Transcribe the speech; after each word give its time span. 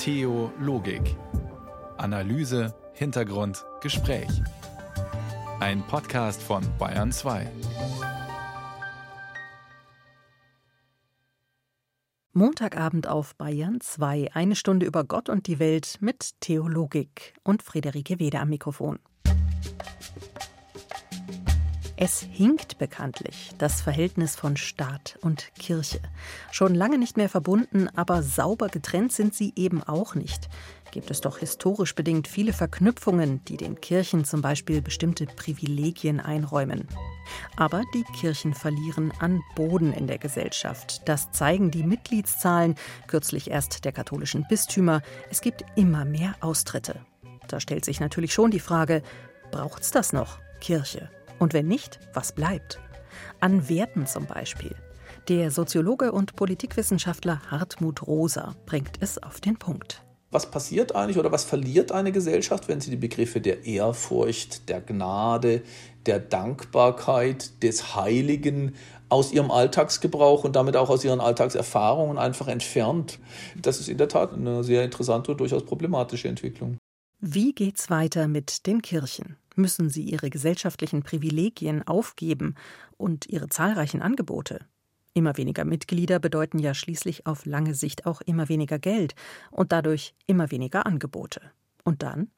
Theologik. 0.00 1.14
Analyse, 1.98 2.74
Hintergrund, 2.94 3.66
Gespräch. 3.82 4.30
Ein 5.60 5.86
Podcast 5.86 6.42
von 6.42 6.62
Bayern 6.78 7.12
2. 7.12 7.46
Montagabend 12.32 13.08
auf 13.08 13.36
Bayern 13.36 13.82
2, 13.82 14.30
eine 14.32 14.56
Stunde 14.56 14.86
über 14.86 15.04
Gott 15.04 15.28
und 15.28 15.46
die 15.46 15.58
Welt 15.58 15.98
mit 16.00 16.30
Theologik 16.40 17.34
und 17.44 17.62
Friederike 17.62 18.18
Wede 18.18 18.40
am 18.40 18.48
Mikrofon. 18.48 19.00
Es 22.02 22.20
hinkt 22.22 22.78
bekanntlich 22.78 23.50
das 23.58 23.82
Verhältnis 23.82 24.34
von 24.34 24.56
Staat 24.56 25.18
und 25.20 25.52
Kirche. 25.58 26.00
Schon 26.50 26.74
lange 26.74 26.96
nicht 26.96 27.18
mehr 27.18 27.28
verbunden, 27.28 27.88
aber 27.94 28.22
sauber 28.22 28.68
getrennt 28.68 29.12
sind 29.12 29.34
sie 29.34 29.52
eben 29.54 29.82
auch 29.82 30.14
nicht. 30.14 30.48
Gibt 30.92 31.10
es 31.10 31.20
doch 31.20 31.36
historisch 31.36 31.94
bedingt 31.94 32.26
viele 32.26 32.54
Verknüpfungen, 32.54 33.44
die 33.44 33.58
den 33.58 33.82
Kirchen 33.82 34.24
zum 34.24 34.40
Beispiel 34.40 34.80
bestimmte 34.80 35.26
Privilegien 35.26 36.20
einräumen. 36.20 36.88
Aber 37.56 37.82
die 37.92 38.04
Kirchen 38.18 38.54
verlieren 38.54 39.12
an 39.18 39.42
Boden 39.54 39.92
in 39.92 40.06
der 40.06 40.16
Gesellschaft. 40.16 41.02
Das 41.06 41.30
zeigen 41.32 41.70
die 41.70 41.84
Mitgliedszahlen, 41.84 42.76
kürzlich 43.08 43.50
erst 43.50 43.84
der 43.84 43.92
katholischen 43.92 44.46
Bistümer. 44.48 45.02
Es 45.30 45.42
gibt 45.42 45.66
immer 45.76 46.06
mehr 46.06 46.34
Austritte. 46.40 47.04
Da 47.46 47.60
stellt 47.60 47.84
sich 47.84 48.00
natürlich 48.00 48.32
schon 48.32 48.50
die 48.50 48.58
Frage, 48.58 49.02
braucht's 49.50 49.90
das 49.90 50.14
noch, 50.14 50.38
Kirche? 50.62 51.10
Und 51.40 51.54
wenn 51.54 51.66
nicht, 51.66 51.98
was 52.12 52.32
bleibt? 52.32 52.78
An 53.40 53.68
Werten 53.68 54.06
zum 54.06 54.26
Beispiel. 54.26 54.76
Der 55.28 55.50
Soziologe 55.50 56.12
und 56.12 56.36
Politikwissenschaftler 56.36 57.40
Hartmut 57.50 58.06
Rosa 58.06 58.54
bringt 58.66 58.98
es 59.00 59.20
auf 59.20 59.40
den 59.40 59.56
Punkt. 59.56 60.04
Was 60.30 60.50
passiert 60.50 60.94
eigentlich 60.94 61.18
oder 61.18 61.32
was 61.32 61.44
verliert 61.44 61.90
eine 61.90 62.12
Gesellschaft, 62.12 62.68
wenn 62.68 62.80
sie 62.80 62.90
die 62.90 62.96
Begriffe 62.96 63.40
der 63.40 63.64
Ehrfurcht, 63.64 64.68
der 64.68 64.80
Gnade, 64.80 65.62
der 66.06 66.20
Dankbarkeit, 66.20 67.62
des 67.62 67.96
Heiligen 67.96 68.74
aus 69.08 69.32
ihrem 69.32 69.50
Alltagsgebrauch 69.50 70.44
und 70.44 70.54
damit 70.54 70.76
auch 70.76 70.90
aus 70.90 71.04
ihren 71.04 71.20
Alltagserfahrungen 71.20 72.18
einfach 72.18 72.48
entfernt? 72.48 73.18
Das 73.60 73.80
ist 73.80 73.88
in 73.88 73.98
der 73.98 74.08
Tat 74.08 74.34
eine 74.34 74.62
sehr 74.62 74.84
interessante 74.84 75.32
und 75.32 75.40
durchaus 75.40 75.64
problematische 75.64 76.28
Entwicklung. 76.28 76.76
Wie 77.18 77.52
geht's 77.52 77.90
weiter 77.90 78.28
mit 78.28 78.66
den 78.66 78.82
Kirchen? 78.82 79.36
Müssen 79.56 79.90
sie 79.90 80.02
ihre 80.02 80.30
gesellschaftlichen 80.30 81.02
Privilegien 81.02 81.86
aufgeben 81.86 82.54
und 82.96 83.26
ihre 83.28 83.48
zahlreichen 83.48 84.02
Angebote? 84.02 84.66
Immer 85.12 85.36
weniger 85.36 85.64
Mitglieder 85.64 86.20
bedeuten 86.20 86.58
ja 86.58 86.72
schließlich 86.72 87.26
auf 87.26 87.44
lange 87.44 87.74
Sicht 87.74 88.06
auch 88.06 88.20
immer 88.20 88.48
weniger 88.48 88.78
Geld 88.78 89.14
und 89.50 89.72
dadurch 89.72 90.14
immer 90.26 90.50
weniger 90.50 90.86
Angebote. 90.86 91.40
Und 91.82 92.02
dann? 92.02 92.30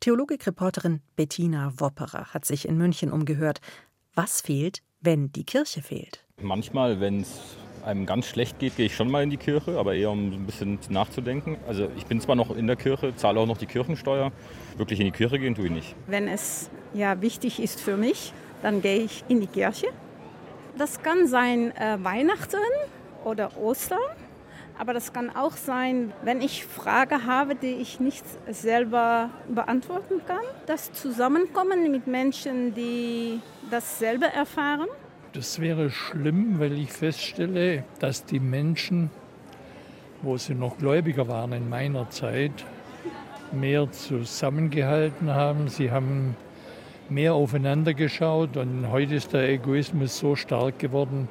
Theologikreporterin 0.00 1.00
Bettina 1.16 1.72
Wopperer 1.78 2.32
hat 2.32 2.44
sich 2.44 2.68
in 2.68 2.78
München 2.78 3.10
umgehört. 3.10 3.60
Was 4.14 4.40
fehlt, 4.40 4.82
wenn 5.00 5.32
die 5.32 5.44
Kirche 5.44 5.82
fehlt? 5.82 6.24
Manchmal, 6.40 7.00
wenn 7.00 7.22
es 7.22 7.56
einem 7.86 8.04
ganz 8.04 8.26
schlecht 8.26 8.58
geht, 8.58 8.76
gehe 8.76 8.86
ich 8.86 8.96
schon 8.96 9.10
mal 9.10 9.22
in 9.22 9.30
die 9.30 9.36
Kirche, 9.36 9.78
aber 9.78 9.94
eher 9.94 10.10
um 10.10 10.32
ein 10.32 10.46
bisschen 10.46 10.78
nachzudenken. 10.88 11.56
Also 11.66 11.88
ich 11.96 12.06
bin 12.06 12.20
zwar 12.20 12.34
noch 12.34 12.54
in 12.54 12.66
der 12.66 12.76
Kirche, 12.76 13.14
zahle 13.14 13.40
auch 13.40 13.46
noch 13.46 13.56
die 13.56 13.66
Kirchensteuer. 13.66 14.32
Wirklich 14.76 15.00
in 15.00 15.06
die 15.06 15.12
Kirche 15.12 15.38
gehen 15.38 15.54
tue 15.54 15.66
ich 15.66 15.72
nicht. 15.72 15.94
Wenn 16.06 16.28
es 16.28 16.68
ja 16.92 17.20
wichtig 17.20 17.62
ist 17.62 17.80
für 17.80 17.96
mich, 17.96 18.32
dann 18.62 18.82
gehe 18.82 18.98
ich 18.98 19.24
in 19.28 19.40
die 19.40 19.46
Kirche. 19.46 19.86
Das 20.76 21.02
kann 21.02 21.26
sein 21.26 21.74
äh, 21.76 21.96
Weihnachten 22.02 22.60
oder 23.24 23.56
Ostern. 23.56 23.98
Aber 24.78 24.92
das 24.92 25.14
kann 25.14 25.34
auch 25.34 25.56
sein, 25.56 26.12
wenn 26.22 26.42
ich 26.42 26.66
Fragen 26.66 27.24
habe, 27.26 27.54
die 27.54 27.76
ich 27.76 27.98
nicht 27.98 28.24
selber 28.50 29.30
beantworten 29.48 30.20
kann. 30.26 30.42
Das 30.66 30.92
Zusammenkommen 30.92 31.90
mit 31.90 32.06
Menschen, 32.06 32.74
die 32.74 33.40
dasselbe 33.70 34.26
erfahren. 34.26 34.88
Das 35.36 35.60
wäre 35.60 35.90
schlimm, 35.90 36.58
weil 36.60 36.72
ich 36.78 36.90
feststelle, 36.90 37.84
dass 37.98 38.24
die 38.24 38.40
Menschen, 38.40 39.10
wo 40.22 40.38
sie 40.38 40.54
noch 40.54 40.78
gläubiger 40.78 41.28
waren 41.28 41.52
in 41.52 41.68
meiner 41.68 42.08
Zeit, 42.08 42.64
mehr 43.52 43.92
zusammengehalten 43.92 45.34
haben. 45.34 45.68
Sie 45.68 45.90
haben 45.90 46.36
mehr 47.10 47.34
aufeinander 47.34 47.92
geschaut 47.92 48.56
und 48.56 48.90
heute 48.90 49.16
ist 49.16 49.34
der 49.34 49.46
Egoismus 49.50 50.16
so 50.16 50.36
stark 50.36 50.78
geworden, 50.78 51.28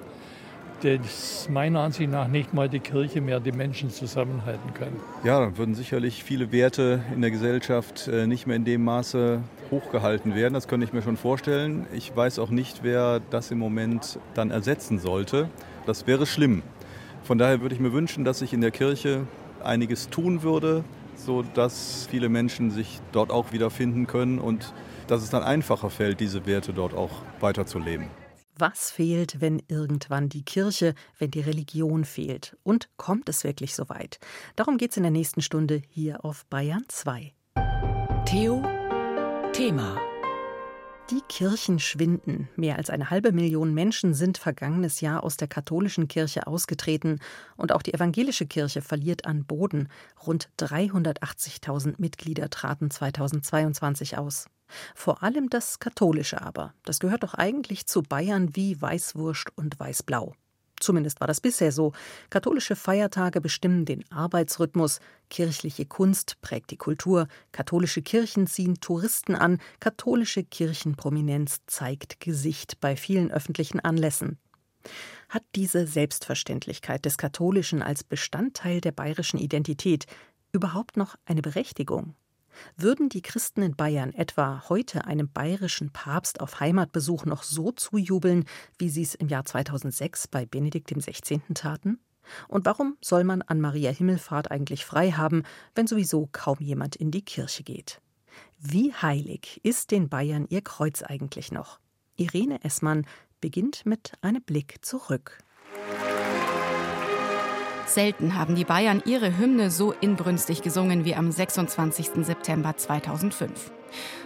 dass 0.83 1.49
meiner 1.49 1.79
Ansicht 1.79 2.11
nach 2.11 2.27
nicht 2.27 2.53
mal 2.53 2.69
die 2.69 2.81
Kirche 2.81 3.21
mehr 3.21 3.39
die 3.39 3.53
Menschen 3.53 3.89
zusammenhalten 3.89 4.71
kann. 4.75 4.93
Ja, 5.23 5.39
dann 5.39 5.57
würden 5.57 5.73
sicherlich 5.73 6.23
viele 6.23 6.51
Werte 6.51 7.01
in 7.15 7.21
der 7.21 7.31
Gesellschaft 7.31 8.07
äh, 8.07 8.27
nicht 8.27 8.45
mehr 8.45 8.55
in 8.55 8.65
dem 8.65 8.83
Maße 8.83 9.39
hochgehalten 9.71 10.35
werden. 10.35 10.53
Das 10.53 10.67
könnte 10.67 10.85
ich 10.85 10.93
mir 10.93 11.01
schon 11.01 11.17
vorstellen. 11.17 11.87
Ich 11.93 12.15
weiß 12.15 12.39
auch 12.39 12.49
nicht, 12.49 12.83
wer 12.83 13.19
das 13.29 13.51
im 13.51 13.59
Moment 13.59 14.19
dann 14.33 14.51
ersetzen 14.51 14.99
sollte. 14.99 15.49
Das 15.85 16.07
wäre 16.07 16.25
schlimm. 16.25 16.63
Von 17.23 17.37
daher 17.37 17.61
würde 17.61 17.75
ich 17.75 17.81
mir 17.81 17.93
wünschen, 17.93 18.23
dass 18.23 18.39
sich 18.39 18.53
in 18.53 18.61
der 18.61 18.71
Kirche 18.71 19.27
einiges 19.63 20.09
tun 20.09 20.43
würde, 20.43 20.83
sodass 21.15 22.07
viele 22.09 22.29
Menschen 22.29 22.71
sich 22.71 22.99
dort 23.11 23.31
auch 23.31 23.51
wiederfinden 23.51 24.07
können 24.07 24.39
und 24.39 24.73
dass 25.07 25.23
es 25.23 25.29
dann 25.29 25.43
einfacher 25.43 25.89
fällt, 25.89 26.19
diese 26.19 26.45
Werte 26.45 26.73
dort 26.73 26.93
auch 26.93 27.11
weiterzuleben. 27.39 28.07
Was 28.57 28.89
fehlt, 28.89 29.41
wenn 29.41 29.61
irgendwann 29.67 30.29
die 30.29 30.43
Kirche, 30.43 30.93
wenn 31.19 31.29
die 31.29 31.41
Religion 31.41 32.05
fehlt? 32.05 32.55
Und 32.63 32.89
kommt 32.95 33.27
es 33.27 33.43
wirklich 33.43 33.75
so 33.75 33.89
weit? 33.89 34.19
Darum 34.55 34.77
geht 34.77 34.91
es 34.91 34.97
in 34.97 35.03
der 35.03 35.11
nächsten 35.11 35.41
Stunde 35.41 35.81
hier 35.89 36.23
auf 36.23 36.45
Bayern 36.45 36.85
2. 36.87 37.33
Theo 38.25 38.63
Thema 39.55 39.97
die 41.11 41.21
Kirchen 41.29 41.79
schwinden. 41.79 42.49
Mehr 42.57 42.77
als 42.77 42.89
eine 42.89 43.09
halbe 43.09 43.31
Million 43.31 43.73
Menschen 43.73 44.13
sind 44.13 44.37
vergangenes 44.37 44.99
Jahr 44.99 45.23
aus 45.23 45.37
der 45.37 45.47
katholischen 45.47 46.09
Kirche 46.09 46.47
ausgetreten 46.47 47.19
und 47.55 47.71
auch 47.71 47.83
die 47.83 47.93
evangelische 47.93 48.47
Kirche 48.47 48.81
verliert 48.81 49.25
an 49.25 49.45
Boden. 49.45 49.87
Rund 50.25 50.49
380.000 50.59 51.95
Mitglieder 51.99 52.49
traten 52.49 52.89
2022 52.89 54.17
aus. 54.17 54.47
Vor 54.93 55.23
allem 55.23 55.49
das 55.49 55.79
Katholische 55.79 56.41
aber. 56.41 56.73
Das 56.83 56.99
gehört 56.99 57.23
doch 57.23 57.35
eigentlich 57.35 57.85
zu 57.85 58.01
Bayern 58.01 58.55
wie 58.55 58.81
Weißwurst 58.81 59.55
und 59.55 59.79
Weißblau. 59.79 60.33
Zumindest 60.85 61.19
war 61.19 61.25
das 61.25 61.41
bisher 61.41 61.71
so. 61.71 61.93
Katholische 62.29 62.75
Feiertage 62.75 63.41
bestimmen 63.41 63.85
den 63.85 64.05
Arbeitsrhythmus, 64.11 64.99
kirchliche 65.31 65.87
Kunst 65.87 66.39
prägt 66.41 66.69
die 66.69 66.77
Kultur, 66.77 67.27
katholische 67.51 68.03
Kirchen 68.03 68.45
ziehen 68.45 68.79
Touristen 68.79 69.33
an, 69.33 69.57
katholische 69.79 70.43
Kirchenprominenz 70.43 71.61
zeigt 71.65 72.19
Gesicht 72.19 72.79
bei 72.81 72.95
vielen 72.95 73.31
öffentlichen 73.31 73.79
Anlässen. 73.79 74.37
Hat 75.29 75.41
diese 75.55 75.87
Selbstverständlichkeit 75.87 77.03
des 77.03 77.17
Katholischen 77.17 77.81
als 77.81 78.03
Bestandteil 78.03 78.79
der 78.79 78.91
bayerischen 78.91 79.39
Identität 79.39 80.05
überhaupt 80.51 80.97
noch 80.97 81.15
eine 81.25 81.41
Berechtigung? 81.41 82.13
Würden 82.77 83.09
die 83.09 83.21
Christen 83.21 83.61
in 83.61 83.75
Bayern 83.75 84.13
etwa 84.13 84.63
heute 84.69 85.05
einem 85.05 85.29
bayerischen 85.29 85.91
Papst 85.91 86.39
auf 86.39 86.59
Heimatbesuch 86.59 87.25
noch 87.25 87.43
so 87.43 87.71
zujubeln, 87.71 88.45
wie 88.77 88.89
sie 88.89 89.03
es 89.03 89.15
im 89.15 89.27
Jahr 89.27 89.45
2006 89.45 90.27
bei 90.27 90.45
Benedikt 90.45 90.89
XVI. 90.89 91.41
taten? 91.53 91.99
Und 92.47 92.65
warum 92.65 92.97
soll 93.01 93.23
man 93.23 93.41
an 93.41 93.61
Maria 93.61 93.91
Himmelfahrt 93.91 94.51
eigentlich 94.51 94.85
frei 94.85 95.11
haben, 95.11 95.43
wenn 95.75 95.87
sowieso 95.87 96.29
kaum 96.31 96.57
jemand 96.59 96.95
in 96.95 97.11
die 97.11 97.23
Kirche 97.23 97.63
geht? 97.63 98.01
Wie 98.59 98.93
heilig 98.93 99.61
ist 99.63 99.91
den 99.91 100.09
Bayern 100.09 100.45
ihr 100.49 100.61
Kreuz 100.61 101.03
eigentlich 101.03 101.51
noch? 101.51 101.79
Irene 102.15 102.63
Essmann 102.63 103.05
beginnt 103.41 103.85
mit 103.85 104.13
einem 104.21 104.41
Blick 104.41 104.83
zurück. 104.83 105.43
Selten 107.95 108.35
haben 108.35 108.55
die 108.55 108.65
Bayern 108.65 109.01
ihre 109.05 109.37
Hymne 109.37 109.71
so 109.71 109.93
inbrünstig 109.93 110.61
gesungen 110.61 111.05
wie 111.05 111.15
am 111.15 111.31
26. 111.31 112.25
September 112.25 112.75
2005. 112.75 113.71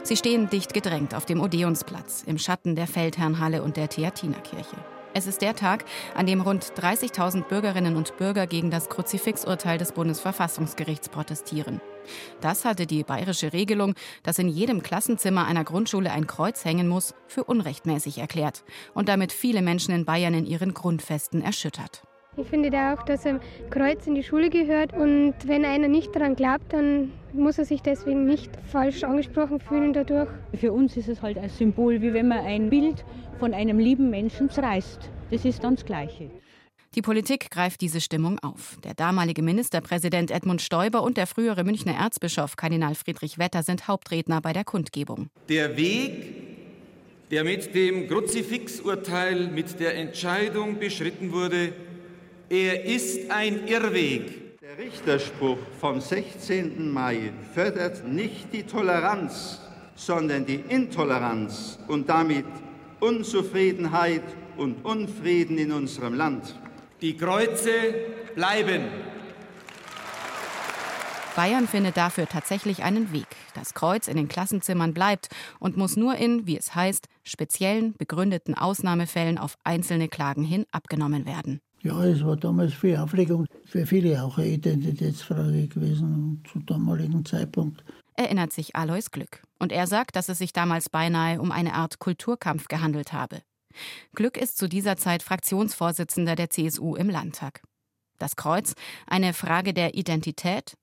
Sie 0.01 0.17
stehen 0.17 0.49
dicht 0.49 0.73
gedrängt 0.73 1.13
auf 1.13 1.27
dem 1.27 1.39
Odeonsplatz 1.39 2.23
im 2.25 2.39
Schatten 2.39 2.75
der 2.75 2.87
Feldherrnhalle 2.87 3.61
und 3.61 3.77
der 3.77 3.87
Theatinerkirche. 3.87 4.75
Es 5.13 5.27
ist 5.27 5.43
der 5.43 5.55
Tag, 5.55 5.85
an 6.15 6.25
dem 6.25 6.41
rund 6.41 6.63
30.000 6.63 7.43
Bürgerinnen 7.43 7.95
und 7.95 8.17
Bürger 8.17 8.47
gegen 8.47 8.71
das 8.71 8.89
Kruzifixurteil 8.89 9.77
des 9.77 9.91
Bundesverfassungsgerichts 9.91 11.09
protestieren. 11.09 11.79
Das 12.41 12.65
hatte 12.65 12.87
die 12.87 13.03
bayerische 13.03 13.53
Regelung, 13.53 13.93
dass 14.23 14.39
in 14.39 14.49
jedem 14.49 14.81
Klassenzimmer 14.81 15.45
einer 15.45 15.63
Grundschule 15.63 16.11
ein 16.11 16.25
Kreuz 16.25 16.65
hängen 16.65 16.87
muss, 16.87 17.13
für 17.27 17.43
unrechtmäßig 17.43 18.17
erklärt 18.17 18.63
und 18.95 19.09
damit 19.09 19.31
viele 19.31 19.61
Menschen 19.61 19.93
in 19.93 20.05
Bayern 20.05 20.33
in 20.33 20.47
ihren 20.47 20.73
Grundfesten 20.73 21.43
erschüttert. 21.43 22.01
Ich 22.39 22.47
finde 22.47 22.69
da 22.69 22.93
auch, 22.93 23.03
dass 23.03 23.25
ein 23.25 23.41
Kreuz 23.69 24.07
in 24.07 24.15
die 24.15 24.23
Schule 24.23 24.49
gehört 24.49 24.93
und 24.93 25.33
wenn 25.45 25.65
einer 25.65 25.89
nicht 25.89 26.15
daran 26.15 26.35
glaubt, 26.35 26.71
dann 26.71 27.11
muss 27.33 27.57
er 27.57 27.65
sich 27.65 27.81
deswegen 27.81 28.25
nicht 28.25 28.49
falsch 28.71 29.03
angesprochen 29.03 29.59
fühlen 29.59 29.91
dadurch. 29.91 30.29
Für 30.55 30.71
uns 30.71 30.95
ist 30.95 31.09
es 31.09 31.21
halt 31.21 31.37
ein 31.37 31.49
Symbol, 31.49 32.01
wie 32.01 32.13
wenn 32.13 32.29
man 32.29 32.39
ein 32.39 32.69
Bild 32.69 33.03
von 33.39 33.53
einem 33.53 33.77
lieben 33.77 34.09
Menschen 34.09 34.49
zerreißt. 34.49 35.09
Das 35.31 35.43
ist 35.43 35.63
dann 35.63 35.75
das 35.75 35.85
Gleiche. 35.85 36.31
Die 36.95 37.01
Politik 37.01 37.51
greift 37.51 37.81
diese 37.81 38.01
Stimmung 38.01 38.39
auf. 38.39 38.77
Der 38.83 38.93
damalige 38.93 39.43
Ministerpräsident 39.43 40.31
Edmund 40.31 40.61
Stoiber 40.61 41.03
und 41.03 41.17
der 41.17 41.27
frühere 41.27 41.63
Münchner 41.63 41.93
Erzbischof 41.93 42.55
Kardinal 42.55 42.95
Friedrich 42.95 43.37
Wetter 43.37 43.63
sind 43.63 43.87
Hauptredner 43.87 44.41
bei 44.41 44.53
der 44.53 44.63
Kundgebung. 44.63 45.29
Der 45.49 45.77
Weg, 45.77 46.33
der 47.29 47.43
mit 47.43 47.75
dem 47.75 48.07
Kruzifixurteil, 48.07 49.49
mit 49.49 49.79
der 49.79 49.95
Entscheidung 49.97 50.79
beschritten 50.79 51.31
wurde, 51.31 51.73
er 52.49 52.83
ist 52.83 53.29
ein 53.29 53.67
Irrweg. 53.67 54.59
Der 54.61 54.77
Richterspruch 54.77 55.57
vom 55.79 56.01
16. 56.01 56.91
Mai 56.91 57.31
fördert 57.53 58.07
nicht 58.07 58.51
die 58.53 58.63
Toleranz, 58.63 59.61
sondern 59.95 60.45
die 60.45 60.63
Intoleranz 60.67 61.77
und 61.87 62.09
damit 62.09 62.45
Unzufriedenheit 62.99 64.23
und 64.57 64.83
Unfrieden 64.83 65.57
in 65.57 65.71
unserem 65.71 66.15
Land. 66.15 66.55
Die 67.01 67.15
Kreuze 67.15 67.71
bleiben. 68.35 68.83
Bayern 71.35 71.67
findet 71.67 71.95
dafür 71.95 72.27
tatsächlich 72.27 72.83
einen 72.83 73.13
Weg. 73.13 73.27
Das 73.53 73.73
Kreuz 73.73 74.07
in 74.07 74.17
den 74.17 74.27
Klassenzimmern 74.27 74.93
bleibt 74.93 75.29
und 75.59 75.77
muss 75.77 75.95
nur 75.95 76.15
in, 76.15 76.47
wie 76.47 76.57
es 76.57 76.75
heißt, 76.75 77.07
speziellen, 77.23 77.93
begründeten 77.95 78.55
Ausnahmefällen 78.55 79.37
auf 79.37 79.57
einzelne 79.63 80.09
Klagen 80.09 80.43
hin 80.43 80.65
abgenommen 80.71 81.25
werden. 81.25 81.61
Ja, 81.81 82.03
es 82.03 82.25
war 82.25 82.35
damals 82.35 82.73
viel 82.73 82.97
Aufregung, 82.97 83.45
für 83.65 83.85
viele 83.85 84.21
auch 84.21 84.37
eine 84.37 84.47
Identitätsfrage 84.47 85.67
gewesen 85.67 86.43
zu 86.51 86.59
damaligen 86.59 87.23
Zeitpunkt. 87.25 87.83
Erinnert 88.15 88.51
sich 88.51 88.75
Alois 88.75 89.11
Glück. 89.11 89.41
Und 89.59 89.71
er 89.71 89.87
sagt, 89.87 90.17
dass 90.17 90.27
es 90.27 90.39
sich 90.39 90.51
damals 90.51 90.89
beinahe 90.89 91.39
um 91.39 91.51
eine 91.51 91.73
Art 91.73 91.99
Kulturkampf 91.99 92.67
gehandelt 92.67 93.13
habe. 93.13 93.41
Glück 94.13 94.35
ist 94.35 94.57
zu 94.57 94.67
dieser 94.67 94.97
Zeit 94.97 95.23
Fraktionsvorsitzender 95.23 96.35
der 96.35 96.49
CSU 96.49 96.95
im 96.95 97.09
Landtag. 97.09 97.61
Das 98.17 98.35
Kreuz, 98.35 98.73
eine 99.07 99.33
Frage 99.33 99.73
der 99.73 99.93
Identität? 99.93 100.75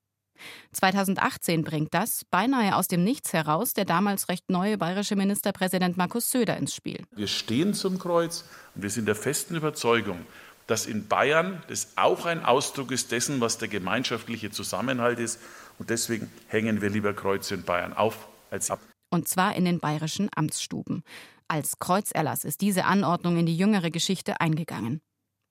2018 0.71 1.63
bringt 1.63 1.93
das, 1.93 2.23
beinahe 2.29 2.75
aus 2.75 2.87
dem 2.87 3.03
Nichts 3.03 3.33
heraus, 3.33 3.73
der 3.73 3.85
damals 3.85 4.29
recht 4.29 4.49
neue 4.49 4.77
bayerische 4.77 5.15
Ministerpräsident 5.15 5.97
Markus 5.97 6.29
Söder 6.29 6.57
ins 6.57 6.75
Spiel. 6.75 7.03
Wir 7.15 7.27
stehen 7.27 7.73
zum 7.73 7.97
Kreuz 7.97 8.45
und 8.75 8.83
wir 8.83 8.89
sind 8.89 9.07
der 9.07 9.15
festen 9.15 9.55
Überzeugung, 9.55 10.25
dass 10.67 10.85
in 10.85 11.07
Bayern 11.07 11.63
das 11.69 11.93
auch 11.95 12.25
ein 12.25 12.43
Ausdruck 12.43 12.91
ist 12.91 13.11
dessen, 13.11 13.41
was 13.41 13.57
der 13.57 13.69
gemeinschaftliche 13.69 14.51
Zusammenhalt 14.51 15.19
ist. 15.19 15.39
Und 15.79 15.89
deswegen 15.89 16.29
hängen 16.47 16.81
wir 16.81 16.89
lieber 16.89 17.13
Kreuze 17.13 17.55
in 17.55 17.63
Bayern 17.63 17.93
auf 17.93 18.27
als 18.51 18.69
ab. 18.69 18.79
Und 19.09 19.27
zwar 19.27 19.55
in 19.55 19.65
den 19.65 19.79
bayerischen 19.79 20.29
Amtsstuben. 20.35 21.03
Als 21.47 21.79
Kreuzerlass 21.79 22.43
ist 22.43 22.59
diese 22.59 22.85
Anordnung 22.85 23.37
in 23.37 23.45
die 23.45 23.55
jüngere 23.55 23.89
Geschichte 23.89 24.41
eingegangen. 24.41 24.99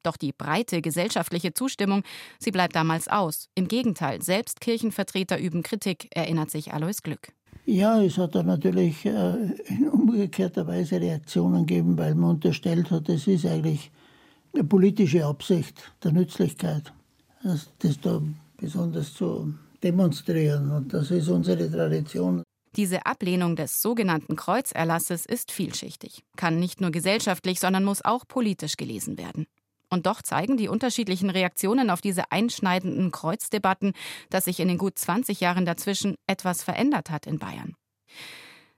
Doch 0.03 0.19
die 0.19 0.33
breite 0.33 0.83
gesellschaftliche 0.83 1.55
Zustimmung, 1.55 2.03
sie 2.39 2.53
bleibt 2.53 2.77
damals 2.77 3.09
aus. 3.09 3.49
Im 3.55 3.67
Gegenteil, 3.67 4.23
selbst 4.23 4.61
Kirchenvertreter 4.61 5.39
üben 5.39 5.63
Kritik, 5.63 6.09
erinnert 6.15 6.51
sich 6.51 6.73
Alois 6.73 7.03
Glück. 7.03 7.33
Ja, 7.65 8.01
es 8.01 8.17
hat 8.17 8.37
da 8.37 8.45
natürlich 8.45 9.05
äh, 9.05 9.11
in 9.67 9.89
umgekehrter 9.89 10.69
Weise 10.69 11.01
Reaktionen 11.01 11.67
gegeben, 11.67 11.99
weil 11.99 12.15
man 12.15 12.31
unterstellt 12.31 12.93
hat, 12.93 13.09
es 13.09 13.27
ist 13.27 13.47
eigentlich 13.47 13.91
eine 14.57 14.65
politische 14.65 15.25
Absicht 15.25 15.93
der 16.03 16.13
Nützlichkeit, 16.13 16.93
das, 17.43 17.71
das 17.79 18.01
da 18.01 18.23
besonders 18.57 19.13
zu 19.15 19.55
demonstrieren. 19.83 20.71
Und 20.71 20.93
das 20.93 21.11
ist 21.11 21.29
unsere 21.29 21.71
Tradition. 21.71 22.43
Diese 22.75 23.07
Ablehnung 23.07 23.57
des 23.57 23.81
sogenannten 23.81 24.37
Kreuzerlasses 24.37 25.25
ist 25.25 25.51
vielschichtig, 25.51 26.25
kann 26.37 26.59
nicht 26.59 26.81
nur 26.81 26.91
gesellschaftlich, 26.91 27.61
sondern 27.61 27.85
muss 27.85 28.05
auch 28.05 28.27
politisch 28.27 28.77
gelesen 28.77 29.19
werden. 29.19 29.47
Und 29.89 30.07
doch 30.07 30.21
zeigen 30.21 30.57
die 30.57 30.69
unterschiedlichen 30.69 31.31
Reaktionen 31.31 31.91
auf 31.91 32.01
diese 32.01 32.33
einschneidenden 32.33 33.13
Kreuzdebatten, 33.13 33.93
dass 34.31 34.47
sich 34.47 34.61
in 34.61 34.69
den 34.69 34.79
gut 34.79 34.99
20 34.99 35.41
Jahren 35.41 35.65
dazwischen 35.65 36.17
etwas 36.27 36.63
verändert 36.63 37.11
hat 37.11 37.27
in 37.27 37.39
Bayern. 37.39 37.75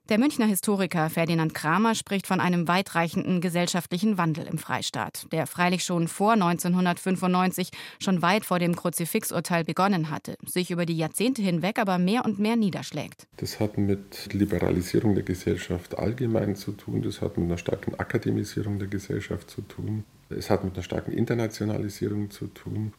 Der 0.09 0.19
Münchner 0.19 0.47
Historiker 0.47 1.11
Ferdinand 1.11 1.53
Kramer 1.53 1.95
spricht 1.95 2.27
von 2.27 2.41
einem 2.41 2.67
weitreichenden 2.67 3.43
gesellschaftlichen 3.43 4.17
Wandel 4.17 4.47
im 4.47 4.57
Freistaat, 4.57 5.27
der 5.33 5.47
freilich 5.47 5.85
schon 5.85 6.09
vor 6.09 6.33
1995, 6.33 7.69
schon 8.03 8.23
weit 8.23 8.47
vor 8.47 8.59
dem 8.59 8.75
Kruzifixurteil 8.75 9.65
begonnen 9.65 10.09
hatte, 10.09 10.39
sich 10.47 10.71
über 10.71 10.87
die 10.87 10.97
Jahrzehnte 10.97 11.43
hinweg 11.43 11.79
aber 11.79 11.99
mehr 11.99 12.25
und 12.25 12.39
mehr 12.39 12.57
niederschlägt. 12.57 13.27
Das 13.37 13.61
hat 13.61 13.77
mit 13.77 14.33
Liberalisierung 14.33 15.15
der 15.15 15.25
Gesellschaft 15.25 15.99
allgemein 15.99 16.57
zu 16.57 16.73
tun, 16.73 17.03
das 17.03 17.21
hat 17.21 17.37
mit 17.37 17.45
einer 17.45 17.59
starken 17.59 17.95
Akademisierung 18.01 18.79
der 18.79 18.89
Gesellschaft 18.89 19.51
zu 19.51 19.61
tun, 19.61 20.05
es 20.31 20.49
hat 20.49 20.65
mit 20.65 20.73
einer 20.73 20.85
starken 20.85 21.13
Internationalisierung 21.13 22.31
zu 22.31 22.47
tun. 22.47 22.95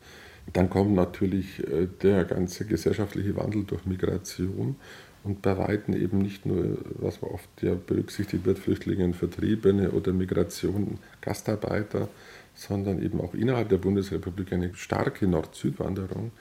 Dann 0.53 0.69
kommt 0.69 0.93
natürlich 0.93 1.59
äh, 1.67 1.87
der 2.01 2.25
ganze 2.25 2.65
gesellschaftliche 2.65 3.35
Wandel 3.35 3.63
durch 3.65 3.85
Migration 3.85 4.75
und 5.23 5.41
bei 5.41 5.57
Weitem 5.57 5.95
eben 5.95 6.19
nicht 6.19 6.45
nur, 6.45 6.77
was 6.95 7.21
oft 7.21 7.49
ja 7.61 7.75
berücksichtigt 7.75 8.45
wird, 8.45 8.59
Flüchtlinge, 8.59 9.13
Vertriebene 9.13 9.91
oder 9.91 10.13
Migration, 10.13 10.99
Gastarbeiter, 11.21 12.07
sondern 12.55 13.01
eben 13.01 13.21
auch 13.21 13.33
innerhalb 13.33 13.69
der 13.69 13.77
Bundesrepublik 13.77 14.53
eine 14.53 14.73
starke 14.75 15.27
Nord-Süd-Wanderung. 15.27 16.31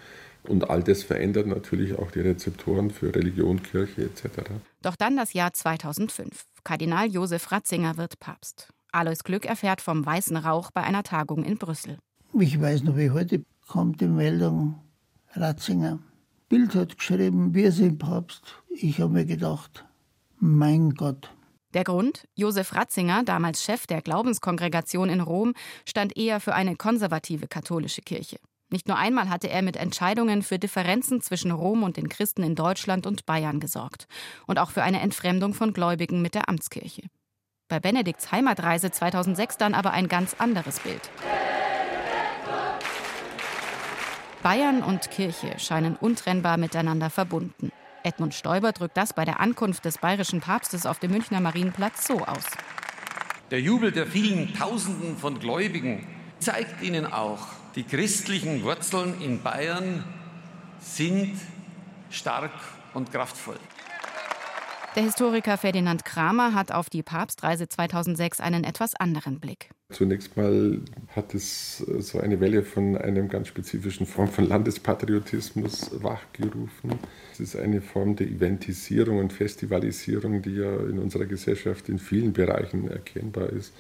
Und 0.45 0.71
all 0.71 0.83
das 0.83 1.03
verändert 1.03 1.47
natürlich 1.47 1.99
auch 1.99 2.11
die 2.11 2.21
Rezeptoren 2.21 2.91
für 2.91 3.15
Religion, 3.15 3.63
Kirche 3.63 4.03
etc. 4.03 4.51
Doch 4.83 4.97
dann 4.97 5.17
das 5.17 5.33
Jahr 5.33 5.53
2005. 5.53 6.45
Kardinal 6.65 7.09
Josef 7.09 7.51
Ratzinger 7.53 7.97
wird 7.97 8.19
Papst. 8.21 8.69
Alois 8.93 9.19
Glück 9.25 9.45
erfährt 9.45 9.81
vom 9.81 10.07
weißen 10.07 10.37
Rauch 10.37 10.71
bei 10.71 10.83
einer 10.83 11.03
Tagung 11.03 11.45
in 11.45 11.59
Brüssel. 11.59 11.99
Ich 12.39 12.61
weiß 12.61 12.85
noch, 12.85 12.97
wie 12.97 13.11
heute 13.11 13.45
kommt 13.67 14.01
die 14.01 14.07
Meldung 14.07 14.77
Ratzinger 15.35 15.99
Bild 16.49 16.75
hat 16.75 16.97
geschrieben, 16.97 17.55
wir 17.55 17.73
sind 17.73 17.99
Papst. 17.99 18.43
Ich 18.71 19.00
habe 19.00 19.12
mir 19.12 19.27
gedacht, 19.27 19.85
mein 20.39 20.91
Gott. 20.91 21.31
Der 21.75 21.85
Grund? 21.85 22.27
Josef 22.35 22.75
Ratzinger, 22.75 23.23
damals 23.23 23.62
Chef 23.62 23.87
der 23.87 24.00
Glaubenskongregation 24.00 25.11
in 25.11 25.21
Rom, 25.21 25.53
stand 25.87 26.17
eher 26.17 26.41
für 26.41 26.55
eine 26.55 26.77
konservative 26.77 27.49
katholische 27.49 28.00
Kirche. 28.00 28.39
Nicht 28.71 28.89
nur 28.89 28.97
einmal 28.97 29.29
hatte 29.29 29.49
er 29.49 29.61
mit 29.61 29.77
Entscheidungen 29.77 30.43
für 30.43 30.59
Differenzen 30.59 31.21
zwischen 31.21 31.50
Rom 31.50 31.83
und 31.83 31.99
den 31.99 32.09
Christen 32.09 32.43
in 32.43 32.55
Deutschland 32.55 33.06
und 33.06 33.27
Bayern 33.27 33.61
gesorgt 33.61 34.06
und 34.47 34.59
auch 34.59 34.71
für 34.71 34.83
eine 34.83 35.01
Entfremdung 35.01 35.53
von 35.53 35.75
Gläubigen 35.75 36.23
mit 36.23 36.35
der 36.35 36.49
Amtskirche. 36.49 37.03
Bei 37.69 37.81
Benedikts 37.81 38.33
Heimatreise 38.33 38.91
2006 38.91 39.59
dann 39.59 39.75
aber 39.75 39.91
ein 39.91 40.09
ganz 40.09 40.35
anderes 40.39 40.81
Bild. 40.81 41.11
Bayern 44.43 44.82
und 44.85 45.11
Kirche 45.11 45.58
scheinen 45.58 45.96
untrennbar 45.96 46.58
miteinander 46.58 47.11
verbunden. 47.11 47.72
Edmund 48.05 48.34
Stoiber 48.34 48.72
drückt 48.72 48.96
das 48.96 49.13
bei 49.13 49.24
der 49.24 49.41
Ankunft 49.41 49.84
des 49.84 49.98
bayerischen 49.98 50.41
Papstes 50.41 50.86
auf 50.86 51.01
dem 51.01 51.10
Münchner 51.10 51.41
Marienplatz 51.41 52.06
so 52.06 52.19
aus. 52.20 52.44
Der 53.51 53.60
Jubel 53.60 53.91
der 53.91 54.06
vielen 54.06 54.55
Tausenden 54.55 55.17
von 55.17 55.41
Gläubigen 55.41 56.06
zeigt 56.39 56.82
ihnen 56.82 57.13
auch, 57.13 57.48
die 57.74 57.82
christlichen 57.82 58.63
Wurzeln 58.63 59.20
in 59.20 59.43
Bayern 59.43 60.05
sind 60.79 61.36
stark 62.10 62.53
und 62.94 63.10
kraftvoll. 63.10 63.58
Der 64.94 65.03
Historiker 65.03 65.58
Ferdinand 65.58 66.05
Kramer 66.05 66.55
hat 66.55 66.72
auf 66.72 66.91
die 66.91 67.03
Papstreise 67.03 67.69
2006 67.69 68.41
einen 68.41 68.65
etwas 68.65 68.94
anderen 68.94 69.41
Blick. 69.41 69.70
Zunächst 69.91 70.37
mal 70.37 70.83
hat 71.17 71.35
es 71.35 71.83
äh, 71.89 72.03
so 72.03 72.21
eine 72.21 72.41
Welle 72.41 72.63
von 72.63 72.97
einem 72.97 73.29
ganz 73.29 73.49
spezifischen 73.49 74.07
Form 74.07 74.29
von 74.29 74.47
Landespatriotismus 74.47 76.03
wachgerufen. 76.03 76.99
Es 77.33 77.41
ist 77.41 77.57
eine 77.57 77.81
Form 77.81 78.15
der 78.15 78.27
Eventisierung 78.27 79.19
und 79.19 79.33
Festivalisierung, 79.33 80.43
die 80.43 80.57
ja 80.57 80.77
in 80.81 80.99
unserer 80.99 81.25
Gesellschaft 81.25 81.89
in 81.89 81.99
vielen 81.99 82.35
Bereichen 82.35 82.89
erkennbar 82.91 83.49
ist. 83.49 83.73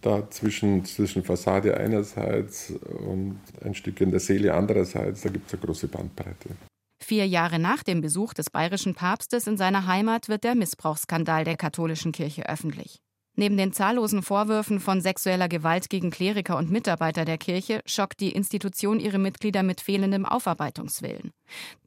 Da 0.00 0.28
zwischen, 0.30 0.84
zwischen 0.84 1.22
Fassade 1.22 1.76
einerseits 1.76 2.72
und 3.06 3.38
ein 3.62 3.76
Stück 3.76 4.00
in 4.00 4.10
der 4.10 4.18
Seele 4.18 4.54
andererseits, 4.54 5.22
da 5.22 5.28
gibt 5.28 5.46
es 5.46 5.54
eine 5.54 5.62
große 5.62 5.86
Bandbreite. 5.86 6.50
Vier 7.00 7.28
Jahre 7.28 7.60
nach 7.60 7.84
dem 7.84 8.00
Besuch 8.00 8.34
des 8.34 8.50
bayerischen 8.50 8.96
Papstes 8.96 9.46
in 9.46 9.56
seiner 9.56 9.86
Heimat 9.86 10.28
wird 10.28 10.42
der 10.42 10.56
Missbrauchsskandal 10.56 11.44
der 11.44 11.56
katholischen 11.56 12.10
Kirche 12.10 12.48
öffentlich. 12.48 13.00
Neben 13.34 13.56
den 13.56 13.72
zahllosen 13.72 14.22
Vorwürfen 14.22 14.78
von 14.78 15.00
sexueller 15.00 15.48
Gewalt 15.48 15.88
gegen 15.88 16.10
Kleriker 16.10 16.58
und 16.58 16.70
Mitarbeiter 16.70 17.24
der 17.24 17.38
Kirche 17.38 17.80
schockt 17.86 18.20
die 18.20 18.32
Institution 18.32 19.00
ihre 19.00 19.18
Mitglieder 19.18 19.62
mit 19.62 19.80
fehlendem 19.80 20.26
Aufarbeitungswillen. 20.26 21.32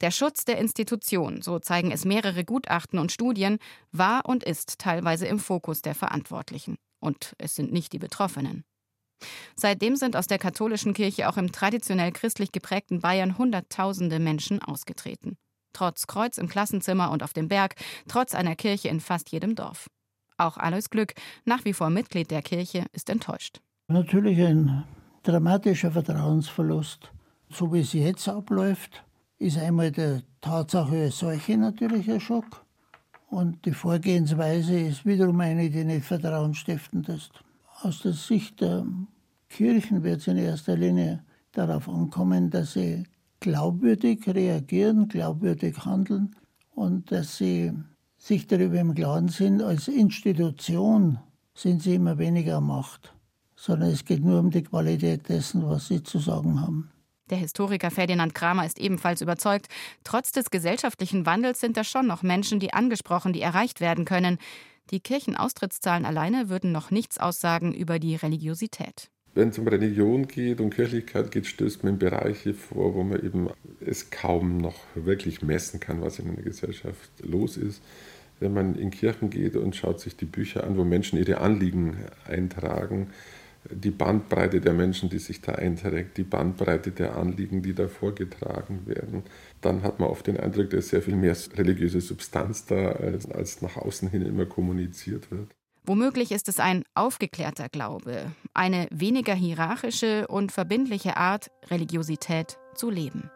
Der 0.00 0.10
Schutz 0.10 0.44
der 0.44 0.58
Institution, 0.58 1.42
so 1.42 1.60
zeigen 1.60 1.92
es 1.92 2.04
mehrere 2.04 2.44
Gutachten 2.44 2.98
und 2.98 3.12
Studien, 3.12 3.58
war 3.92 4.26
und 4.26 4.42
ist 4.42 4.80
teilweise 4.80 5.26
im 5.26 5.38
Fokus 5.38 5.82
der 5.82 5.94
Verantwortlichen. 5.94 6.76
Und 6.98 7.34
es 7.38 7.54
sind 7.54 7.72
nicht 7.72 7.92
die 7.92 8.00
Betroffenen. 8.00 8.64
Seitdem 9.54 9.94
sind 9.96 10.16
aus 10.16 10.26
der 10.26 10.38
katholischen 10.38 10.94
Kirche 10.94 11.28
auch 11.28 11.36
im 11.36 11.52
traditionell 11.52 12.10
christlich 12.10 12.50
geprägten 12.50 13.00
Bayern 13.00 13.38
Hunderttausende 13.38 14.18
Menschen 14.18 14.60
ausgetreten. 14.60 15.36
Trotz 15.72 16.06
Kreuz 16.06 16.38
im 16.38 16.48
Klassenzimmer 16.48 17.10
und 17.10 17.22
auf 17.22 17.32
dem 17.32 17.48
Berg, 17.48 17.76
trotz 18.08 18.34
einer 18.34 18.56
Kirche 18.56 18.88
in 18.88 19.00
fast 19.00 19.30
jedem 19.30 19.54
Dorf. 19.54 19.86
Auch 20.38 20.56
Alois 20.56 20.88
Glück, 20.90 21.14
nach 21.44 21.64
wie 21.64 21.72
vor 21.72 21.90
Mitglied 21.90 22.30
der 22.30 22.42
Kirche, 22.42 22.84
ist 22.92 23.10
enttäuscht. 23.10 23.60
Natürlich 23.88 24.40
ein 24.40 24.84
dramatischer 25.22 25.90
Vertrauensverlust. 25.90 27.10
So 27.50 27.72
wie 27.72 27.80
es 27.80 27.92
jetzt 27.92 28.28
abläuft, 28.28 29.04
ist 29.38 29.58
einmal 29.58 29.92
die 29.92 30.22
Tatsache 30.40 31.04
als 31.04 31.18
solche 31.18 31.56
natürlich 31.56 32.10
ein 32.10 32.20
Schock. 32.20 32.64
Und 33.28 33.64
die 33.64 33.72
Vorgehensweise 33.72 34.78
ist 34.78 35.04
wiederum 35.04 35.40
eine, 35.40 35.68
die 35.70 35.84
nicht 35.84 36.06
vertrauensstiftend 36.06 37.08
ist. 37.08 37.32
Aus 37.82 38.02
der 38.02 38.12
Sicht 38.12 38.60
der 38.60 38.86
Kirchen 39.48 40.02
wird 40.02 40.20
es 40.20 40.26
in 40.26 40.36
erster 40.36 40.76
Linie 40.76 41.24
darauf 41.52 41.88
ankommen, 41.88 42.50
dass 42.50 42.74
sie 42.74 43.04
glaubwürdig 43.40 44.26
reagieren, 44.26 45.08
glaubwürdig 45.08 45.84
handeln 45.84 46.34
und 46.74 47.10
dass 47.10 47.36
sie 47.36 47.72
sich 48.26 48.48
darüber 48.48 48.80
im 48.80 48.94
Klaren 48.94 49.28
sind, 49.28 49.62
als 49.62 49.86
Institution 49.86 51.20
sind 51.54 51.82
sie 51.82 51.94
immer 51.94 52.18
weniger 52.18 52.60
Macht, 52.60 53.14
sondern 53.54 53.90
es 53.90 54.04
geht 54.04 54.24
nur 54.24 54.40
um 54.40 54.50
die 54.50 54.64
Qualität 54.64 55.28
dessen, 55.28 55.64
was 55.68 55.86
sie 55.86 56.02
zu 56.02 56.18
sagen 56.18 56.60
haben. 56.60 56.90
Der 57.30 57.38
Historiker 57.38 57.92
Ferdinand 57.92 58.34
Kramer 58.34 58.66
ist 58.66 58.80
ebenfalls 58.80 59.20
überzeugt, 59.20 59.68
trotz 60.02 60.32
des 60.32 60.50
gesellschaftlichen 60.50 61.24
Wandels 61.24 61.60
sind 61.60 61.76
da 61.76 61.84
schon 61.84 62.08
noch 62.08 62.24
Menschen, 62.24 62.58
die 62.58 62.72
angesprochen, 62.72 63.32
die 63.32 63.40
erreicht 63.40 63.80
werden 63.80 64.04
können. 64.04 64.38
Die 64.90 65.00
Kirchenaustrittszahlen 65.00 66.04
alleine 66.04 66.48
würden 66.48 66.72
noch 66.72 66.90
nichts 66.90 67.18
aussagen 67.18 67.72
über 67.72 68.00
die 68.00 68.16
Religiosität. 68.16 69.08
Wenn 69.36 69.50
es 69.50 69.58
um 69.58 69.68
Religion 69.68 70.26
geht 70.26 70.60
und 70.60 70.74
Kirchlichkeit 70.74 71.30
geht, 71.30 71.46
stößt 71.46 71.84
man 71.84 71.94
in 71.94 71.98
Bereiche 71.98 72.54
vor, 72.54 72.94
wo 72.94 73.04
man 73.04 73.22
eben 73.22 73.50
es 73.84 74.10
kaum 74.10 74.56
noch 74.56 74.78
wirklich 74.94 75.42
messen 75.42 75.78
kann, 75.78 76.00
was 76.00 76.18
in 76.18 76.30
einer 76.30 76.42
Gesellschaft 76.42 77.10
los 77.22 77.58
ist. 77.58 77.82
Wenn 78.38 78.52
man 78.52 78.74
in 78.74 78.90
Kirchen 78.90 79.30
geht 79.30 79.56
und 79.56 79.74
schaut 79.74 80.00
sich 80.00 80.16
die 80.16 80.26
Bücher 80.26 80.64
an, 80.64 80.76
wo 80.76 80.84
Menschen 80.84 81.18
ihre 81.18 81.40
Anliegen 81.40 81.96
eintragen, 82.28 83.08
die 83.70 83.90
Bandbreite 83.90 84.60
der 84.60 84.72
Menschen, 84.72 85.08
die 85.08 85.18
sich 85.18 85.40
da 85.40 85.52
einträgt, 85.52 86.16
die 86.16 86.22
Bandbreite 86.22 86.90
der 86.90 87.16
Anliegen, 87.16 87.62
die 87.62 87.74
da 87.74 87.88
vorgetragen 87.88 88.82
werden, 88.86 89.24
dann 89.60 89.82
hat 89.82 89.98
man 89.98 90.08
oft 90.08 90.26
den 90.26 90.38
Eindruck, 90.38 90.70
dass 90.70 90.88
sehr 90.88 91.02
viel 91.02 91.16
mehr 91.16 91.36
religiöse 91.56 92.00
Substanz 92.00 92.66
da 92.66 92.92
als, 92.92 93.30
als 93.30 93.62
nach 93.62 93.76
außen 93.76 94.10
hin 94.10 94.22
immer 94.22 94.46
kommuniziert 94.46 95.30
wird. 95.30 95.48
Womöglich 95.84 96.32
ist 96.32 96.48
es 96.48 96.58
ein 96.58 96.82
aufgeklärter 96.94 97.68
Glaube, 97.68 98.32
eine 98.54 98.88
weniger 98.90 99.34
hierarchische 99.34 100.26
und 100.26 100.50
verbindliche 100.50 101.16
Art, 101.16 101.50
Religiosität 101.70 102.58
zu 102.74 102.90
leben. 102.90 103.30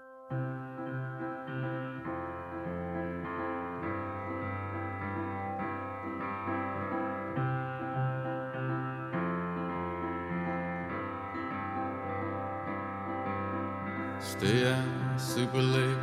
Stay 14.31 14.65
out 14.65 15.21
super 15.21 15.61
late 15.61 15.99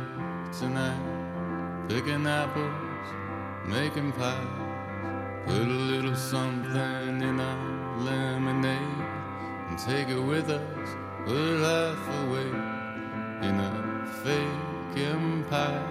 tonight, 0.52 1.88
picking 1.88 2.26
apples, 2.26 3.08
making 3.66 4.12
pies. 4.12 4.46
Put 5.46 5.66
a 5.66 5.80
little 5.92 6.14
something 6.14 7.22
in 7.22 7.40
our 7.40 7.98
lemonade 8.02 9.00
and 9.70 9.78
take 9.78 10.08
it 10.08 10.20
with 10.20 10.50
us. 10.50 10.88
We're 11.26 11.58
half 11.70 12.04
away 12.22 12.50
in 13.48 13.54
a 13.70 14.06
fake 14.22 15.04
empire. 15.06 15.88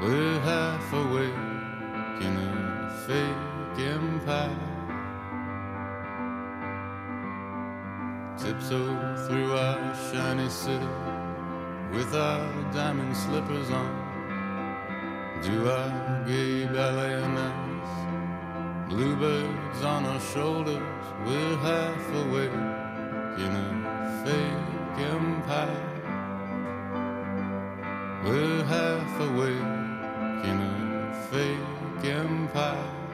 We're 0.00 0.40
half 0.40 0.92
awake 0.92 1.42
in 2.24 2.32
a 2.36 2.90
fake 3.08 3.86
empire. 3.88 4.65
Tiptoe 8.46 9.16
through 9.26 9.52
our 9.52 9.92
shiny 10.08 10.48
city 10.48 10.86
with 11.92 12.14
our 12.14 12.46
diamond 12.72 13.16
slippers 13.16 13.70
on. 13.70 13.90
Do 15.42 15.68
our 15.68 16.24
gay 16.24 16.66
ballet 16.66 17.24
ice. 17.24 17.96
Bluebirds 18.88 19.82
on 19.82 20.06
our 20.06 20.20
shoulders, 20.20 21.04
we're 21.26 21.56
half 21.70 22.06
awake 22.22 22.60
in 23.44 23.52
a 23.64 23.70
fake 24.22 24.98
empire. 25.16 25.84
We're 28.24 28.62
half 28.64 29.20
awake 29.28 29.70
in 30.50 30.56
a 30.70 31.28
fake 31.30 32.04
empire. 32.04 33.05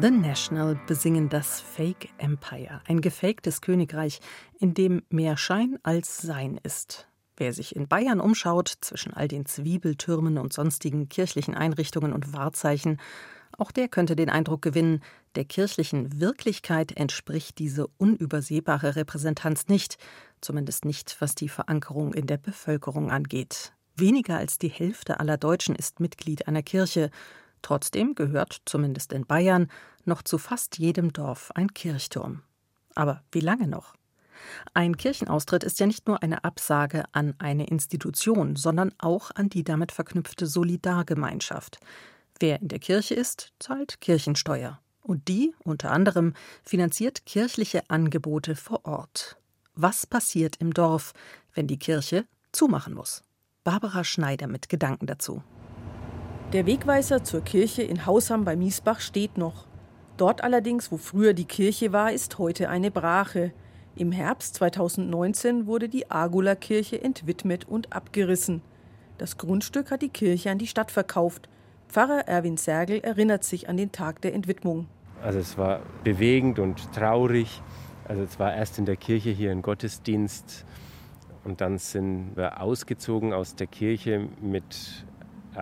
The 0.00 0.10
National 0.10 0.76
besingen 0.88 1.28
das 1.28 1.60
Fake 1.60 2.08
Empire, 2.18 2.80
ein 2.88 3.00
gefaktes 3.00 3.60
Königreich, 3.60 4.18
in 4.58 4.74
dem 4.74 5.02
mehr 5.08 5.36
Schein 5.36 5.78
als 5.84 6.18
Sein 6.18 6.58
ist. 6.64 7.08
Wer 7.36 7.52
sich 7.52 7.76
in 7.76 7.86
Bayern 7.86 8.20
umschaut, 8.20 8.72
zwischen 8.80 9.14
all 9.14 9.28
den 9.28 9.46
Zwiebeltürmen 9.46 10.36
und 10.36 10.52
sonstigen 10.52 11.08
kirchlichen 11.08 11.54
Einrichtungen 11.54 12.12
und 12.12 12.32
Wahrzeichen, 12.32 13.00
auch 13.56 13.70
der 13.70 13.86
könnte 13.86 14.16
den 14.16 14.30
Eindruck 14.30 14.62
gewinnen, 14.62 15.00
der 15.36 15.44
kirchlichen 15.44 16.20
Wirklichkeit 16.20 16.96
entspricht 16.96 17.58
diese 17.58 17.86
unübersehbare 17.96 18.96
Repräsentanz 18.96 19.68
nicht, 19.68 19.96
zumindest 20.40 20.84
nicht, 20.84 21.16
was 21.20 21.36
die 21.36 21.48
Verankerung 21.48 22.14
in 22.14 22.26
der 22.26 22.38
Bevölkerung 22.38 23.12
angeht. 23.12 23.72
Weniger 23.94 24.38
als 24.38 24.58
die 24.58 24.68
Hälfte 24.68 25.20
aller 25.20 25.36
Deutschen 25.36 25.76
ist 25.76 26.00
Mitglied 26.00 26.48
einer 26.48 26.64
Kirche, 26.64 27.10
Trotzdem 27.64 28.14
gehört, 28.14 28.60
zumindest 28.66 29.14
in 29.14 29.24
Bayern, 29.24 29.68
noch 30.04 30.20
zu 30.20 30.36
fast 30.36 30.76
jedem 30.76 31.14
Dorf 31.14 31.50
ein 31.54 31.72
Kirchturm. 31.72 32.42
Aber 32.94 33.22
wie 33.32 33.40
lange 33.40 33.66
noch? 33.66 33.94
Ein 34.74 34.98
Kirchenaustritt 34.98 35.64
ist 35.64 35.80
ja 35.80 35.86
nicht 35.86 36.06
nur 36.06 36.22
eine 36.22 36.44
Absage 36.44 37.04
an 37.12 37.32
eine 37.38 37.66
Institution, 37.66 38.54
sondern 38.54 38.92
auch 38.98 39.30
an 39.34 39.48
die 39.48 39.64
damit 39.64 39.92
verknüpfte 39.92 40.46
Solidargemeinschaft. 40.46 41.80
Wer 42.38 42.60
in 42.60 42.68
der 42.68 42.80
Kirche 42.80 43.14
ist, 43.14 43.54
zahlt 43.58 43.98
Kirchensteuer. 44.02 44.78
Und 45.00 45.28
die, 45.28 45.54
unter 45.64 45.90
anderem, 45.90 46.34
finanziert 46.64 47.24
kirchliche 47.24 47.88
Angebote 47.88 48.56
vor 48.56 48.84
Ort. 48.84 49.38
Was 49.74 50.06
passiert 50.06 50.56
im 50.56 50.74
Dorf, 50.74 51.14
wenn 51.54 51.66
die 51.66 51.78
Kirche 51.78 52.26
zumachen 52.52 52.92
muss? 52.92 53.22
Barbara 53.64 54.04
Schneider 54.04 54.48
mit 54.48 54.68
Gedanken 54.68 55.06
dazu. 55.06 55.42
Der 56.52 56.66
Wegweiser 56.66 57.24
zur 57.24 57.40
Kirche 57.40 57.82
in 57.82 58.06
Hausham 58.06 58.44
bei 58.44 58.54
Miesbach 58.54 59.00
steht 59.00 59.38
noch. 59.38 59.66
Dort 60.16 60.44
allerdings, 60.44 60.92
wo 60.92 60.96
früher 60.96 61.32
die 61.32 61.46
Kirche 61.46 61.92
war, 61.92 62.12
ist 62.12 62.38
heute 62.38 62.68
eine 62.68 62.92
Brache. 62.92 63.52
Im 63.96 64.12
Herbst 64.12 64.54
2019 64.54 65.66
wurde 65.66 65.88
die 65.88 66.10
Agula-Kirche 66.10 67.02
entwidmet 67.02 67.66
und 67.66 67.92
abgerissen. 67.92 68.62
Das 69.18 69.38
Grundstück 69.38 69.90
hat 69.90 70.02
die 70.02 70.08
Kirche 70.08 70.50
an 70.50 70.58
die 70.58 70.68
Stadt 70.68 70.92
verkauft. 70.92 71.48
Pfarrer 71.88 72.28
Erwin 72.28 72.56
Sergel 72.56 73.00
erinnert 73.00 73.42
sich 73.44 73.68
an 73.68 73.76
den 73.76 73.90
Tag 73.90 74.20
der 74.22 74.34
Entwidmung. 74.34 74.86
Also 75.22 75.38
es 75.40 75.58
war 75.58 75.80
bewegend 76.04 76.58
und 76.58 76.92
traurig. 76.92 77.62
Also 78.06 78.22
es 78.22 78.38
war 78.38 78.54
erst 78.54 78.78
in 78.78 78.84
der 78.84 78.96
Kirche 78.96 79.30
hier 79.30 79.50
ein 79.50 79.62
Gottesdienst 79.62 80.64
und 81.44 81.60
dann 81.60 81.78
sind 81.78 82.36
wir 82.36 82.60
ausgezogen 82.60 83.32
aus 83.32 83.54
der 83.54 83.66
Kirche 83.66 84.28
mit 84.40 85.04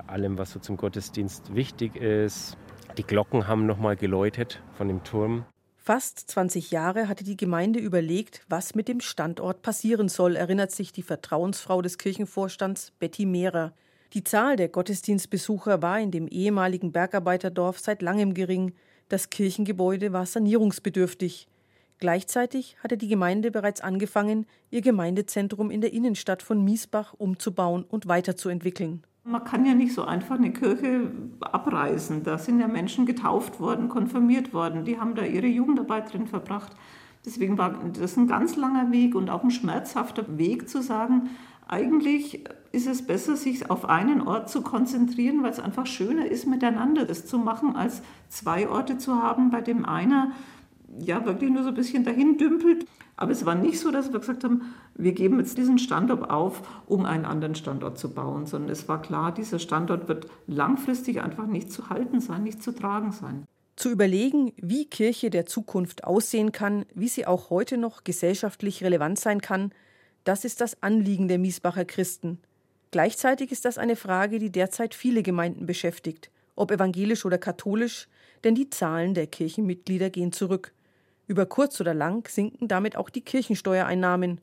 allem, 0.00 0.38
was 0.38 0.52
so 0.52 0.58
zum 0.58 0.76
Gottesdienst 0.76 1.54
wichtig 1.54 1.96
ist. 1.96 2.56
Die 2.98 3.04
Glocken 3.04 3.46
haben 3.46 3.66
nochmal 3.66 3.96
geläutet 3.96 4.62
von 4.76 4.88
dem 4.88 5.02
Turm. 5.02 5.44
Fast 5.76 6.30
20 6.30 6.70
Jahre 6.70 7.08
hatte 7.08 7.24
die 7.24 7.36
Gemeinde 7.36 7.80
überlegt, 7.80 8.44
was 8.48 8.74
mit 8.74 8.86
dem 8.86 9.00
Standort 9.00 9.62
passieren 9.62 10.08
soll, 10.08 10.36
erinnert 10.36 10.70
sich 10.70 10.92
die 10.92 11.02
Vertrauensfrau 11.02 11.82
des 11.82 11.98
Kirchenvorstands 11.98 12.92
Betty 13.00 13.26
Mehrer. 13.26 13.72
Die 14.12 14.22
Zahl 14.22 14.56
der 14.56 14.68
Gottesdienstbesucher 14.68 15.82
war 15.82 15.98
in 15.98 16.10
dem 16.10 16.28
ehemaligen 16.28 16.92
Bergarbeiterdorf 16.92 17.80
seit 17.80 18.02
langem 18.02 18.34
gering. 18.34 18.74
Das 19.08 19.30
Kirchengebäude 19.30 20.12
war 20.12 20.26
sanierungsbedürftig. 20.26 21.48
Gleichzeitig 21.98 22.76
hatte 22.82 22.96
die 22.96 23.08
Gemeinde 23.08 23.50
bereits 23.50 23.80
angefangen, 23.80 24.46
ihr 24.70 24.82
Gemeindezentrum 24.82 25.70
in 25.70 25.80
der 25.80 25.92
Innenstadt 25.92 26.42
von 26.42 26.62
Miesbach 26.62 27.14
umzubauen 27.14 27.84
und 27.84 28.06
weiterzuentwickeln. 28.06 29.02
Man 29.24 29.44
kann 29.44 29.64
ja 29.64 29.74
nicht 29.74 29.94
so 29.94 30.04
einfach 30.04 30.36
eine 30.36 30.52
Kirche 30.52 31.12
abreißen. 31.40 32.24
Da 32.24 32.38
sind 32.38 32.58
ja 32.58 32.66
Menschen 32.66 33.06
getauft 33.06 33.60
worden, 33.60 33.88
konfirmiert 33.88 34.52
worden. 34.52 34.84
Die 34.84 34.98
haben 34.98 35.14
da 35.14 35.22
ihre 35.22 35.46
Jugendarbeit 35.46 36.12
drin 36.12 36.26
verbracht. 36.26 36.72
Deswegen 37.24 37.56
war 37.56 37.78
das 37.98 38.16
ein 38.16 38.26
ganz 38.26 38.56
langer 38.56 38.90
Weg 38.90 39.14
und 39.14 39.30
auch 39.30 39.44
ein 39.44 39.52
schmerzhafter 39.52 40.38
Weg 40.38 40.68
zu 40.68 40.82
sagen, 40.82 41.30
eigentlich 41.68 42.44
ist 42.72 42.86
es 42.86 43.06
besser, 43.06 43.36
sich 43.36 43.70
auf 43.70 43.88
einen 43.88 44.20
Ort 44.20 44.50
zu 44.50 44.62
konzentrieren, 44.62 45.42
weil 45.42 45.52
es 45.52 45.60
einfach 45.60 45.86
schöner 45.86 46.26
ist, 46.26 46.46
miteinander 46.46 47.04
das 47.04 47.24
zu 47.26 47.38
machen, 47.38 47.76
als 47.76 48.02
zwei 48.28 48.68
Orte 48.68 48.98
zu 48.98 49.22
haben, 49.22 49.50
bei 49.50 49.60
dem 49.60 49.84
einer 49.84 50.32
ja 50.98 51.24
wirklich 51.24 51.50
nur 51.50 51.62
so 51.62 51.68
ein 51.68 51.74
bisschen 51.74 52.04
dahin 52.04 52.38
dümpelt. 52.38 52.86
Aber 53.16 53.32
es 53.32 53.44
war 53.44 53.54
nicht 53.54 53.78
so, 53.78 53.90
dass 53.90 54.12
wir 54.12 54.20
gesagt 54.20 54.44
haben, 54.44 54.74
wir 54.94 55.12
geben 55.12 55.38
jetzt 55.38 55.58
diesen 55.58 55.78
Standort 55.78 56.30
auf, 56.30 56.62
um 56.86 57.04
einen 57.04 57.24
anderen 57.24 57.54
Standort 57.54 57.98
zu 57.98 58.12
bauen, 58.12 58.46
sondern 58.46 58.70
es 58.70 58.88
war 58.88 59.00
klar, 59.02 59.32
dieser 59.32 59.58
Standort 59.58 60.08
wird 60.08 60.26
langfristig 60.46 61.20
einfach 61.20 61.46
nicht 61.46 61.70
zu 61.70 61.90
halten 61.90 62.20
sein, 62.20 62.42
nicht 62.42 62.62
zu 62.62 62.72
tragen 62.72 63.12
sein. 63.12 63.44
Zu 63.76 63.90
überlegen, 63.90 64.52
wie 64.56 64.86
Kirche 64.86 65.30
der 65.30 65.46
Zukunft 65.46 66.04
aussehen 66.04 66.52
kann, 66.52 66.84
wie 66.94 67.08
sie 67.08 67.26
auch 67.26 67.50
heute 67.50 67.78
noch 67.78 68.04
gesellschaftlich 68.04 68.82
relevant 68.84 69.18
sein 69.18 69.40
kann, 69.40 69.72
das 70.24 70.44
ist 70.44 70.60
das 70.60 70.82
Anliegen 70.82 71.28
der 71.28 71.38
Miesbacher 71.38 71.84
Christen. 71.84 72.38
Gleichzeitig 72.90 73.50
ist 73.50 73.64
das 73.64 73.78
eine 73.78 73.96
Frage, 73.96 74.38
die 74.38 74.50
derzeit 74.50 74.94
viele 74.94 75.22
Gemeinden 75.22 75.66
beschäftigt, 75.66 76.30
ob 76.54 76.70
evangelisch 76.70 77.24
oder 77.24 77.38
katholisch, 77.38 78.08
denn 78.44 78.54
die 78.54 78.68
Zahlen 78.68 79.14
der 79.14 79.26
Kirchenmitglieder 79.26 80.10
gehen 80.10 80.32
zurück. 80.32 80.72
Über 81.26 81.46
kurz 81.46 81.80
oder 81.80 81.94
lang 81.94 82.28
sinken 82.28 82.68
damit 82.68 82.96
auch 82.96 83.08
die 83.08 83.20
Kirchensteuereinnahmen. 83.20 84.40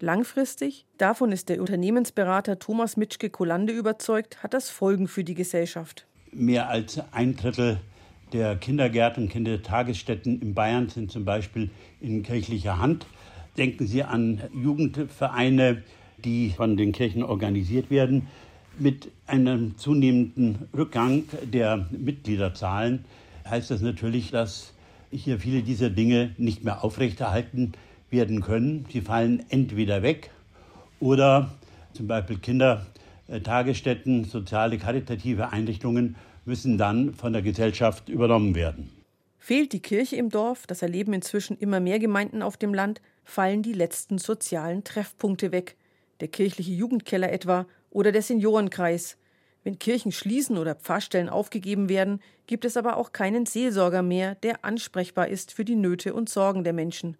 Langfristig, 0.00 0.86
davon 0.96 1.32
ist 1.32 1.48
der 1.48 1.60
Unternehmensberater 1.60 2.58
Thomas 2.58 2.96
Mitschke-Kolande 2.96 3.72
überzeugt, 3.72 4.42
hat 4.42 4.54
das 4.54 4.70
Folgen 4.70 5.08
für 5.08 5.24
die 5.24 5.34
Gesellschaft. 5.34 6.06
Mehr 6.30 6.68
als 6.68 7.00
ein 7.12 7.34
Drittel 7.34 7.80
der 8.32 8.56
Kindergärten 8.56 9.24
und 9.24 9.28
Kindertagesstätten 9.30 10.40
in 10.40 10.54
Bayern 10.54 10.88
sind 10.88 11.10
zum 11.10 11.24
Beispiel 11.24 11.70
in 12.00 12.22
kirchlicher 12.22 12.78
Hand. 12.78 13.06
Denken 13.56 13.86
Sie 13.86 14.04
an 14.04 14.42
Jugendvereine, 14.54 15.82
die 16.18 16.50
von 16.50 16.76
den 16.76 16.92
Kirchen 16.92 17.22
organisiert 17.22 17.90
werden. 17.90 18.28
Mit 18.78 19.10
einem 19.26 19.76
zunehmenden 19.78 20.68
Rückgang 20.76 21.24
der 21.42 21.88
Mitgliederzahlen 21.90 23.04
heißt 23.48 23.70
das 23.70 23.80
natürlich, 23.80 24.30
dass 24.30 24.74
hier 25.10 25.38
viele 25.38 25.62
dieser 25.62 25.90
Dinge 25.90 26.34
nicht 26.38 26.64
mehr 26.64 26.84
aufrechterhalten 26.84 27.72
werden 28.10 28.40
können. 28.40 28.86
Sie 28.92 29.00
fallen 29.00 29.44
entweder 29.48 30.02
weg 30.02 30.30
oder 31.00 31.50
zum 31.92 32.06
Beispiel 32.06 32.38
Kindertagesstätten, 32.38 34.24
soziale, 34.24 34.78
karitative 34.78 35.52
Einrichtungen 35.52 36.16
müssen 36.44 36.78
dann 36.78 37.14
von 37.14 37.32
der 37.32 37.42
Gesellschaft 37.42 38.08
übernommen 38.08 38.54
werden. 38.54 38.90
Fehlt 39.38 39.72
die 39.72 39.80
Kirche 39.80 40.16
im 40.16 40.30
Dorf, 40.30 40.66
das 40.66 40.82
erleben 40.82 41.12
inzwischen 41.12 41.56
immer 41.58 41.80
mehr 41.80 41.98
Gemeinden 41.98 42.42
auf 42.42 42.56
dem 42.56 42.74
Land, 42.74 43.00
fallen 43.24 43.62
die 43.62 43.72
letzten 43.72 44.18
sozialen 44.18 44.84
Treffpunkte 44.84 45.52
weg. 45.52 45.76
Der 46.20 46.28
kirchliche 46.28 46.72
Jugendkeller 46.72 47.32
etwa 47.32 47.66
oder 47.90 48.12
der 48.12 48.22
Seniorenkreis. 48.22 49.16
Wenn 49.68 49.78
Kirchen 49.78 50.12
schließen 50.12 50.56
oder 50.56 50.74
Pfarrstellen 50.74 51.28
aufgegeben 51.28 51.90
werden, 51.90 52.20
gibt 52.46 52.64
es 52.64 52.78
aber 52.78 52.96
auch 52.96 53.12
keinen 53.12 53.44
Seelsorger 53.44 54.00
mehr, 54.00 54.34
der 54.36 54.64
ansprechbar 54.64 55.28
ist 55.28 55.52
für 55.52 55.62
die 55.62 55.74
Nöte 55.74 56.14
und 56.14 56.30
Sorgen 56.30 56.64
der 56.64 56.72
Menschen. 56.72 57.18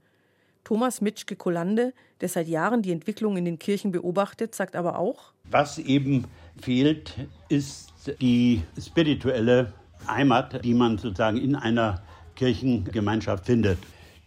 Thomas 0.64 1.02
Mitschke-Kolande, 1.02 1.93
der 2.23 2.31
seit 2.31 2.49
Jahren 2.49 2.81
die 2.81 2.90
Entwicklung 2.90 3.37
in 3.37 3.45
den 3.45 3.59
Kirchen 3.59 3.93
beobachtet, 3.93 4.55
sagt 4.55 4.76
aber 4.76 4.99
auch: 4.99 5.35
Was 5.50 5.76
eben 5.76 6.25
fehlt, 6.59 7.17
ist 7.50 7.93
die 8.23 8.62
spirituelle 8.81 9.75
Heimat, 10.07 10.64
die 10.64 10.73
man 10.73 10.97
sozusagen 10.97 11.37
in 11.37 11.55
einer 11.55 12.00
Kirchengemeinschaft 12.35 13.45
findet. 13.45 13.76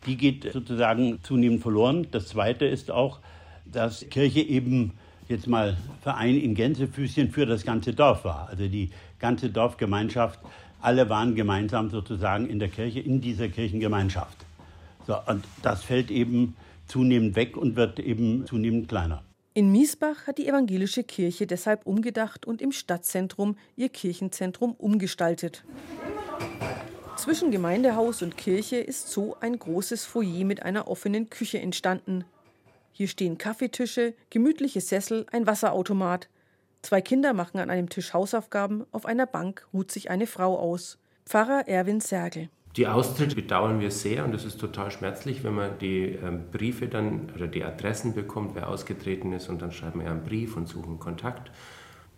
Die 0.06 0.16
geht 0.16 0.48
sozusagen 0.54 1.24
zunehmend 1.24 1.64
verloren. 1.64 2.06
Das 2.12 2.28
Zweite 2.28 2.66
ist 2.66 2.92
auch, 2.92 3.20
dass 3.66 4.08
Kirche 4.12 4.42
eben 4.42 4.94
jetzt 5.32 5.48
mal 5.48 5.76
Verein 6.04 6.38
in 6.38 6.54
Gänsefüßchen 6.54 7.32
für 7.32 7.48
das 7.48 7.64
ganze 7.64 7.94
Dorf 7.94 8.24
war. 8.24 8.48
Also 8.50 8.68
die 8.68 8.92
ganze 9.18 9.50
Dorfgemeinschaft, 9.50 10.40
alle 10.82 11.10
waren 11.10 11.34
gemeinsam 11.34 11.90
sozusagen 11.90 12.48
in 12.48 12.60
der 12.60 12.70
Kirche, 12.70 13.00
in 13.00 13.22
dieser 13.22 13.48
Kirchengemeinschaft. 13.48 14.38
So, 15.08 15.16
und 15.26 15.44
das 15.64 15.84
fällt 15.84 16.12
eben 16.12 16.56
zunehmend 16.88 17.36
weg 17.36 17.58
und 17.58 17.76
wird 17.76 18.00
eben 18.00 18.46
zunehmend 18.46 18.88
kleiner. 18.88 19.24
In 19.54 19.72
Miesbach 19.72 20.28
hat 20.28 20.38
die 20.38 20.48
evangelische 20.48 21.04
Kirche 21.04 21.46
deshalb 21.46 21.86
umgedacht 21.86 22.46
und 22.46 22.62
im 22.62 22.72
Stadtzentrum 22.72 23.58
ihr 23.76 23.90
Kirchenzentrum 23.90 24.74
umgestaltet. 24.74 25.66
Zwischen 27.18 27.52
Gemeindehaus 27.52 28.22
und 28.22 28.38
Kirche 28.38 28.78
ist 28.78 29.10
so 29.10 29.36
ein 29.42 29.60
großes 29.60 30.06
Foyer 30.06 30.46
mit 30.46 30.64
einer 30.64 30.88
offenen 30.88 31.30
Küche 31.30 31.60
entstanden. 31.60 32.24
Hier 32.92 33.08
stehen 33.08 33.38
Kaffeetische, 33.38 34.14
gemütliche 34.30 34.82
Sessel, 34.82 35.26
ein 35.32 35.48
Wasserautomat. 35.48 36.30
Zwei 36.82 37.02
Kinder 37.02 37.34
machen 37.34 37.60
an 37.60 37.70
einem 37.70 37.90
Tisch 37.90 38.14
Hausaufgaben, 38.14 38.86
auf 38.92 39.06
einer 39.06 39.26
Bank 39.26 39.68
ruht 39.74 39.92
sich 39.92 40.10
eine 40.10 40.28
Frau 40.28 40.58
aus. 40.58 40.98
Pfarrer 41.26 41.68
Erwin 41.68 42.02
Sergel. 42.02 42.50
Die 42.78 42.88
Austritte 42.88 43.36
bedauern 43.36 43.82
wir 43.82 43.92
sehr 43.92 44.24
und 44.24 44.34
es 44.34 44.46
ist 44.46 44.60
total 44.60 44.92
schmerzlich, 44.92 45.44
wenn 45.44 45.54
man 45.54 45.78
die 45.80 46.18
ähm, 46.24 46.46
Briefe 46.52 46.88
dann 46.88 47.30
oder 47.36 47.48
die 47.48 47.64
Adressen 47.64 48.14
bekommt, 48.14 48.56
wer 48.56 48.70
ausgetreten 48.70 49.34
ist 49.34 49.50
und 49.50 49.62
dann 49.62 49.74
schreiben 49.74 50.00
wir 50.02 50.10
einen 50.10 50.24
Brief 50.24 50.56
und 50.56 50.68
suchen 50.68 50.98
Kontakt. 50.98 51.52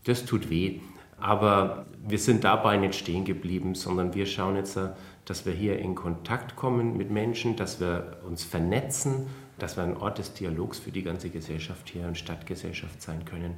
Das 0.06 0.26
tut 0.26 0.50
weh. 0.50 0.80
Aber 1.18 1.86
wir 2.06 2.20
sind 2.20 2.44
dabei 2.44 2.78
nicht 2.78 2.96
stehen 2.96 3.24
geblieben, 3.24 3.76
sondern 3.76 4.14
wir 4.14 4.26
schauen 4.26 4.56
jetzt, 4.56 4.78
äh, 4.78 4.90
dass 5.26 5.46
wir 5.46 5.54
hier 5.54 5.80
in 5.80 5.96
Kontakt 5.96 6.56
kommen 6.56 6.98
mit 6.98 7.10
Menschen, 7.10 7.56
dass 7.56 7.80
wir 7.80 8.18
uns 8.28 8.44
vernetzen, 8.44 9.28
dass 9.60 9.78
wir 9.78 9.84
ein 9.84 9.98
Ort 9.98 10.18
des 10.18 10.34
Dialogs 10.34 10.80
für 10.80 10.92
die 10.92 11.04
ganze 11.04 11.30
Gesellschaft 11.30 11.90
hier 11.90 12.06
und 12.08 12.18
Stadtgesellschaft 12.18 13.02
sein 13.02 13.26
können. 13.26 13.58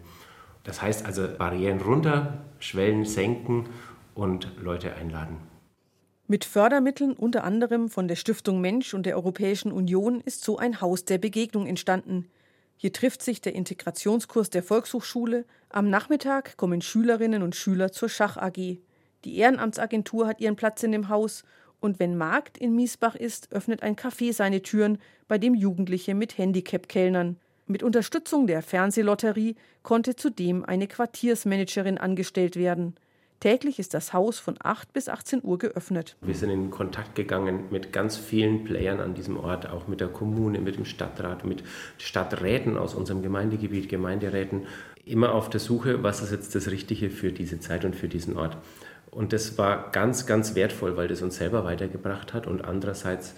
Das 0.64 0.82
heißt 0.82 1.06
also 1.06 1.28
Barrieren 1.38 1.82
runter, 1.82 2.46
Schwellen 2.60 3.06
senken 3.06 3.70
und 4.16 4.52
Leute 4.62 4.96
einladen. 4.96 5.38
Mit 6.28 6.44
Fördermitteln 6.44 7.14
unter 7.14 7.44
anderem 7.44 7.88
von 7.88 8.08
der 8.08 8.16
Stiftung 8.16 8.60
Mensch 8.60 8.96
und 8.96 9.06
der 9.06 9.16
Europäischen 9.16 9.72
Union 9.72 10.22
ist 10.22 10.44
so 10.44 10.58
ein 10.58 10.82
Haus 10.82 11.06
der 11.06 11.20
Begegnung 11.20 11.68
entstanden. 11.68 12.28
Hier 12.78 12.92
trifft 12.92 13.22
sich 13.22 13.42
der 13.42 13.54
Integrationskurs 13.54 14.50
der 14.50 14.64
Volkshochschule. 14.64 15.46
Am 15.70 15.90
Nachmittag 15.90 16.58
kommen 16.58 16.82
Schülerinnen 16.82 17.44
und 17.44 17.56
Schüler 17.56 17.92
zur 17.92 18.10
Schach 18.10 18.38
AG. 18.38 18.80
Die 19.24 19.38
Ehrenamtsagentur 19.38 20.28
hat 20.28 20.42
ihren 20.42 20.56
Platz 20.56 20.82
in 20.82 20.92
dem 20.92 21.10
Haus 21.10 21.44
und 21.86 22.00
wenn 22.00 22.18
Markt 22.18 22.58
in 22.58 22.76
Miesbach 22.76 23.16
ist, 23.16 23.54
öffnet 23.54 23.84
ein 23.84 23.96
Café 23.96 24.34
seine 24.34 24.64
Türen, 24.64 24.98
bei 25.28 25.38
dem 25.38 25.54
Jugendliche 25.54 26.16
mit 26.16 26.38
Handicap 26.38 26.90
kellnern. 26.90 27.38
Mit 27.68 27.84
Unterstützung 27.84 28.48
der 28.48 28.64
Fernsehlotterie 28.64 29.56
konnte 29.84 30.16
zudem 30.16 30.66
eine 30.66 30.88
Quartiersmanagerin 30.88 32.00
angestellt 32.00 32.56
werden. 32.56 32.96
Täglich 33.40 33.78
ist 33.78 33.94
das 33.94 34.14
Haus 34.14 34.40
von 34.40 34.56
8 34.60 34.94
bis 34.94 35.10
18 35.10 35.42
Uhr 35.44 35.60
geöffnet. 35.60 36.16
Wir 36.22 36.34
sind 36.34 36.50
in 36.50 36.72
Kontakt 36.72 37.14
gegangen 37.14 37.66
mit 37.70 37.94
ganz 37.94 38.18
vielen 38.18 38.64
Playern 38.64 39.00
an 39.00 39.14
diesem 39.14 39.38
Ort, 39.38 39.70
auch 39.70 39.88
mit 39.88 40.02
der 40.02 40.08
Kommune, 40.08 40.60
mit 40.62 40.78
dem 40.78 40.86
Stadtrat, 40.86 41.46
mit 41.46 41.64
Stadträten 42.00 42.78
aus 42.78 42.96
unserem 42.96 43.22
Gemeindegebiet, 43.22 43.90
Gemeinderäten, 43.90 44.66
immer 45.06 45.34
auf 45.34 45.52
der 45.52 45.60
Suche, 45.60 46.02
was 46.02 46.24
ist 46.24 46.32
jetzt 46.32 46.56
das 46.56 46.72
Richtige 46.72 47.12
für 47.12 47.32
diese 47.32 47.60
Zeit 47.60 47.86
und 47.86 47.96
für 47.96 48.08
diesen 48.08 48.38
Ort. 48.38 48.58
Und 49.16 49.32
das 49.32 49.58
war 49.58 49.92
ganz, 49.92 50.26
ganz 50.26 50.56
wertvoll, 50.56 50.98
weil 50.98 51.08
das 51.08 51.22
uns 51.22 51.38
selber 51.38 51.64
weitergebracht 51.64 52.34
hat 52.34 52.48
und 52.48 52.66
andererseits 52.66 53.34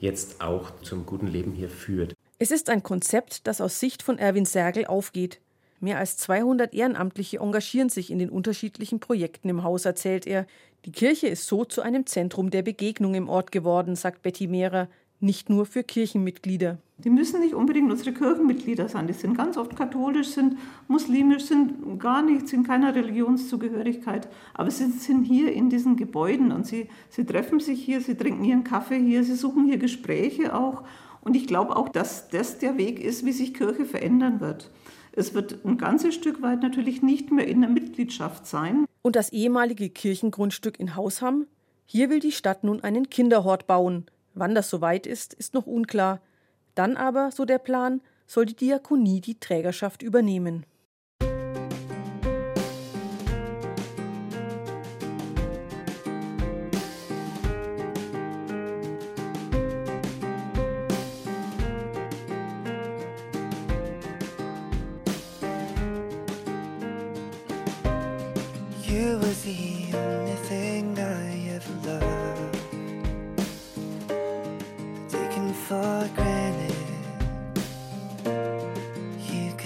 jetzt 0.00 0.40
auch 0.40 0.80
zum 0.80 1.04
guten 1.04 1.26
Leben 1.26 1.52
hier 1.52 1.68
führt. 1.68 2.14
Es 2.38 2.50
ist 2.50 2.70
ein 2.70 2.82
Konzept, 2.82 3.46
das 3.46 3.60
aus 3.60 3.78
Sicht 3.78 4.02
von 4.02 4.18
Erwin 4.18 4.46
Sergel 4.46 4.86
aufgeht. 4.86 5.38
Mehr 5.80 5.98
als 5.98 6.16
200 6.16 6.72
Ehrenamtliche 6.72 7.40
engagieren 7.40 7.90
sich 7.90 8.10
in 8.10 8.18
den 8.18 8.30
unterschiedlichen 8.30 9.00
Projekten 9.00 9.50
im 9.50 9.64
Haus, 9.64 9.84
erzählt 9.84 10.26
er. 10.26 10.46
Die 10.86 10.92
Kirche 10.92 11.28
ist 11.28 11.46
so 11.46 11.66
zu 11.66 11.82
einem 11.82 12.06
Zentrum 12.06 12.48
der 12.48 12.62
Begegnung 12.62 13.14
im 13.14 13.28
Ort 13.28 13.52
geworden, 13.52 13.96
sagt 13.96 14.22
Betty 14.22 14.46
Mehrer, 14.46 14.88
nicht 15.20 15.50
nur 15.50 15.66
für 15.66 15.82
Kirchenmitglieder. 15.82 16.78
Die 16.98 17.10
müssen 17.10 17.40
nicht 17.40 17.54
unbedingt 17.54 17.90
unsere 17.90 18.12
Kirchenmitglieder 18.12 18.88
sein. 18.88 19.06
Die 19.06 19.12
sind 19.12 19.36
ganz 19.36 19.56
oft 19.56 19.76
katholisch, 19.76 20.28
sind 20.28 20.56
muslimisch, 20.88 21.44
sind 21.44 22.00
gar 22.00 22.22
nicht, 22.22 22.48
sind 22.48 22.66
keiner 22.66 22.94
Religionszugehörigkeit. 22.94 24.28
Aber 24.54 24.70
sie 24.70 24.86
sind 24.86 25.24
hier 25.24 25.52
in 25.52 25.70
diesen 25.70 25.96
Gebäuden 25.96 26.50
und 26.50 26.66
sie, 26.66 26.88
sie 27.08 27.24
treffen 27.24 27.60
sich 27.60 27.84
hier, 27.84 28.00
sie 28.00 28.16
trinken 28.16 28.44
ihren 28.44 28.64
Kaffee 28.64 28.98
hier, 28.98 29.22
sie 29.22 29.36
suchen 29.36 29.66
hier 29.66 29.78
Gespräche 29.78 30.54
auch. 30.54 30.82
Und 31.20 31.36
ich 31.36 31.46
glaube 31.46 31.76
auch, 31.76 31.88
dass 31.88 32.28
das 32.28 32.58
der 32.58 32.78
Weg 32.78 32.98
ist, 32.98 33.24
wie 33.24 33.32
sich 33.32 33.54
Kirche 33.54 33.84
verändern 33.84 34.40
wird. 34.40 34.70
Es 35.12 35.34
wird 35.34 35.64
ein 35.64 35.78
ganzes 35.78 36.14
Stück 36.14 36.42
weit 36.42 36.62
natürlich 36.62 37.02
nicht 37.02 37.32
mehr 37.32 37.46
in 37.46 37.60
der 37.60 37.70
Mitgliedschaft 37.70 38.46
sein. 38.46 38.86
Und 39.02 39.16
das 39.16 39.32
ehemalige 39.32 39.88
Kirchengrundstück 39.88 40.78
in 40.78 40.96
Hausham? 40.96 41.46
Hier 41.86 42.10
will 42.10 42.20
die 42.20 42.32
Stadt 42.32 42.64
nun 42.64 42.82
einen 42.82 43.08
Kinderhort 43.08 43.66
bauen. 43.66 44.06
Wann 44.38 44.54
das 44.54 44.70
soweit 44.70 45.04
ist, 45.04 45.34
ist 45.34 45.52
noch 45.52 45.66
unklar. 45.66 46.20
Dann 46.76 46.96
aber, 46.96 47.32
so 47.32 47.44
der 47.44 47.58
Plan, 47.58 48.00
soll 48.28 48.46
die 48.46 48.54
Diakonie 48.54 49.20
die 49.20 49.40
Trägerschaft 49.40 50.00
übernehmen. 50.00 50.64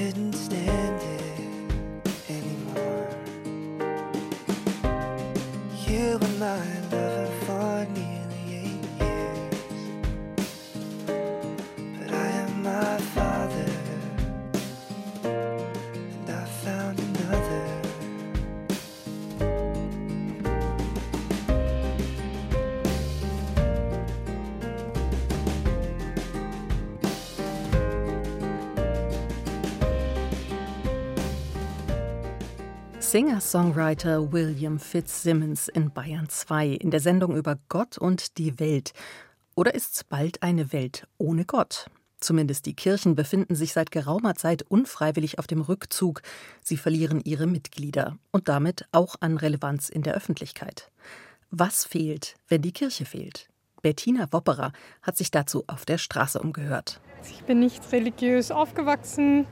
Couldn't 0.04 0.32
stand 0.32 1.00
it 1.00 2.10
anymore. 2.28 3.08
You 5.86 6.18
were 6.18 6.38
my 6.40 6.81
Singer-Songwriter 33.12 34.32
William 34.32 34.78
Fitzsimmons 34.78 35.68
in 35.68 35.90
Bayern 35.90 36.30
2 36.30 36.68
in 36.68 36.90
der 36.90 37.00
Sendung 37.00 37.36
über 37.36 37.58
Gott 37.68 37.98
und 37.98 38.38
die 38.38 38.58
Welt. 38.58 38.94
Oder 39.54 39.74
ist 39.74 39.96
es 39.96 40.04
bald 40.04 40.42
eine 40.42 40.72
Welt 40.72 41.06
ohne 41.18 41.44
Gott? 41.44 41.90
Zumindest 42.20 42.64
die 42.64 42.72
Kirchen 42.72 43.14
befinden 43.14 43.54
sich 43.54 43.74
seit 43.74 43.90
geraumer 43.90 44.34
Zeit 44.34 44.62
unfreiwillig 44.62 45.38
auf 45.38 45.46
dem 45.46 45.60
Rückzug. 45.60 46.22
Sie 46.62 46.78
verlieren 46.78 47.20
ihre 47.22 47.46
Mitglieder 47.46 48.16
und 48.30 48.48
damit 48.48 48.86
auch 48.92 49.16
an 49.20 49.36
Relevanz 49.36 49.90
in 49.90 50.00
der 50.00 50.14
Öffentlichkeit. 50.14 50.90
Was 51.50 51.84
fehlt, 51.84 52.36
wenn 52.48 52.62
die 52.62 52.72
Kirche 52.72 53.04
fehlt? 53.04 53.50
Bettina 53.82 54.32
Wopperer 54.32 54.72
hat 55.02 55.18
sich 55.18 55.30
dazu 55.30 55.64
auf 55.66 55.84
der 55.84 55.98
Straße 55.98 56.40
umgehört. 56.40 56.98
Ich 57.28 57.42
bin 57.42 57.60
nicht 57.60 57.92
religiös 57.92 58.50
aufgewachsen 58.50 59.46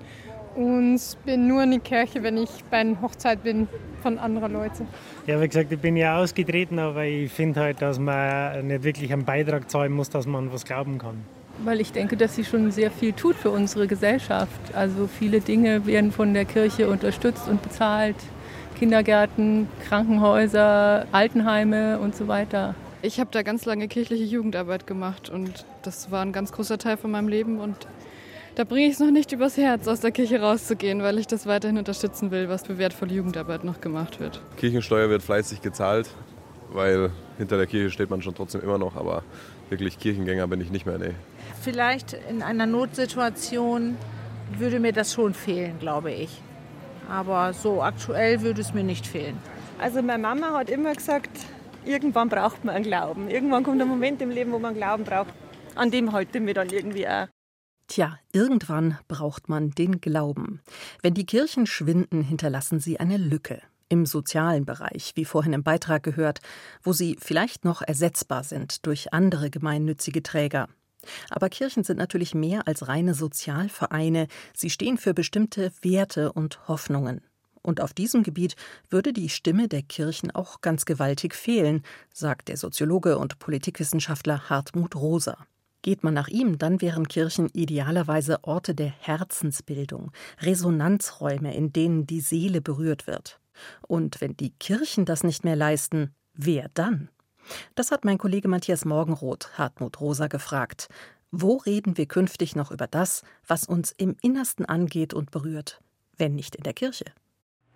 und 0.54 1.00
bin 1.24 1.46
nur 1.46 1.62
in 1.62 1.72
die 1.72 1.78
Kirche, 1.78 2.22
wenn 2.22 2.36
ich 2.36 2.50
bei 2.70 2.78
einer 2.78 3.00
Hochzeit 3.00 3.42
bin 3.42 3.68
von 4.02 4.18
anderen 4.18 4.52
Leuten. 4.52 4.86
Ja, 5.26 5.40
wie 5.40 5.48
gesagt, 5.48 5.70
ich 5.72 5.78
bin 5.78 5.96
ja 5.96 6.18
ausgetreten, 6.18 6.78
aber 6.78 7.04
ich 7.04 7.30
finde 7.30 7.60
halt, 7.60 7.82
dass 7.82 7.98
man 7.98 8.66
nicht 8.66 8.82
wirklich 8.82 9.12
einen 9.12 9.24
Beitrag 9.24 9.70
zahlen 9.70 9.92
muss, 9.92 10.10
dass 10.10 10.26
man 10.26 10.52
was 10.52 10.64
glauben 10.64 10.98
kann. 10.98 11.16
Weil 11.64 11.80
ich 11.80 11.92
denke, 11.92 12.16
dass 12.16 12.36
sie 12.36 12.44
schon 12.44 12.70
sehr 12.70 12.90
viel 12.90 13.12
tut 13.12 13.36
für 13.36 13.50
unsere 13.50 13.86
Gesellschaft. 13.86 14.74
Also 14.74 15.06
viele 15.06 15.40
Dinge 15.40 15.86
werden 15.86 16.10
von 16.10 16.32
der 16.32 16.46
Kirche 16.46 16.88
unterstützt 16.88 17.48
und 17.48 17.62
bezahlt. 17.62 18.16
Kindergärten, 18.78 19.68
Krankenhäuser, 19.86 21.06
Altenheime 21.12 21.98
und 21.98 22.16
so 22.16 22.28
weiter. 22.28 22.74
Ich 23.02 23.20
habe 23.20 23.28
da 23.30 23.42
ganz 23.42 23.66
lange 23.66 23.88
kirchliche 23.88 24.24
Jugendarbeit 24.24 24.86
gemacht 24.86 25.28
und 25.28 25.66
das 25.82 26.10
war 26.10 26.22
ein 26.22 26.32
ganz 26.32 26.52
großer 26.52 26.78
Teil 26.78 26.96
von 26.96 27.10
meinem 27.10 27.28
Leben 27.28 27.58
und 27.58 27.76
da 28.54 28.64
bringe 28.64 28.86
ich 28.86 28.94
es 28.94 28.98
noch 28.98 29.10
nicht 29.10 29.32
übers 29.32 29.56
Herz, 29.56 29.88
aus 29.88 30.00
der 30.00 30.10
Kirche 30.10 30.40
rauszugehen, 30.40 31.02
weil 31.02 31.18
ich 31.18 31.26
das 31.26 31.46
weiterhin 31.46 31.78
unterstützen 31.78 32.30
will, 32.30 32.48
was 32.48 32.66
für 32.66 32.78
wertvolle 32.78 33.12
Jugendarbeit 33.12 33.64
noch 33.64 33.80
gemacht 33.80 34.20
wird. 34.20 34.40
Kirchensteuer 34.56 35.08
wird 35.08 35.22
fleißig 35.22 35.62
gezahlt, 35.62 36.10
weil 36.72 37.10
hinter 37.38 37.56
der 37.56 37.66
Kirche 37.66 37.90
steht 37.90 38.10
man 38.10 38.22
schon 38.22 38.34
trotzdem 38.34 38.60
immer 38.60 38.78
noch, 38.78 38.96
aber 38.96 39.22
wirklich 39.68 39.98
Kirchengänger 39.98 40.46
bin 40.48 40.60
ich 40.60 40.70
nicht 40.70 40.86
mehr, 40.86 40.98
nee. 40.98 41.14
Vielleicht 41.60 42.16
in 42.28 42.42
einer 42.42 42.66
Notsituation 42.66 43.96
würde 44.58 44.80
mir 44.80 44.92
das 44.92 45.12
schon 45.12 45.34
fehlen, 45.34 45.78
glaube 45.78 46.12
ich. 46.12 46.40
Aber 47.08 47.52
so 47.52 47.82
aktuell 47.82 48.42
würde 48.42 48.60
es 48.60 48.72
mir 48.72 48.84
nicht 48.84 49.06
fehlen. 49.06 49.36
Also 49.78 50.02
meine 50.02 50.22
Mama 50.22 50.58
hat 50.58 50.70
immer 50.70 50.94
gesagt, 50.94 51.30
irgendwann 51.84 52.28
braucht 52.28 52.64
man 52.64 52.74
einen 52.74 52.84
Glauben. 52.84 53.28
Irgendwann 53.28 53.62
kommt 53.62 53.80
ein 53.80 53.88
Moment 53.88 54.20
im 54.22 54.30
Leben, 54.30 54.52
wo 54.52 54.58
man 54.58 54.74
Glauben 54.74 55.04
braucht. 55.04 55.32
An 55.74 55.90
dem 55.90 56.12
halte 56.12 56.38
ich 56.38 56.44
mich 56.44 56.54
dann 56.54 56.68
irgendwie 56.68 57.08
auch. 57.08 57.26
Tja, 57.90 58.20
irgendwann 58.31 58.98
braucht 59.09 59.48
man 59.48 59.72
den 59.72 60.00
Glauben. 60.00 60.61
Wenn 61.03 61.14
die 61.14 61.26
Kirchen 61.26 61.66
schwinden, 61.66 62.22
hinterlassen 62.22 62.79
sie 62.79 63.00
eine 63.00 63.16
Lücke. 63.16 63.61
Im 63.88 64.07
sozialen 64.07 64.64
Bereich, 64.64 65.11
wie 65.16 65.24
vorhin 65.24 65.53
im 65.55 65.64
Beitrag 65.64 66.05
gehört, 66.05 66.38
wo 66.85 66.92
sie 66.92 67.16
vielleicht 67.20 67.64
noch 67.64 67.83
ersetzbar 67.83 68.44
sind 68.44 68.87
durch 68.87 69.12
andere 69.12 69.50
gemeinnützige 69.50 70.22
Träger. 70.22 70.68
Aber 71.31 71.48
Kirchen 71.48 71.83
sind 71.83 71.96
natürlich 71.96 72.33
mehr 72.33 72.68
als 72.68 72.87
reine 72.87 73.12
Sozialvereine. 73.12 74.29
Sie 74.55 74.70
stehen 74.70 74.96
für 74.96 75.12
bestimmte 75.12 75.72
Werte 75.83 76.33
und 76.33 76.68
Hoffnungen. 76.68 77.22
Und 77.61 77.81
auf 77.81 77.92
diesem 77.92 78.22
Gebiet 78.22 78.55
würde 78.88 79.12
die 79.12 79.29
Stimme 79.29 79.66
der 79.66 79.83
Kirchen 79.83 80.31
auch 80.31 80.61
ganz 80.61 80.85
gewaltig 80.85 81.35
fehlen, 81.35 81.83
sagt 82.14 82.46
der 82.46 82.57
Soziologe 82.57 83.18
und 83.18 83.40
Politikwissenschaftler 83.40 84.48
Hartmut 84.48 84.94
Rosa. 84.94 85.37
Geht 85.82 86.04
man 86.04 86.12
nach 86.12 86.28
ihm, 86.28 86.58
dann 86.58 86.82
wären 86.82 87.08
Kirchen 87.08 87.48
idealerweise 87.52 88.44
Orte 88.44 88.74
der 88.74 88.88
Herzensbildung, 88.88 90.12
Resonanzräume, 90.40 91.54
in 91.54 91.72
denen 91.72 92.06
die 92.06 92.20
Seele 92.20 92.60
berührt 92.60 93.06
wird. 93.06 93.40
Und 93.86 94.20
wenn 94.20 94.36
die 94.36 94.50
Kirchen 94.50 95.06
das 95.06 95.24
nicht 95.24 95.44
mehr 95.44 95.56
leisten, 95.56 96.14
wer 96.34 96.68
dann? 96.74 97.08
Das 97.74 97.90
hat 97.90 98.04
mein 98.04 98.18
Kollege 98.18 98.48
Matthias 98.48 98.84
Morgenroth 98.84 99.56
Hartmut 99.56 100.00
Rosa 100.00 100.26
gefragt. 100.26 100.88
Wo 101.30 101.56
reden 101.56 101.96
wir 101.96 102.06
künftig 102.06 102.56
noch 102.56 102.70
über 102.70 102.86
das, 102.86 103.22
was 103.46 103.64
uns 103.64 103.92
im 103.96 104.16
Innersten 104.20 104.66
angeht 104.66 105.14
und 105.14 105.30
berührt, 105.30 105.80
wenn 106.16 106.34
nicht 106.34 106.56
in 106.56 106.64
der 106.64 106.74
Kirche? 106.74 107.06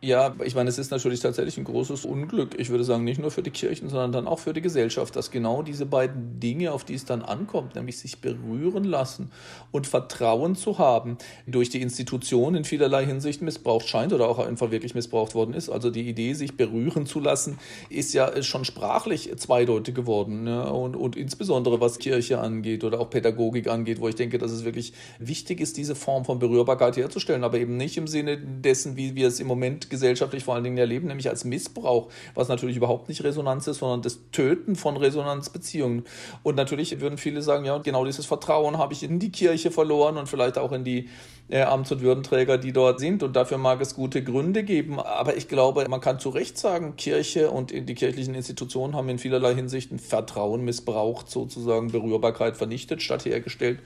Ja, 0.04 0.34
ich 0.44 0.54
meine, 0.54 0.68
es 0.68 0.76
ist 0.76 0.90
natürlich 0.90 1.20
tatsächlich 1.20 1.56
ein 1.56 1.64
großes 1.64 2.04
Unglück. 2.04 2.60
Ich 2.60 2.68
würde 2.68 2.84
sagen, 2.84 3.04
nicht 3.04 3.18
nur 3.18 3.30
für 3.30 3.42
die 3.42 3.50
Kirchen, 3.50 3.88
sondern 3.88 4.12
dann 4.12 4.26
auch 4.26 4.38
für 4.38 4.52
die 4.52 4.60
Gesellschaft, 4.60 5.16
dass 5.16 5.30
genau 5.30 5.62
diese 5.62 5.86
beiden 5.86 6.38
Dinge, 6.40 6.72
auf 6.72 6.84
die 6.84 6.92
es 6.92 7.06
dann 7.06 7.22
ankommt, 7.22 7.74
nämlich 7.74 7.96
sich 7.96 8.18
berühren 8.18 8.84
lassen 8.84 9.30
und 9.72 9.86
Vertrauen 9.86 10.56
zu 10.56 10.76
haben, 10.76 11.16
durch 11.46 11.70
die 11.70 11.80
Institution 11.80 12.54
in 12.54 12.64
vielerlei 12.64 13.06
Hinsicht 13.06 13.40
missbraucht 13.40 13.88
scheint 13.88 14.12
oder 14.12 14.28
auch 14.28 14.40
einfach 14.40 14.70
wirklich 14.70 14.94
missbraucht 14.94 15.34
worden 15.34 15.54
ist. 15.54 15.70
Also 15.70 15.88
die 15.88 16.06
Idee, 16.06 16.34
sich 16.34 16.54
berühren 16.54 17.06
zu 17.06 17.18
lassen, 17.18 17.58
ist 17.88 18.12
ja 18.12 18.42
schon 18.42 18.66
sprachlich 18.66 19.34
zweideutig 19.38 19.94
geworden. 19.94 20.44
Ne? 20.44 20.70
Und, 20.70 20.96
und 20.96 21.16
insbesondere 21.16 21.80
was 21.80 21.98
Kirche 21.98 22.40
angeht 22.40 22.84
oder 22.84 23.00
auch 23.00 23.08
Pädagogik 23.08 23.68
angeht, 23.68 24.02
wo 24.02 24.08
ich 24.08 24.16
denke, 24.16 24.36
dass 24.36 24.50
es 24.50 24.66
wirklich 24.66 24.92
wichtig 25.18 25.62
ist, 25.62 25.78
diese 25.78 25.94
Form 25.94 26.26
von 26.26 26.38
Berührbarkeit 26.38 26.98
herzustellen, 26.98 27.42
aber 27.42 27.58
eben 27.58 27.78
nicht 27.78 27.96
im 27.96 28.06
Sinne 28.06 28.36
dessen, 28.36 28.98
wie 28.98 29.14
wir 29.14 29.28
es 29.28 29.40
im 29.40 29.46
Moment 29.46 29.88
gesellschaftlich 29.94 30.42
vor 30.42 30.54
allen 30.54 30.64
Dingen 30.64 30.76
erleben, 30.76 31.06
nämlich 31.06 31.28
als 31.28 31.44
Missbrauch, 31.44 32.08
was 32.34 32.48
natürlich 32.48 32.76
überhaupt 32.76 33.08
nicht 33.08 33.22
Resonanz 33.22 33.68
ist, 33.68 33.78
sondern 33.78 34.02
das 34.02 34.18
Töten 34.32 34.74
von 34.74 34.96
Resonanzbeziehungen. 34.96 36.04
Und 36.42 36.56
natürlich 36.56 37.00
würden 37.00 37.16
viele 37.16 37.42
sagen, 37.42 37.64
ja, 37.64 37.78
genau 37.78 38.04
dieses 38.04 38.26
Vertrauen 38.26 38.78
habe 38.78 38.92
ich 38.92 39.04
in 39.04 39.20
die 39.20 39.30
Kirche 39.30 39.70
verloren 39.70 40.16
und 40.16 40.28
vielleicht 40.28 40.58
auch 40.58 40.72
in 40.72 40.82
die 40.82 41.08
äh, 41.48 41.62
Amts- 41.62 41.92
und 41.92 42.00
Würdenträger, 42.00 42.58
die 42.58 42.72
dort 42.72 43.00
sind. 43.00 43.22
Und 43.22 43.36
dafür 43.36 43.58
mag 43.58 43.80
es 43.80 43.94
gute 43.94 44.22
Gründe 44.22 44.64
geben. 44.64 45.00
Aber 45.00 45.36
ich 45.36 45.48
glaube, 45.48 45.86
man 45.88 46.00
kann 46.00 46.18
zu 46.18 46.30
Recht 46.30 46.58
sagen, 46.58 46.96
Kirche 46.96 47.50
und 47.50 47.70
die 47.70 47.94
kirchlichen 47.94 48.34
Institutionen 48.34 48.94
haben 48.94 49.08
in 49.08 49.18
vielerlei 49.18 49.54
Hinsichten 49.54 49.98
Vertrauen 49.98 50.64
missbraucht, 50.64 51.30
sozusagen 51.30 51.90
Berührbarkeit 51.90 52.56
vernichtet 52.56 53.02
statt 53.02 53.24
hergestellt 53.24 53.80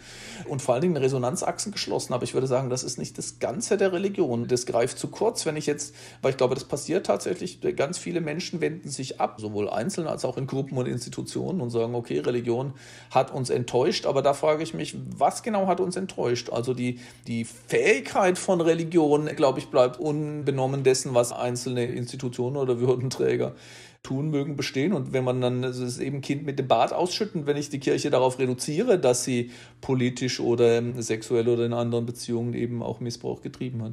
und 0.49 0.63
vor 0.63 0.75
allen 0.75 0.83
Dingen 0.83 0.97
Resonanzachsen 0.97 1.73
geschlossen. 1.73 2.13
Aber 2.13 2.25
ich 2.25 2.35
würde 2.35 2.47
sagen, 2.47 2.71
das 2.71 2.85
ist 2.85 2.99
nicht 2.99 3.19
das 3.19 3.39
Ganze 3.39 3.77
der 3.77 3.93
Religion. 3.93 4.47
Das 4.47 4.67
greift 4.67 4.99
zu 4.99 5.09
kurz, 5.09 5.47
wenn 5.47 5.57
ich 5.57 5.67
jetzt, 5.67 5.95
weil 6.23 6.33
ich 6.33 6.37
glaube, 6.37 6.55
das 6.55 6.65
passiert 6.65 7.07
tatsächlich, 7.07 7.61
ganz 7.77 7.99
viele 7.99 8.21
Menschen 8.21 8.61
wenden 8.61 8.89
sich 8.89 9.21
ab, 9.21 9.41
sowohl 9.41 9.69
einzeln 9.69 10.07
als 10.07 10.25
auch 10.25 10.37
in 10.37 10.47
Gruppen 10.47 10.77
und 10.79 10.87
Institutionen 10.87 11.61
und 11.61 11.71
sagen, 11.71 11.95
okay, 11.95 12.21
Religion 12.21 12.75
hat 13.11 13.33
uns 13.33 13.51
enttäuscht. 13.51 14.07
Aber 14.07 14.23
da 14.23 14.35
frage 14.35 14.63
ich 14.63 14.75
mich, 14.75 14.97
was 15.17 15.43
genau 15.43 15.67
hat 15.67 15.81
uns 15.81 15.97
enttäuscht? 15.97 16.51
Also 16.51 16.75
die, 16.75 17.01
die 17.27 17.45
Fähigkeit 17.45 18.39
von 18.39 18.61
Religion, 18.61 19.27
glaube 19.37 19.59
ich, 19.59 19.69
bleibt 19.69 19.99
unbenommen 19.99 20.83
dessen, 20.83 21.15
was 21.15 21.33
einzelne 21.33 21.87
Institutionen 21.87 22.57
oder 22.57 22.81
Würdenträger 22.81 23.55
tun 24.03 24.31
mögen, 24.31 24.57
bestehen. 24.57 24.93
Und 24.93 25.13
wenn 25.13 25.25
man 25.25 25.41
dann 25.41 25.65
also 25.65 25.85
das 25.85 25.99
eben 25.99 26.21
Kind 26.21 26.45
mit 26.45 26.59
dem 26.59 26.69
Bad 26.69 26.93
ausschütten, 26.93 27.47
wenn 27.47 27.57
ich 27.57 27.69
die 27.69 27.81
Kirche 27.81 28.11
darauf 28.11 28.39
reduziere, 28.39 28.99
dass 28.99 29.25
sie 29.25 29.51
politisch 29.81 30.41
oder 30.41 30.83
sexuell 31.03 31.49
oder 31.49 31.67
in 31.67 31.73
anderen 31.73 32.07
Beziehungen 32.07 32.55
eben 32.55 32.83
auch 32.83 33.01
Missbrauch 33.01 33.43
getrieben 33.43 33.83
hat. 33.83 33.93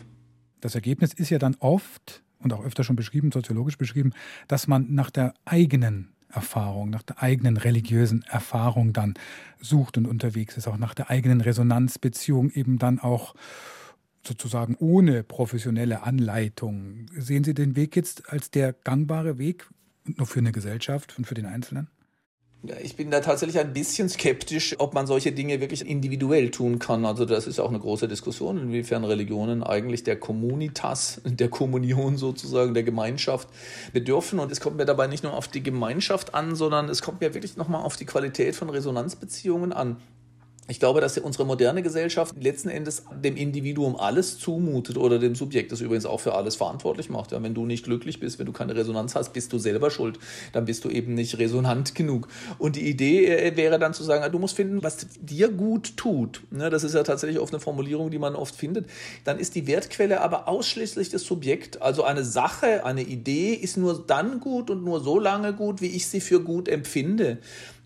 Das 0.65 0.73
Ergebnis 0.73 1.13
ist 1.13 1.29
ja 1.29 1.37
dann 1.37 1.55
oft 1.59 2.23
und 2.39 2.51
auch 2.51 2.65
öfter 2.65 2.83
schon 2.83 2.95
beschrieben, 2.95 3.31
soziologisch 3.31 3.77
beschrieben, 3.77 4.13
dass 4.47 4.65
man 4.65 4.95
nach 4.95 5.11
der 5.11 5.35
eigenen 5.45 6.09
Erfahrung, 6.27 6.89
nach 6.89 7.03
der 7.03 7.21
eigenen 7.21 7.57
religiösen 7.57 8.23
Erfahrung 8.23 8.91
dann 8.91 9.13
sucht 9.61 9.95
und 9.95 10.07
unterwegs 10.07 10.57
ist, 10.57 10.67
auch 10.67 10.77
nach 10.77 10.95
der 10.95 11.11
eigenen 11.11 11.41
Resonanzbeziehung 11.41 12.49
eben 12.49 12.79
dann 12.79 12.97
auch 12.97 13.35
sozusagen 14.25 14.75
ohne 14.79 15.21
professionelle 15.21 16.01
Anleitung. 16.01 17.05
Sehen 17.15 17.43
Sie 17.43 17.53
den 17.53 17.75
Weg 17.75 17.95
jetzt 17.95 18.27
als 18.31 18.49
der 18.49 18.73
gangbare 18.73 19.37
Weg, 19.37 19.69
nur 20.03 20.25
für 20.25 20.39
eine 20.39 20.51
Gesellschaft 20.51 21.15
und 21.19 21.27
für 21.27 21.35
den 21.35 21.45
Einzelnen? 21.45 21.89
Ich 22.83 22.95
bin 22.95 23.11
da 23.11 23.19
tatsächlich 23.19 23.59
ein 23.59 23.73
bisschen 23.73 24.09
skeptisch, 24.09 24.75
ob 24.79 24.93
man 24.93 25.07
solche 25.07 25.31
Dinge 25.31 25.61
wirklich 25.61 25.87
individuell 25.87 26.51
tun 26.51 26.79
kann. 26.79 27.05
Also 27.05 27.25
das 27.25 27.47
ist 27.47 27.59
auch 27.59 27.69
eine 27.69 27.79
große 27.79 28.07
Diskussion, 28.07 28.57
inwiefern 28.57 29.03
Religionen 29.03 29.63
eigentlich 29.63 30.03
der 30.03 30.19
Communitas, 30.19 31.21
der 31.25 31.49
Kommunion 31.49 32.17
sozusagen, 32.17 32.73
der 32.73 32.83
Gemeinschaft 32.83 33.49
bedürfen. 33.93 34.39
Und 34.39 34.51
es 34.51 34.59
kommt 34.59 34.77
mir 34.77 34.85
dabei 34.85 35.07
nicht 35.07 35.23
nur 35.23 35.33
auf 35.33 35.47
die 35.47 35.63
Gemeinschaft 35.63 36.33
an, 36.33 36.55
sondern 36.55 36.89
es 36.89 37.01
kommt 37.01 37.21
mir 37.21 37.33
wirklich 37.33 37.57
nochmal 37.57 37.83
auf 37.83 37.95
die 37.97 38.05
Qualität 38.05 38.55
von 38.55 38.69
Resonanzbeziehungen 38.69 39.73
an. 39.73 39.97
Ich 40.67 40.79
glaube, 40.79 40.99
dass 40.99 41.15
unsere 41.19 41.45
moderne 41.45 41.83
Gesellschaft 41.83 42.35
letzten 42.41 42.69
Endes 42.69 43.03
dem 43.23 43.37
Individuum 43.37 43.95
alles 43.95 44.39
zumutet 44.39 44.97
oder 44.97 45.19
dem 45.19 45.35
Subjekt, 45.35 45.71
das 45.71 45.79
übrigens 45.79 46.07
auch 46.07 46.19
für 46.19 46.33
alles 46.33 46.55
verantwortlich 46.55 47.11
macht. 47.11 47.31
Ja, 47.31 47.43
wenn 47.43 47.53
du 47.53 47.67
nicht 47.67 47.85
glücklich 47.85 48.19
bist, 48.19 48.39
wenn 48.39 48.47
du 48.47 48.51
keine 48.51 48.75
Resonanz 48.75 49.13
hast, 49.13 49.31
bist 49.33 49.53
du 49.53 49.59
selber 49.59 49.91
schuld. 49.91 50.17
Dann 50.53 50.65
bist 50.65 50.83
du 50.83 50.89
eben 50.89 51.13
nicht 51.13 51.37
resonant 51.37 51.93
genug. 51.93 52.29
Und 52.57 52.77
die 52.77 52.89
Idee 52.89 53.25
äh, 53.25 53.55
wäre 53.55 53.77
dann 53.77 53.93
zu 53.93 54.03
sagen, 54.03 54.31
du 54.31 54.39
musst 54.39 54.55
finden, 54.55 54.81
was 54.81 55.05
dir 55.21 55.49
gut 55.49 55.97
tut. 55.97 56.41
Ne, 56.49 56.71
das 56.71 56.83
ist 56.83 56.95
ja 56.95 57.03
tatsächlich 57.03 57.39
oft 57.39 57.53
eine 57.53 57.59
Formulierung, 57.59 58.09
die 58.09 58.19
man 58.19 58.35
oft 58.35 58.55
findet. 58.55 58.87
Dann 59.23 59.37
ist 59.37 59.53
die 59.53 59.67
Wertquelle 59.67 60.21
aber 60.21 60.47
ausschließlich 60.47 61.09
das 61.09 61.23
Subjekt. 61.23 61.83
Also 61.83 62.03
eine 62.03 62.23
Sache, 62.23 62.85
eine 62.85 63.03
Idee 63.03 63.53
ist 63.53 63.77
nur 63.77 64.03
dann 64.05 64.39
gut 64.39 64.71
und 64.71 64.83
nur 64.83 64.99
so 64.99 65.19
lange 65.19 65.53
gut, 65.53 65.81
wie 65.81 65.87
ich 65.87 66.07
sie 66.07 66.21
für 66.21 66.41
gut 66.41 66.67
empfinde. 66.67 67.37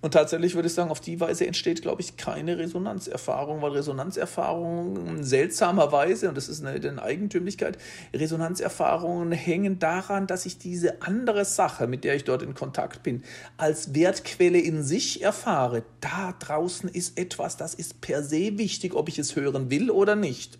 Und 0.01 0.13
tatsächlich 0.13 0.55
würde 0.55 0.67
ich 0.67 0.73
sagen, 0.73 0.91
auf 0.91 1.01
die 1.01 1.19
Weise 1.19 1.45
entsteht, 1.45 1.81
glaube 1.81 2.01
ich, 2.01 2.15
keine 2.15 2.57
Resonanzerfahrung, 2.57 3.61
weil 3.61 3.71
Resonanzerfahrungen 3.71 5.23
seltsamerweise, 5.23 6.29
und 6.29 6.37
das 6.37 6.47
ist 6.47 6.65
eine, 6.65 6.87
eine 6.87 7.01
Eigentümlichkeit, 7.01 7.77
Resonanzerfahrungen 8.13 9.33
hängen 9.33 9.77
daran, 9.77 10.25
dass 10.25 10.45
ich 10.45 10.57
diese 10.57 11.01
andere 11.01 11.43
Sache, 11.43 11.87
mit 11.87 12.05
der 12.05 12.15
ich 12.15 12.23
dort 12.23 12.43
in 12.43 12.53
Kontakt 12.53 13.03
bin, 13.03 13.23
als 13.57 13.93
Wertquelle 13.93 14.59
in 14.59 14.83
sich 14.83 15.21
erfahre. 15.21 15.83
Da 15.99 16.33
draußen 16.39 16.89
ist 16.89 17.19
etwas, 17.19 17.57
das 17.57 17.73
ist 17.73 17.99
per 17.99 18.23
se 18.23 18.57
wichtig, 18.57 18.93
ob 18.93 19.09
ich 19.09 19.19
es 19.19 19.35
hören 19.35 19.69
will 19.69 19.91
oder 19.91 20.15
nicht. 20.15 20.59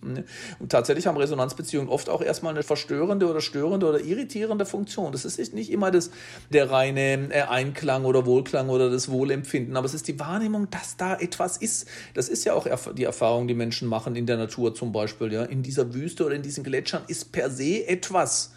Und 0.60 0.70
tatsächlich 0.70 1.08
haben 1.08 1.18
Resonanzbeziehungen 1.18 1.88
oft 1.88 2.10
auch 2.10 2.22
erstmal 2.22 2.54
eine 2.54 2.64
verstörende 2.64 3.30
oder 3.30 3.40
störende 3.40 3.88
oder 3.88 4.02
irritierende 4.02 4.66
Funktion. 4.66 5.14
Das 5.14 5.24
ist 5.24 5.54
nicht 5.54 5.72
immer 5.72 5.92
das, 5.92 6.12
der 6.50 6.70
reine 6.70 7.30
äh, 7.32 7.44
Einklang 7.44 8.04
oder 8.04 8.26
Wohlklang 8.26 8.68
oder 8.68 8.90
das 8.90 9.10
Wohl 9.10 9.29
Wohlempfinden, 9.30 9.78
aber 9.78 9.86
es 9.86 9.94
ist 9.94 10.08
die 10.08 10.20
Wahrnehmung, 10.20 10.70
dass 10.70 10.98
da 10.98 11.16
etwas 11.16 11.58
ist. 11.58 11.88
Das 12.14 12.30
ist 12.30 12.46
ja 12.46 12.54
auch 12.54 12.68
die 12.94 13.04
Erfahrung, 13.04 13.48
die 13.48 13.54
Menschen 13.54 13.88
machen 13.88 14.16
in 14.16 14.26
der 14.26 14.38
Natur 14.38 14.74
zum 14.74 14.92
Beispiel. 14.92 15.32
Ja. 15.32 15.44
In 15.44 15.62
dieser 15.62 15.94
Wüste 15.94 16.26
oder 16.26 16.36
in 16.36 16.42
diesen 16.42 16.64
Gletschern 16.64 17.04
ist 17.08 17.32
per 17.32 17.50
se 17.50 17.88
etwas 17.88 18.54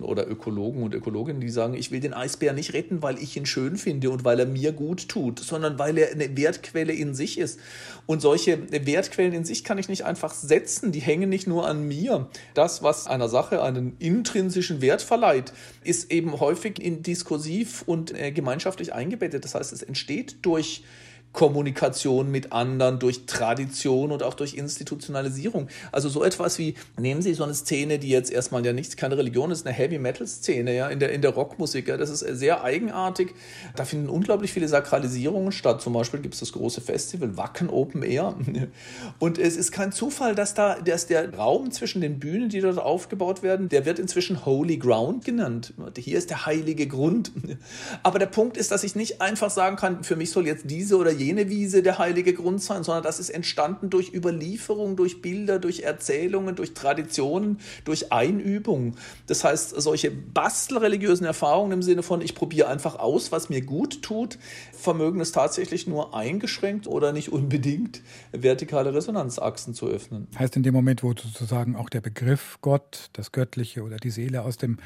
oder 0.00 0.28
Ökologen 0.28 0.82
und 0.82 0.94
Ökologinnen, 0.94 1.40
die 1.40 1.48
sagen, 1.48 1.74
ich 1.74 1.90
will 1.90 2.00
den 2.00 2.14
Eisbär 2.14 2.52
nicht 2.52 2.74
retten, 2.74 3.02
weil 3.02 3.18
ich 3.18 3.36
ihn 3.36 3.46
schön 3.46 3.76
finde 3.76 4.10
und 4.10 4.24
weil 4.24 4.38
er 4.38 4.46
mir 4.46 4.72
gut 4.72 5.08
tut, 5.08 5.38
sondern 5.38 5.78
weil 5.78 5.98
er 5.98 6.12
eine 6.12 6.36
Wertquelle 6.36 6.92
in 6.92 7.14
sich 7.14 7.38
ist. 7.38 7.58
Und 8.06 8.20
solche 8.20 8.70
Wertquellen 8.70 9.32
in 9.32 9.44
sich 9.44 9.64
kann 9.64 9.78
ich 9.78 9.88
nicht 9.88 10.04
einfach 10.04 10.34
setzen, 10.34 10.92
die 10.92 11.00
hängen 11.00 11.30
nicht 11.30 11.46
nur 11.46 11.66
an 11.66 11.86
mir. 11.86 12.28
Das, 12.54 12.82
was 12.82 13.06
einer 13.06 13.28
Sache 13.28 13.62
einen 13.62 13.96
intrinsischen 13.98 14.80
Wert 14.80 15.02
verleiht, 15.02 15.52
ist 15.84 16.12
eben 16.12 16.38
häufig 16.38 16.80
in 16.80 17.02
diskursiv 17.02 17.82
und 17.86 18.18
äh, 18.18 18.30
gemeinschaftlich 18.30 18.92
eingebettet. 18.92 19.44
Das 19.44 19.54
heißt, 19.54 19.72
es 19.72 19.82
entsteht 19.82 20.36
durch 20.42 20.84
Kommunikation 21.32 22.30
mit 22.30 22.52
anderen, 22.52 22.98
durch 22.98 23.26
Tradition 23.26 24.10
und 24.12 24.22
auch 24.22 24.34
durch 24.34 24.54
Institutionalisierung. 24.54 25.68
Also 25.92 26.08
so 26.08 26.24
etwas 26.24 26.58
wie, 26.58 26.74
nehmen 26.98 27.22
Sie 27.22 27.34
so 27.34 27.44
eine 27.44 27.54
Szene, 27.54 27.98
die 27.98 28.08
jetzt 28.08 28.32
erstmal 28.32 28.64
ja 28.64 28.72
nichts, 28.72 28.96
keine 28.96 29.16
Religion 29.16 29.50
ist, 29.50 29.66
eine 29.66 29.74
Heavy-Metal-Szene, 29.74 30.74
ja, 30.74 30.88
in 30.88 30.98
der, 30.98 31.12
in 31.12 31.22
der 31.22 31.32
Rockmusik, 31.32 31.88
ja, 31.88 31.96
das 31.96 32.10
ist 32.10 32.20
sehr 32.20 32.64
eigenartig. 32.64 33.34
Da 33.76 33.84
finden 33.84 34.08
unglaublich 34.08 34.52
viele 34.52 34.68
Sakralisierungen 34.68 35.52
statt. 35.52 35.82
Zum 35.82 35.92
Beispiel 35.92 36.20
gibt 36.20 36.34
es 36.34 36.40
das 36.40 36.52
große 36.52 36.80
Festival 36.80 37.36
Wacken 37.36 37.68
Open 37.68 38.02
Air. 38.02 38.34
Und 39.18 39.38
es 39.38 39.56
ist 39.56 39.70
kein 39.70 39.92
Zufall, 39.92 40.34
dass 40.34 40.54
da, 40.54 40.76
dass 40.80 41.06
der 41.06 41.34
Raum 41.34 41.70
zwischen 41.70 42.00
den 42.00 42.18
Bühnen, 42.18 42.48
die 42.48 42.60
dort 42.60 42.78
aufgebaut 42.78 43.42
werden, 43.42 43.68
der 43.68 43.84
wird 43.84 43.98
inzwischen 43.98 44.44
Holy 44.46 44.78
Ground 44.78 45.24
genannt. 45.24 45.74
Hier 45.96 46.18
ist 46.18 46.30
der 46.30 46.46
heilige 46.46 46.86
Grund. 46.86 47.32
Aber 48.02 48.18
der 48.18 48.26
Punkt 48.26 48.56
ist, 48.56 48.70
dass 48.70 48.82
ich 48.82 48.96
nicht 48.96 49.20
einfach 49.20 49.50
sagen 49.50 49.76
kann, 49.76 50.02
für 50.04 50.16
mich 50.16 50.30
soll 50.30 50.46
jetzt 50.46 50.70
diese 50.70 50.96
oder 50.96 51.12
jene 51.18 51.48
Wiese 51.48 51.82
der 51.82 51.98
heilige 51.98 52.32
Grund 52.32 52.62
sein, 52.62 52.84
sondern 52.84 53.02
das 53.02 53.18
ist 53.18 53.30
entstanden 53.30 53.90
durch 53.90 54.14
Überlieferung, 54.14 54.96
durch 54.96 55.20
Bilder, 55.20 55.58
durch 55.58 55.80
Erzählungen, 55.80 56.56
durch 56.56 56.74
Traditionen, 56.74 57.58
durch 57.84 58.12
Einübung. 58.12 58.94
Das 59.26 59.44
heißt, 59.44 59.70
solche 59.80 60.10
bastelreligiösen 60.10 61.26
Erfahrungen 61.26 61.72
im 61.72 61.82
Sinne 61.82 62.02
von, 62.02 62.20
ich 62.20 62.34
probiere 62.34 62.68
einfach 62.68 62.98
aus, 62.98 63.32
was 63.32 63.48
mir 63.48 63.62
gut 63.62 64.02
tut, 64.02 64.38
vermögen 64.72 65.20
es 65.20 65.32
tatsächlich 65.32 65.86
nur 65.86 66.14
eingeschränkt 66.14 66.86
oder 66.86 67.12
nicht 67.12 67.30
unbedingt 67.30 68.02
vertikale 68.32 68.94
Resonanzachsen 68.94 69.74
zu 69.74 69.86
öffnen. 69.86 70.28
Heißt 70.38 70.56
in 70.56 70.62
dem 70.62 70.74
Moment, 70.74 71.02
wo 71.02 71.08
sozusagen 71.08 71.76
auch 71.76 71.88
der 71.88 72.00
Begriff 72.00 72.58
Gott, 72.60 73.10
das 73.12 73.32
Göttliche 73.32 73.82
oder 73.82 73.96
die 73.96 74.10
Seele 74.10 74.42
aus 74.42 74.56
dem 74.56 74.78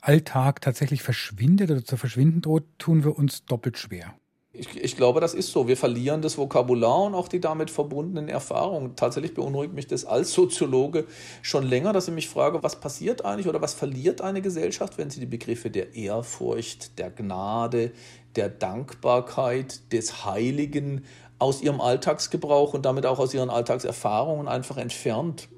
Alltag 0.00 0.60
tatsächlich 0.60 1.02
verschwindet 1.02 1.70
oder 1.70 1.84
zu 1.84 1.96
verschwinden 1.96 2.40
droht, 2.40 2.64
tun 2.78 3.04
wir 3.04 3.18
uns 3.18 3.44
doppelt 3.44 3.78
schwer. 3.78 4.14
Ich, 4.52 4.76
ich, 4.76 4.96
glaube, 4.96 5.20
das 5.20 5.32
ist 5.32 5.52
so. 5.52 5.68
Wir 5.68 5.76
verlieren 5.76 6.22
das 6.22 6.36
Vokabular 6.36 7.04
und 7.04 7.14
auch 7.14 7.28
die 7.28 7.40
damit 7.40 7.70
verbundenen 7.70 8.28
Erfahrungen. 8.28 8.96
Tatsächlich 8.96 9.32
beunruhigt 9.32 9.74
mich 9.74 9.86
das 9.86 10.04
als 10.04 10.32
Soziologe 10.32 11.06
schon 11.40 11.64
länger, 11.64 11.92
dass 11.92 12.08
ich 12.08 12.14
mich 12.14 12.28
frage, 12.28 12.60
was 12.60 12.80
passiert 12.80 13.24
eigentlich 13.24 13.46
oder 13.46 13.62
was 13.62 13.74
verliert 13.74 14.20
eine 14.20 14.42
Gesellschaft, 14.42 14.98
wenn 14.98 15.08
sie 15.08 15.20
die 15.20 15.26
Begriffe 15.26 15.70
der 15.70 15.94
Ehrfurcht, 15.94 16.98
der 16.98 17.10
Gnade, 17.10 17.92
der 18.34 18.48
Dankbarkeit, 18.48 19.92
des 19.92 20.24
Heiligen 20.24 21.04
aus 21.38 21.62
ihrem 21.62 21.80
Alltagsgebrauch 21.80 22.74
und 22.74 22.84
damit 22.84 23.06
auch 23.06 23.20
aus 23.20 23.32
ihren 23.32 23.50
Alltagserfahrungen 23.50 24.48
einfach 24.48 24.78
entfernt. 24.78 25.48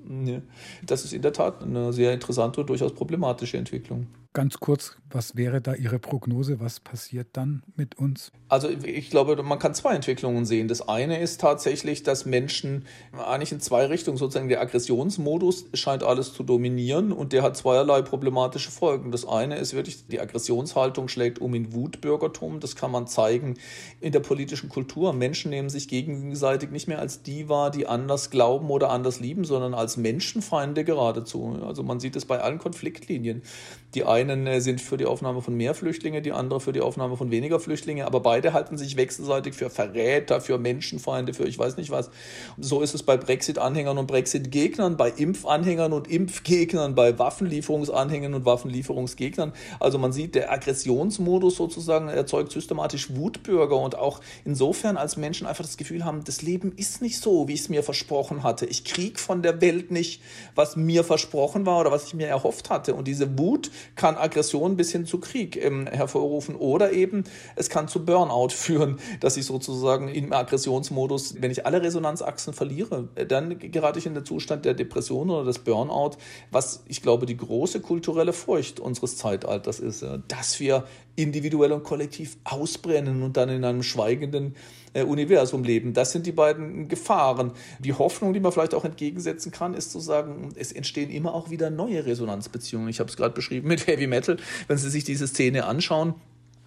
Das 0.84 1.04
ist 1.04 1.14
in 1.14 1.22
der 1.22 1.32
Tat 1.32 1.62
eine 1.62 1.94
sehr 1.94 2.12
interessante 2.12 2.60
und 2.60 2.68
durchaus 2.68 2.94
problematische 2.94 3.56
Entwicklung. 3.56 4.06
Ganz 4.34 4.60
kurz, 4.60 4.96
was 5.10 5.36
wäre 5.36 5.60
da 5.60 5.74
Ihre 5.74 5.98
Prognose? 5.98 6.58
Was 6.58 6.80
passiert 6.80 7.28
dann 7.34 7.62
mit 7.76 7.98
uns? 7.98 8.32
Also 8.48 8.70
ich 8.70 9.10
glaube, 9.10 9.42
man 9.42 9.58
kann 9.58 9.74
zwei 9.74 9.94
Entwicklungen 9.94 10.46
sehen. 10.46 10.68
Das 10.68 10.88
eine 10.88 11.20
ist 11.20 11.38
tatsächlich, 11.38 12.02
dass 12.02 12.24
Menschen 12.24 12.86
eigentlich 13.12 13.52
in 13.52 13.60
zwei 13.60 13.84
Richtungen, 13.84 14.16
sozusagen 14.16 14.48
der 14.48 14.62
Aggressionsmodus 14.62 15.66
scheint 15.74 16.02
alles 16.02 16.32
zu 16.32 16.44
dominieren 16.44 17.12
und 17.12 17.34
der 17.34 17.42
hat 17.42 17.58
zweierlei 17.58 18.00
problematische 18.00 18.70
Folgen. 18.70 19.10
Das 19.10 19.26
eine 19.26 19.56
ist 19.56 19.74
wirklich, 19.74 20.06
die 20.06 20.18
Aggressionshaltung 20.18 21.08
schlägt 21.08 21.38
um 21.38 21.54
in 21.54 21.74
Wutbürgertum. 21.74 22.60
Das 22.60 22.74
kann 22.74 22.90
man 22.90 23.06
zeigen 23.06 23.58
in 24.00 24.12
der 24.12 24.20
politischen 24.20 24.70
Kultur. 24.70 25.12
Menschen 25.12 25.50
nehmen 25.50 25.68
sich 25.68 25.88
gegenseitig 25.88 26.70
nicht 26.70 26.88
mehr 26.88 27.00
als 27.00 27.22
die 27.22 27.50
wahr, 27.50 27.70
die 27.70 27.86
anders 27.86 28.30
glauben 28.30 28.70
oder 28.70 28.88
anders 28.88 29.20
lieben, 29.20 29.44
sondern 29.44 29.74
als 29.74 29.98
Menschenfeinde 29.98 30.84
geradezu. 30.84 31.58
Also 31.66 31.82
man 31.82 32.00
sieht 32.00 32.16
es 32.16 32.24
bei 32.24 32.40
allen 32.40 32.58
Konfliktlinien. 32.58 33.42
Die 33.94 34.04
einen 34.04 34.46
äh, 34.46 34.60
sind 34.60 34.80
für 34.80 34.96
die 34.96 35.04
Aufnahme 35.04 35.42
von 35.42 35.54
mehr 35.54 35.74
Flüchtlinge, 35.74 36.22
die 36.22 36.32
andere 36.32 36.60
für 36.60 36.72
die 36.72 36.80
Aufnahme 36.80 37.16
von 37.16 37.30
weniger 37.30 37.60
Flüchtlinge, 37.60 38.06
aber 38.06 38.20
beide 38.20 38.54
halten 38.54 38.78
sich 38.78 38.96
wechselseitig 38.96 39.54
für 39.54 39.68
Verräter, 39.68 40.40
für 40.40 40.58
Menschenfeinde, 40.58 41.34
für 41.34 41.44
ich 41.44 41.58
weiß 41.58 41.76
nicht 41.76 41.90
was. 41.90 42.10
So 42.58 42.80
ist 42.80 42.94
es 42.94 43.02
bei 43.02 43.18
Brexit-Anhängern 43.18 43.98
und 43.98 44.06
Brexit-Gegnern, 44.06 44.96
bei 44.96 45.10
Impfanhängern 45.10 45.92
und 45.92 46.08
Impfgegnern, 46.08 46.94
bei 46.94 47.18
Waffenlieferungsanhängern 47.18 48.32
und 48.32 48.46
Waffenlieferungsgegnern. 48.46 49.52
Also 49.78 49.98
man 49.98 50.12
sieht, 50.12 50.34
der 50.34 50.50
Aggressionsmodus 50.50 51.56
sozusagen 51.56 52.08
erzeugt 52.08 52.52
systematisch 52.52 53.14
Wutbürger 53.14 53.76
und 53.76 53.98
auch 53.98 54.20
insofern, 54.46 54.96
als 54.96 55.18
Menschen 55.18 55.46
einfach 55.46 55.64
das 55.64 55.76
Gefühl 55.76 56.04
haben, 56.04 56.24
das 56.24 56.40
Leben 56.40 56.72
ist 56.76 57.02
nicht 57.02 57.18
so, 57.18 57.46
wie 57.46 57.54
ich 57.54 57.60
es 57.60 57.68
mir 57.68 57.82
versprochen 57.82 58.42
hatte. 58.42 58.64
Ich 58.64 58.84
kriege 58.84 59.18
von 59.18 59.42
der 59.42 59.60
Welt 59.60 59.90
nicht, 59.90 60.22
was 60.54 60.76
mir 60.76 61.04
versprochen 61.04 61.66
war 61.66 61.80
oder 61.80 61.90
was 61.90 62.06
ich 62.06 62.14
mir 62.14 62.28
erhofft 62.28 62.70
hatte. 62.70 62.94
Und 62.94 63.06
diese 63.06 63.38
Wut 63.38 63.70
kann 63.94 64.16
Aggression 64.16 64.76
bis 64.76 64.92
hin 64.92 65.06
zu 65.06 65.18
Krieg 65.18 65.56
ähm, 65.56 65.86
hervorrufen 65.86 66.56
oder 66.56 66.92
eben 66.92 67.24
es 67.56 67.68
kann 67.68 67.88
zu 67.88 68.04
Burnout 68.04 68.48
führen, 68.52 68.98
dass 69.20 69.36
ich 69.36 69.46
sozusagen 69.46 70.08
im 70.08 70.32
Aggressionsmodus, 70.32 71.36
wenn 71.40 71.50
ich 71.50 71.66
alle 71.66 71.82
Resonanzachsen 71.82 72.52
verliere, 72.52 73.08
dann 73.28 73.58
gerate 73.58 73.98
ich 73.98 74.06
in 74.06 74.14
den 74.14 74.24
Zustand 74.24 74.64
der 74.64 74.74
Depression 74.74 75.30
oder 75.30 75.44
des 75.44 75.58
Burnout, 75.60 76.16
was 76.50 76.82
ich 76.88 77.02
glaube 77.02 77.26
die 77.26 77.36
große 77.36 77.80
kulturelle 77.80 78.32
Furcht 78.32 78.80
unseres 78.80 79.16
Zeitalters 79.16 79.80
ist, 79.80 80.04
dass 80.28 80.60
wir 80.60 80.84
individuell 81.16 81.72
und 81.72 81.84
kollektiv 81.84 82.36
ausbrennen 82.44 83.22
und 83.22 83.36
dann 83.36 83.48
in 83.48 83.64
einem 83.64 83.82
schweigenden 83.82 84.54
äh, 84.54 84.81
Universum 84.94 85.64
leben. 85.64 85.94
Das 85.94 86.12
sind 86.12 86.26
die 86.26 86.32
beiden 86.32 86.88
Gefahren. 86.88 87.52
Die 87.78 87.94
Hoffnung, 87.94 88.32
die 88.32 88.40
man 88.40 88.52
vielleicht 88.52 88.74
auch 88.74 88.84
entgegensetzen 88.84 89.50
kann, 89.50 89.74
ist 89.74 89.90
zu 89.90 90.00
sagen, 90.00 90.50
es 90.54 90.72
entstehen 90.72 91.10
immer 91.10 91.34
auch 91.34 91.50
wieder 91.50 91.70
neue 91.70 92.04
Resonanzbeziehungen. 92.04 92.88
Ich 92.88 93.00
habe 93.00 93.08
es 93.10 93.16
gerade 93.16 93.34
beschrieben 93.34 93.68
mit 93.68 93.86
Heavy 93.86 94.06
Metal. 94.06 94.36
Wenn 94.68 94.78
Sie 94.78 94.90
sich 94.90 95.04
diese 95.04 95.26
Szene 95.26 95.64
anschauen, 95.64 96.14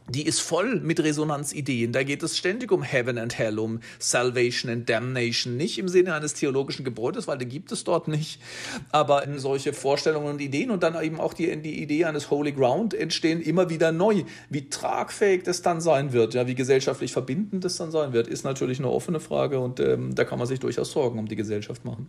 die 0.07 0.25
ist 0.25 0.39
voll 0.39 0.79
mit 0.81 0.99
Resonanzideen. 0.99 1.91
Da 1.91 2.03
geht 2.03 2.21
es 2.21 2.37
ständig 2.37 2.71
um 2.71 2.83
Heaven 2.83 3.17
and 3.17 3.37
Hell, 3.37 3.57
um 3.57 3.79
Salvation 3.97 4.71
and 4.71 4.89
Damnation. 4.89 5.57
Nicht 5.57 5.79
im 5.79 5.87
Sinne 5.87 6.13
eines 6.13 6.35
theologischen 6.35 6.85
Gebäudes, 6.85 7.27
weil 7.27 7.37
die 7.37 7.47
gibt 7.47 7.71
es 7.71 7.83
dort 7.83 8.07
nicht. 8.07 8.39
Aber 8.91 9.23
solche 9.37 9.73
Vorstellungen 9.73 10.27
und 10.27 10.41
Ideen 10.41 10.69
und 10.69 10.83
dann 10.83 11.01
eben 11.03 11.19
auch 11.19 11.33
die, 11.33 11.55
die 11.61 11.81
Idee 11.81 12.05
eines 12.05 12.29
Holy 12.29 12.51
Ground 12.51 12.93
entstehen 12.93 13.41
immer 13.41 13.69
wieder 13.69 13.91
neu. 13.91 14.23
Wie 14.49 14.69
tragfähig 14.69 15.43
das 15.43 15.61
dann 15.61 15.81
sein 15.81 16.13
wird, 16.13 16.33
ja, 16.33 16.47
wie 16.47 16.55
gesellschaftlich 16.55 17.11
verbindend 17.11 17.63
das 17.63 17.77
dann 17.77 17.91
sein 17.91 18.13
wird, 18.13 18.27
ist 18.27 18.43
natürlich 18.43 18.79
eine 18.79 18.89
offene 18.89 19.19
Frage 19.19 19.59
und 19.59 19.79
ähm, 19.79 20.13
da 20.13 20.23
kann 20.23 20.37
man 20.37 20.47
sich 20.47 20.59
durchaus 20.59 20.91
Sorgen 20.91 21.17
um 21.17 21.27
die 21.27 21.35
Gesellschaft 21.35 21.83
machen. 21.83 22.07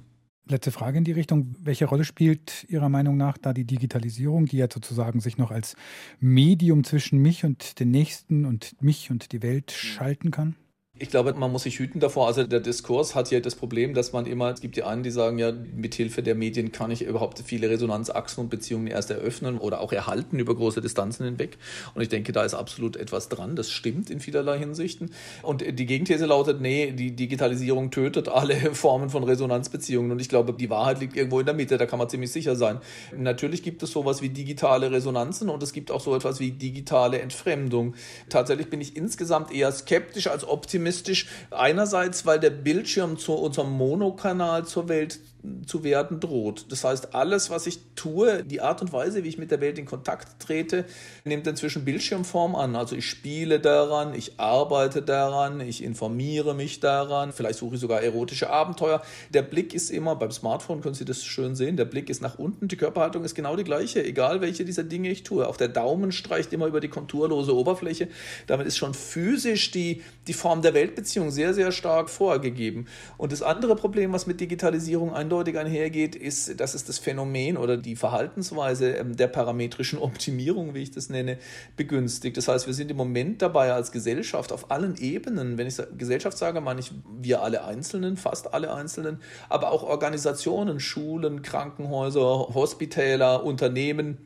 Letzte 0.48 0.70
Frage 0.70 0.98
in 0.98 1.02
die 1.02 1.12
Richtung. 1.12 1.56
Welche 1.58 1.86
Rolle 1.86 2.04
spielt 2.04 2.66
Ihrer 2.68 2.88
Meinung 2.88 3.16
nach 3.16 3.36
da 3.36 3.52
die 3.52 3.64
Digitalisierung, 3.64 4.46
die 4.46 4.58
ja 4.58 4.68
sozusagen 4.72 5.18
sich 5.18 5.38
noch 5.38 5.50
als 5.50 5.74
Medium 6.20 6.84
zwischen 6.84 7.18
mich 7.18 7.44
und 7.44 7.80
den 7.80 7.90
Nächsten 7.90 8.44
und 8.44 8.80
mich 8.80 9.10
und 9.10 9.32
die 9.32 9.42
Welt 9.42 9.72
schalten 9.72 10.30
kann? 10.30 10.54
Ich 10.98 11.10
glaube, 11.10 11.34
man 11.34 11.52
muss 11.52 11.64
sich 11.64 11.78
hüten 11.78 12.00
davor. 12.00 12.26
Also 12.26 12.44
der 12.44 12.60
Diskurs 12.60 13.14
hat 13.14 13.30
ja 13.30 13.40
das 13.40 13.54
Problem, 13.54 13.92
dass 13.92 14.14
man 14.14 14.24
immer, 14.24 14.50
es 14.50 14.62
gibt 14.62 14.76
die 14.76 14.82
einen, 14.82 15.02
die 15.02 15.10
sagen, 15.10 15.36
ja, 15.36 15.52
mit 15.52 15.94
Hilfe 15.94 16.22
der 16.22 16.34
Medien 16.34 16.72
kann 16.72 16.90
ich 16.90 17.02
überhaupt 17.02 17.38
viele 17.44 17.68
Resonanzachsen 17.68 18.44
und 18.44 18.48
Beziehungen 18.48 18.86
erst 18.86 19.10
eröffnen 19.10 19.58
oder 19.58 19.82
auch 19.82 19.92
erhalten 19.92 20.38
über 20.38 20.54
große 20.54 20.80
Distanzen 20.80 21.26
hinweg. 21.26 21.58
Und 21.94 22.00
ich 22.00 22.08
denke, 22.08 22.32
da 22.32 22.44
ist 22.44 22.54
absolut 22.54 22.96
etwas 22.96 23.28
dran. 23.28 23.56
Das 23.56 23.70
stimmt 23.70 24.08
in 24.08 24.20
vielerlei 24.20 24.58
Hinsichten. 24.58 25.10
Und 25.42 25.62
die 25.78 25.84
Gegenthese 25.84 26.24
lautet, 26.24 26.62
nee, 26.62 26.92
die 26.92 27.14
Digitalisierung 27.14 27.90
tötet 27.90 28.30
alle 28.30 28.54
Formen 28.74 29.10
von 29.10 29.22
Resonanzbeziehungen. 29.22 30.12
Und 30.12 30.20
ich 30.22 30.30
glaube, 30.30 30.54
die 30.54 30.70
Wahrheit 30.70 31.00
liegt 31.00 31.14
irgendwo 31.14 31.40
in 31.40 31.46
der 31.46 31.54
Mitte, 31.54 31.76
da 31.76 31.84
kann 31.84 31.98
man 31.98 32.08
ziemlich 32.08 32.32
sicher 32.32 32.56
sein. 32.56 32.80
Natürlich 33.14 33.62
gibt 33.62 33.82
es 33.82 33.90
sowas 33.90 34.22
wie 34.22 34.30
digitale 34.30 34.90
Resonanzen 34.90 35.50
und 35.50 35.62
es 35.62 35.74
gibt 35.74 35.90
auch 35.90 36.00
so 36.00 36.16
etwas 36.16 36.40
wie 36.40 36.52
digitale 36.52 37.18
Entfremdung. 37.18 37.94
Tatsächlich 38.30 38.70
bin 38.70 38.80
ich 38.80 38.96
insgesamt 38.96 39.52
eher 39.52 39.70
skeptisch 39.72 40.28
als 40.28 40.48
optimistisch 40.48 40.85
optimistisch. 40.86 41.26
Einerseits, 41.50 42.26
weil 42.26 42.38
der 42.38 42.50
Bildschirm 42.50 43.18
zu 43.18 43.34
unserem 43.34 43.72
Monokanal 43.72 44.64
zur 44.66 44.88
Welt 44.88 45.18
zu 45.66 45.84
werden 45.84 46.20
droht. 46.20 46.66
Das 46.70 46.84
heißt, 46.84 47.14
alles, 47.14 47.50
was 47.50 47.66
ich 47.66 47.80
tue, 47.94 48.44
die 48.44 48.60
Art 48.60 48.82
und 48.82 48.92
Weise, 48.92 49.24
wie 49.24 49.28
ich 49.28 49.38
mit 49.38 49.50
der 49.50 49.60
Welt 49.60 49.78
in 49.78 49.86
Kontakt 49.86 50.40
trete, 50.40 50.84
nimmt 51.24 51.46
inzwischen 51.46 51.84
Bildschirmform 51.84 52.54
an. 52.54 52.76
Also 52.76 52.96
ich 52.96 53.08
spiele 53.08 53.60
daran, 53.60 54.14
ich 54.14 54.38
arbeite 54.38 55.02
daran, 55.02 55.60
ich 55.60 55.82
informiere 55.82 56.54
mich 56.54 56.80
daran, 56.80 57.32
vielleicht 57.32 57.58
suche 57.58 57.76
ich 57.76 57.80
sogar 57.80 58.02
erotische 58.02 58.50
Abenteuer. 58.50 59.02
Der 59.30 59.42
Blick 59.42 59.74
ist 59.74 59.90
immer, 59.90 60.16
beim 60.16 60.30
Smartphone 60.30 60.80
können 60.80 60.94
Sie 60.94 61.04
das 61.04 61.24
schön 61.24 61.54
sehen, 61.56 61.76
der 61.76 61.84
Blick 61.84 62.10
ist 62.10 62.22
nach 62.22 62.38
unten, 62.38 62.68
die 62.68 62.76
Körperhaltung 62.76 63.24
ist 63.24 63.34
genau 63.34 63.56
die 63.56 63.64
gleiche, 63.64 64.04
egal 64.04 64.40
welche 64.40 64.64
dieser 64.64 64.84
Dinge 64.84 65.10
ich 65.10 65.22
tue. 65.22 65.46
Auch 65.46 65.56
der 65.56 65.68
Daumen 65.68 66.12
streicht 66.12 66.52
immer 66.52 66.66
über 66.66 66.80
die 66.80 66.88
konturlose 66.88 67.54
Oberfläche. 67.54 68.08
Damit 68.46 68.66
ist 68.66 68.76
schon 68.76 68.94
physisch 68.94 69.70
die, 69.70 70.02
die 70.26 70.32
Form 70.32 70.62
der 70.62 70.74
Weltbeziehung 70.74 71.30
sehr, 71.30 71.54
sehr 71.54 71.72
stark 71.72 72.10
vorgegeben. 72.10 72.86
Und 73.16 73.32
das 73.32 73.42
andere 73.42 73.76
Problem, 73.76 74.12
was 74.12 74.26
mit 74.26 74.40
Digitalisierung 74.40 75.14
eindeutig 75.14 75.35
eindeutig 75.36 75.58
einhergeht, 75.58 76.16
ist, 76.16 76.60
dass 76.60 76.74
es 76.74 76.84
das 76.84 76.98
Phänomen 76.98 77.56
oder 77.56 77.76
die 77.76 77.96
Verhaltensweise 77.96 78.92
ähm, 78.92 79.16
der 79.16 79.28
parametrischen 79.28 79.98
Optimierung, 79.98 80.74
wie 80.74 80.82
ich 80.82 80.90
das 80.90 81.10
nenne, 81.10 81.38
begünstigt. 81.76 82.36
Das 82.36 82.48
heißt, 82.48 82.66
wir 82.66 82.74
sind 82.74 82.90
im 82.90 82.96
Moment 82.96 83.42
dabei 83.42 83.72
als 83.72 83.92
Gesellschaft 83.92 84.52
auf 84.52 84.70
allen 84.70 84.96
Ebenen, 84.96 85.58
wenn 85.58 85.66
ich 85.66 85.76
Gesellschaft 85.98 86.38
sage, 86.38 86.60
meine 86.60 86.80
ich 86.80 86.92
wir 87.20 87.42
alle 87.42 87.64
Einzelnen, 87.64 88.16
fast 88.16 88.54
alle 88.54 88.72
Einzelnen, 88.72 89.20
aber 89.48 89.72
auch 89.72 89.82
Organisationen, 89.82 90.80
Schulen, 90.80 91.42
Krankenhäuser, 91.42 92.48
Hospitäler, 92.54 93.44
Unternehmen 93.44 94.18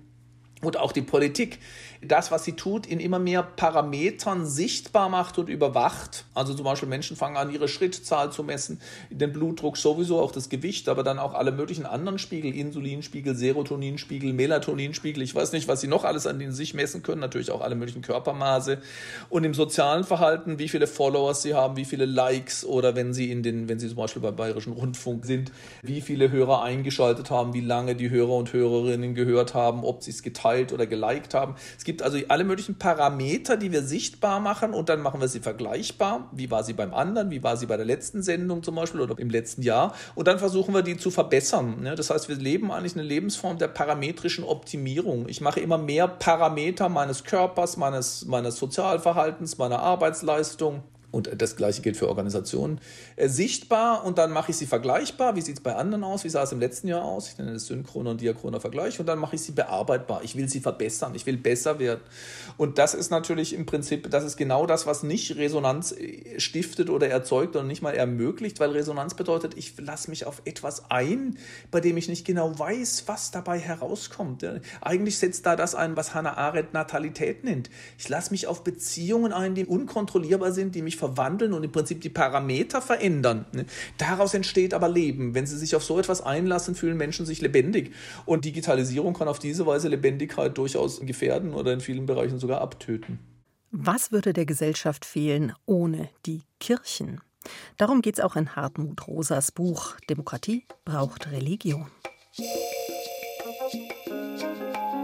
und 0.62 0.76
auch 0.78 0.92
die 0.92 1.02
Politik 1.02 1.58
das, 2.02 2.30
was 2.30 2.44
sie 2.44 2.52
tut, 2.52 2.86
in 2.86 2.98
immer 2.98 3.18
mehr 3.18 3.42
Parametern 3.42 4.46
sichtbar 4.46 5.10
macht 5.10 5.38
und 5.38 5.50
überwacht. 5.50 6.24
Also 6.34 6.54
zum 6.54 6.64
Beispiel 6.64 6.88
Menschen 6.88 7.16
fangen 7.16 7.36
an, 7.36 7.52
ihre 7.52 7.68
Schrittzahl 7.68 8.32
zu 8.32 8.42
messen, 8.42 8.80
den 9.10 9.32
Blutdruck 9.32 9.76
sowieso, 9.76 10.18
auch 10.18 10.32
das 10.32 10.48
Gewicht, 10.48 10.88
aber 10.88 11.02
dann 11.02 11.18
auch 11.18 11.34
alle 11.34 11.52
möglichen 11.52 11.84
anderen 11.84 12.18
Spiegel, 12.18 12.54
Insulinspiegel, 12.54 13.34
Serotoninspiegel, 13.34 14.32
Melatoninspiegel, 14.32 15.22
ich 15.22 15.34
weiß 15.34 15.52
nicht, 15.52 15.68
was 15.68 15.82
sie 15.82 15.88
noch 15.88 16.04
alles 16.04 16.26
an 16.26 16.38
denen 16.38 16.52
sich 16.52 16.72
messen 16.72 17.02
können, 17.02 17.20
natürlich 17.20 17.50
auch 17.50 17.60
alle 17.60 17.74
möglichen 17.74 18.02
Körpermaße. 18.02 18.78
Und 19.28 19.44
im 19.44 19.52
sozialen 19.52 20.04
Verhalten, 20.04 20.58
wie 20.58 20.68
viele 20.68 20.86
Followers 20.86 21.42
sie 21.42 21.54
haben, 21.54 21.76
wie 21.76 21.84
viele 21.84 22.06
Likes 22.06 22.64
oder 22.64 22.96
wenn 22.96 23.12
sie 23.12 23.30
in 23.30 23.42
den, 23.42 23.68
wenn 23.68 23.78
sie 23.78 23.88
zum 23.88 23.98
Beispiel 23.98 24.22
beim 24.22 24.36
Bayerischen 24.36 24.72
Rundfunk 24.72 25.26
sind, 25.26 25.52
wie 25.82 26.00
viele 26.00 26.30
Hörer 26.30 26.62
eingeschaltet 26.62 27.30
haben, 27.30 27.52
wie 27.52 27.60
lange 27.60 27.94
die 27.94 28.08
Hörer 28.08 28.32
und 28.32 28.54
Hörerinnen 28.54 29.14
gehört 29.14 29.52
haben, 29.52 29.84
ob 29.84 30.02
sie 30.02 30.12
es 30.12 30.22
geteilt 30.22 30.49
oder 30.72 30.86
geliked 30.86 31.34
haben. 31.34 31.54
Es 31.78 31.84
gibt 31.84 32.02
also 32.02 32.18
alle 32.28 32.44
möglichen 32.44 32.76
Parameter, 32.76 33.56
die 33.56 33.72
wir 33.72 33.82
sichtbar 33.82 34.40
machen 34.40 34.72
und 34.72 34.88
dann 34.88 35.00
machen 35.00 35.20
wir 35.20 35.28
sie 35.28 35.40
vergleichbar. 35.40 36.28
Wie 36.32 36.50
war 36.50 36.64
sie 36.64 36.72
beim 36.72 36.92
anderen? 36.92 37.30
Wie 37.30 37.42
war 37.42 37.56
sie 37.56 37.66
bei 37.66 37.76
der 37.76 37.86
letzten 37.86 38.22
Sendung 38.22 38.62
zum 38.62 38.74
Beispiel 38.74 39.00
oder 39.00 39.18
im 39.18 39.30
letzten 39.30 39.62
Jahr? 39.62 39.94
Und 40.14 40.28
dann 40.28 40.38
versuchen 40.38 40.74
wir 40.74 40.82
die 40.82 40.96
zu 40.96 41.10
verbessern. 41.10 41.88
Das 41.96 42.10
heißt, 42.10 42.28
wir 42.28 42.36
leben 42.36 42.70
eigentlich 42.70 42.94
eine 42.94 43.02
Lebensform 43.02 43.58
der 43.58 43.68
parametrischen 43.68 44.44
Optimierung. 44.44 45.28
Ich 45.28 45.40
mache 45.40 45.60
immer 45.60 45.78
mehr 45.78 46.08
Parameter 46.08 46.88
meines 46.88 47.24
Körpers, 47.24 47.76
meines, 47.76 48.26
meines 48.26 48.56
Sozialverhaltens, 48.56 49.58
meiner 49.58 49.80
Arbeitsleistung 49.80 50.82
und 51.10 51.30
das 51.40 51.56
gleiche 51.56 51.82
gilt 51.82 51.96
für 51.96 52.08
Organisationen, 52.08 52.80
äh, 53.16 53.28
sichtbar 53.28 54.04
und 54.04 54.18
dann 54.18 54.30
mache 54.30 54.50
ich 54.50 54.56
sie 54.56 54.66
vergleichbar. 54.66 55.36
Wie 55.36 55.40
sieht 55.40 55.56
es 55.56 55.62
bei 55.62 55.74
anderen 55.74 56.04
aus? 56.04 56.24
Wie 56.24 56.28
sah 56.28 56.42
es 56.42 56.52
im 56.52 56.60
letzten 56.60 56.88
Jahr 56.88 57.04
aus? 57.04 57.28
Ich 57.28 57.38
nenne 57.38 57.52
das 57.52 57.66
synchroner 57.66 58.10
und 58.10 58.20
diachroner 58.20 58.60
Vergleich 58.60 59.00
und 59.00 59.06
dann 59.06 59.18
mache 59.18 59.36
ich 59.36 59.42
sie 59.42 59.52
bearbeitbar. 59.52 60.22
Ich 60.22 60.36
will 60.36 60.48
sie 60.48 60.60
verbessern, 60.60 61.14
ich 61.14 61.26
will 61.26 61.36
besser 61.36 61.78
werden. 61.78 62.00
Und 62.56 62.78
das 62.78 62.94
ist 62.94 63.10
natürlich 63.10 63.54
im 63.54 63.66
Prinzip, 63.66 64.10
das 64.10 64.24
ist 64.24 64.36
genau 64.36 64.66
das, 64.66 64.86
was 64.86 65.02
nicht 65.02 65.36
Resonanz 65.36 65.92
äh, 65.92 66.38
stiftet 66.38 66.90
oder 66.90 67.08
erzeugt 67.08 67.56
und 67.56 67.66
nicht 67.66 67.82
mal 67.82 67.94
ermöglicht, 67.94 68.60
weil 68.60 68.70
Resonanz 68.70 69.14
bedeutet, 69.14 69.56
ich 69.56 69.74
lasse 69.78 70.10
mich 70.10 70.26
auf 70.26 70.42
etwas 70.44 70.90
ein, 70.90 71.38
bei 71.70 71.80
dem 71.80 71.96
ich 71.96 72.08
nicht 72.08 72.24
genau 72.24 72.58
weiß, 72.58 73.04
was 73.06 73.30
dabei 73.30 73.58
herauskommt. 73.58 74.46
Eigentlich 74.80 75.18
setzt 75.18 75.46
da 75.46 75.56
das 75.56 75.74
ein, 75.74 75.96
was 75.96 76.14
Hannah 76.14 76.36
Arendt 76.36 76.72
Natalität 76.72 77.44
nennt. 77.44 77.70
Ich 77.98 78.08
lasse 78.08 78.30
mich 78.30 78.46
auf 78.46 78.62
Beziehungen 78.64 79.32
ein, 79.32 79.54
die 79.54 79.66
unkontrollierbar 79.66 80.52
sind, 80.52 80.74
die 80.74 80.82
mich 80.82 80.99
verwandeln 81.00 81.52
und 81.52 81.64
im 81.64 81.72
Prinzip 81.72 82.00
die 82.00 82.08
Parameter 82.08 82.80
verändern. 82.80 83.46
Ne? 83.52 83.66
Daraus 83.98 84.34
entsteht 84.34 84.72
aber 84.72 84.88
Leben. 84.88 85.34
Wenn 85.34 85.46
Sie 85.46 85.58
sich 85.58 85.74
auf 85.74 85.82
so 85.82 85.98
etwas 85.98 86.22
einlassen, 86.22 86.76
fühlen 86.76 86.96
Menschen 86.96 87.26
sich 87.26 87.40
lebendig. 87.40 87.92
Und 88.26 88.44
Digitalisierung 88.44 89.14
kann 89.14 89.26
auf 89.26 89.40
diese 89.40 89.66
Weise 89.66 89.88
Lebendigkeit 89.88 90.56
durchaus 90.56 91.00
gefährden 91.00 91.54
oder 91.54 91.72
in 91.72 91.80
vielen 91.80 92.06
Bereichen 92.06 92.38
sogar 92.38 92.60
abtöten. 92.60 93.18
Was 93.72 94.12
würde 94.12 94.32
der 94.32 94.46
Gesellschaft 94.46 95.04
fehlen 95.04 95.52
ohne 95.66 96.08
die 96.26 96.42
Kirchen? 96.60 97.20
Darum 97.76 98.02
geht 98.02 98.18
es 98.18 98.24
auch 98.24 98.36
in 98.36 98.54
Hartmut 98.54 99.06
Rosas 99.06 99.52
Buch 99.52 99.96
Demokratie 100.08 100.66
braucht 100.84 101.30
Religion. 101.30 101.86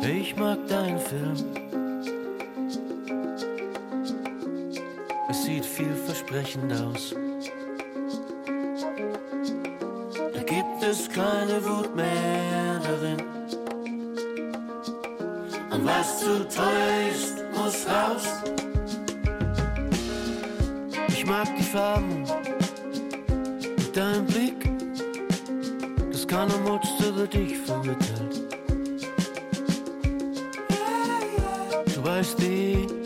Ich 0.03 0.37
mag 0.37 0.67
deinen 0.69 0.99
Film 1.01 1.66
Es 5.29 5.45
sieht 5.45 5.65
vielversprechend 5.65 6.73
aus. 6.73 7.15
Da 10.33 10.43
gibt 10.43 10.83
es 10.83 11.09
keine 11.09 11.65
Wut 11.65 11.97
mehr 11.97 12.81
darin. 12.81 13.21
Und 15.73 15.85
was 15.85 16.21
zu 16.21 16.47
teuer 16.49 17.11
ist, 17.13 17.45
muss 17.57 17.87
raus. 17.89 18.43
Ich 21.09 21.27
mag 21.27 21.49
die 21.59 21.65
Farben 21.65 22.25
und 23.79 23.97
deinen 23.97 24.27
Blick. 24.27 24.55
Das 26.13 26.27
keiner 26.27 26.59
Mutz 26.59 26.89
über 27.01 27.27
dich 27.27 27.59
vermittelt. 27.59 28.57
Du 31.95 32.05
weißt, 32.05 32.41
wie 32.41 33.06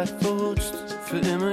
bleibt 0.00 0.22
verrutscht 0.22 0.74
für 1.04 1.18
immer 1.18 1.52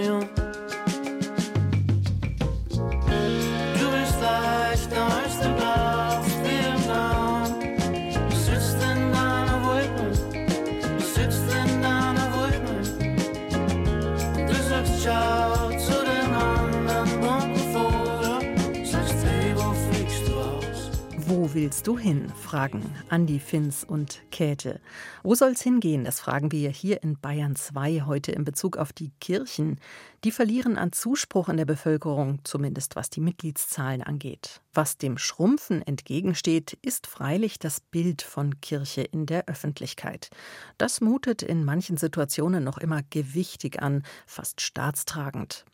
willst 21.58 21.88
du 21.88 21.98
hin? 21.98 22.32
fragen 22.43 22.84
Andi 23.10 23.39
Finz 23.39 23.84
und 23.84 24.22
Käthe. 24.30 24.80
Wo 25.24 25.34
soll's 25.34 25.63
hingehen? 25.63 26.04
Das 26.04 26.20
fragen 26.20 26.52
wir 26.52 26.70
hier 26.70 27.02
in 27.02 27.20
Bayern 27.20 27.56
2 27.56 28.04
heute 28.06 28.32
in 28.32 28.43
Bezug 28.43 28.78
auf 28.78 28.93
die 28.93 29.10
Kirchen. 29.20 29.80
Die 30.24 30.30
verlieren 30.30 30.78
an 30.78 30.91
Zuspruch 30.91 31.50
in 31.50 31.58
der 31.58 31.65
Bevölkerung, 31.65 32.41
zumindest 32.43 32.96
was 32.96 33.10
die 33.10 33.22
Mitgliedszahlen 33.22 34.04
angeht. 34.04 34.62
Was 34.72 35.00
dem 35.00 35.17
Schrumpfen 35.17 35.82
entgegensteht, 35.82 36.78
ist 36.84 37.08
freilich 37.08 37.58
das 37.58 37.80
Bild 37.80 38.22
von 38.22 38.62
Kirche 38.62 39.02
in 39.02 39.26
der 39.26 39.48
Öffentlichkeit. 39.48 40.30
Das 40.78 41.02
mutet 41.02 41.41
in 41.41 41.65
manchen 41.65 41.98
Situationen 41.98 42.63
noch 42.63 42.78
immer 42.78 43.02
gewichtig 43.10 43.82
an, 43.82 44.03
fast 44.28 44.62
staatstragend. 44.62 45.66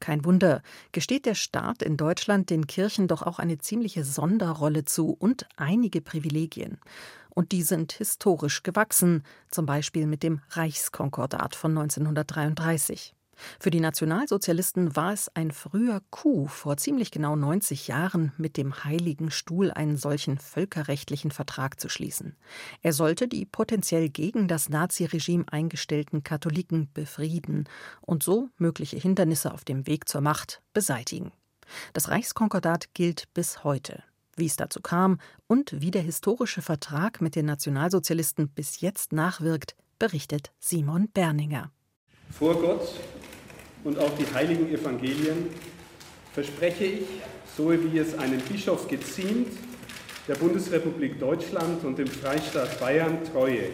Kein 0.00 0.24
Wunder, 0.24 0.62
gesteht 0.92 1.26
der 1.26 1.34
Staat 1.34 1.82
in 1.82 1.96
Deutschland 1.96 2.50
den 2.50 2.66
Kirchen 2.66 3.08
doch 3.08 3.22
auch 3.22 3.38
eine 3.38 3.58
ziemliche 3.58 4.04
Sonderrolle 4.04 4.84
zu 4.84 5.10
und 5.10 5.46
einige 5.56 6.00
Privilegien. 6.00 6.78
Und 7.30 7.52
die 7.52 7.62
sind 7.62 7.92
historisch 7.92 8.62
gewachsen, 8.62 9.22
zum 9.50 9.66
Beispiel 9.66 10.06
mit 10.06 10.22
dem 10.22 10.40
Reichskonkordat 10.50 11.54
von 11.54 11.76
1933. 11.76 13.14
Für 13.60 13.70
die 13.70 13.80
Nationalsozialisten 13.80 14.96
war 14.96 15.12
es 15.12 15.28
ein 15.34 15.50
früher 15.50 16.02
Coup, 16.10 16.48
vor 16.48 16.76
ziemlich 16.76 17.10
genau 17.10 17.36
90 17.36 17.88
Jahren 17.88 18.32
mit 18.36 18.56
dem 18.56 18.84
Heiligen 18.84 19.30
Stuhl 19.30 19.70
einen 19.70 19.96
solchen 19.96 20.38
völkerrechtlichen 20.38 21.30
Vertrag 21.30 21.80
zu 21.80 21.88
schließen. 21.88 22.36
Er 22.82 22.92
sollte 22.92 23.28
die 23.28 23.46
potenziell 23.46 24.08
gegen 24.08 24.48
das 24.48 24.68
Naziregime 24.68 25.44
eingestellten 25.50 26.22
Katholiken 26.22 26.90
befrieden 26.92 27.68
und 28.00 28.22
so 28.22 28.48
mögliche 28.58 28.96
Hindernisse 28.96 29.52
auf 29.52 29.64
dem 29.64 29.86
Weg 29.86 30.08
zur 30.08 30.20
Macht 30.20 30.62
beseitigen. 30.72 31.32
Das 31.92 32.08
Reichskonkordat 32.08 32.94
gilt 32.94 33.32
bis 33.34 33.64
heute. 33.64 34.02
Wie 34.36 34.46
es 34.46 34.56
dazu 34.56 34.80
kam 34.80 35.18
und 35.48 35.80
wie 35.80 35.90
der 35.90 36.02
historische 36.02 36.62
Vertrag 36.62 37.20
mit 37.20 37.34
den 37.34 37.46
Nationalsozialisten 37.46 38.48
bis 38.48 38.80
jetzt 38.80 39.12
nachwirkt, 39.12 39.74
berichtet 39.98 40.52
Simon 40.60 41.08
Berninger. 41.08 41.72
Vor 42.30 42.54
Gott 42.60 42.94
und 43.84 43.98
auf 43.98 44.12
die 44.16 44.26
heiligen 44.34 44.72
Evangelien 44.72 45.50
verspreche 46.32 46.84
ich, 46.84 47.06
so 47.56 47.70
wie 47.70 47.98
es 47.98 48.16
einem 48.18 48.40
Bischof 48.40 48.86
geziemt, 48.88 49.48
der 50.28 50.34
Bundesrepublik 50.36 51.18
Deutschland 51.18 51.82
und 51.84 51.98
dem 51.98 52.06
Freistaat 52.06 52.78
Bayern 52.78 53.18
Treue. 53.32 53.70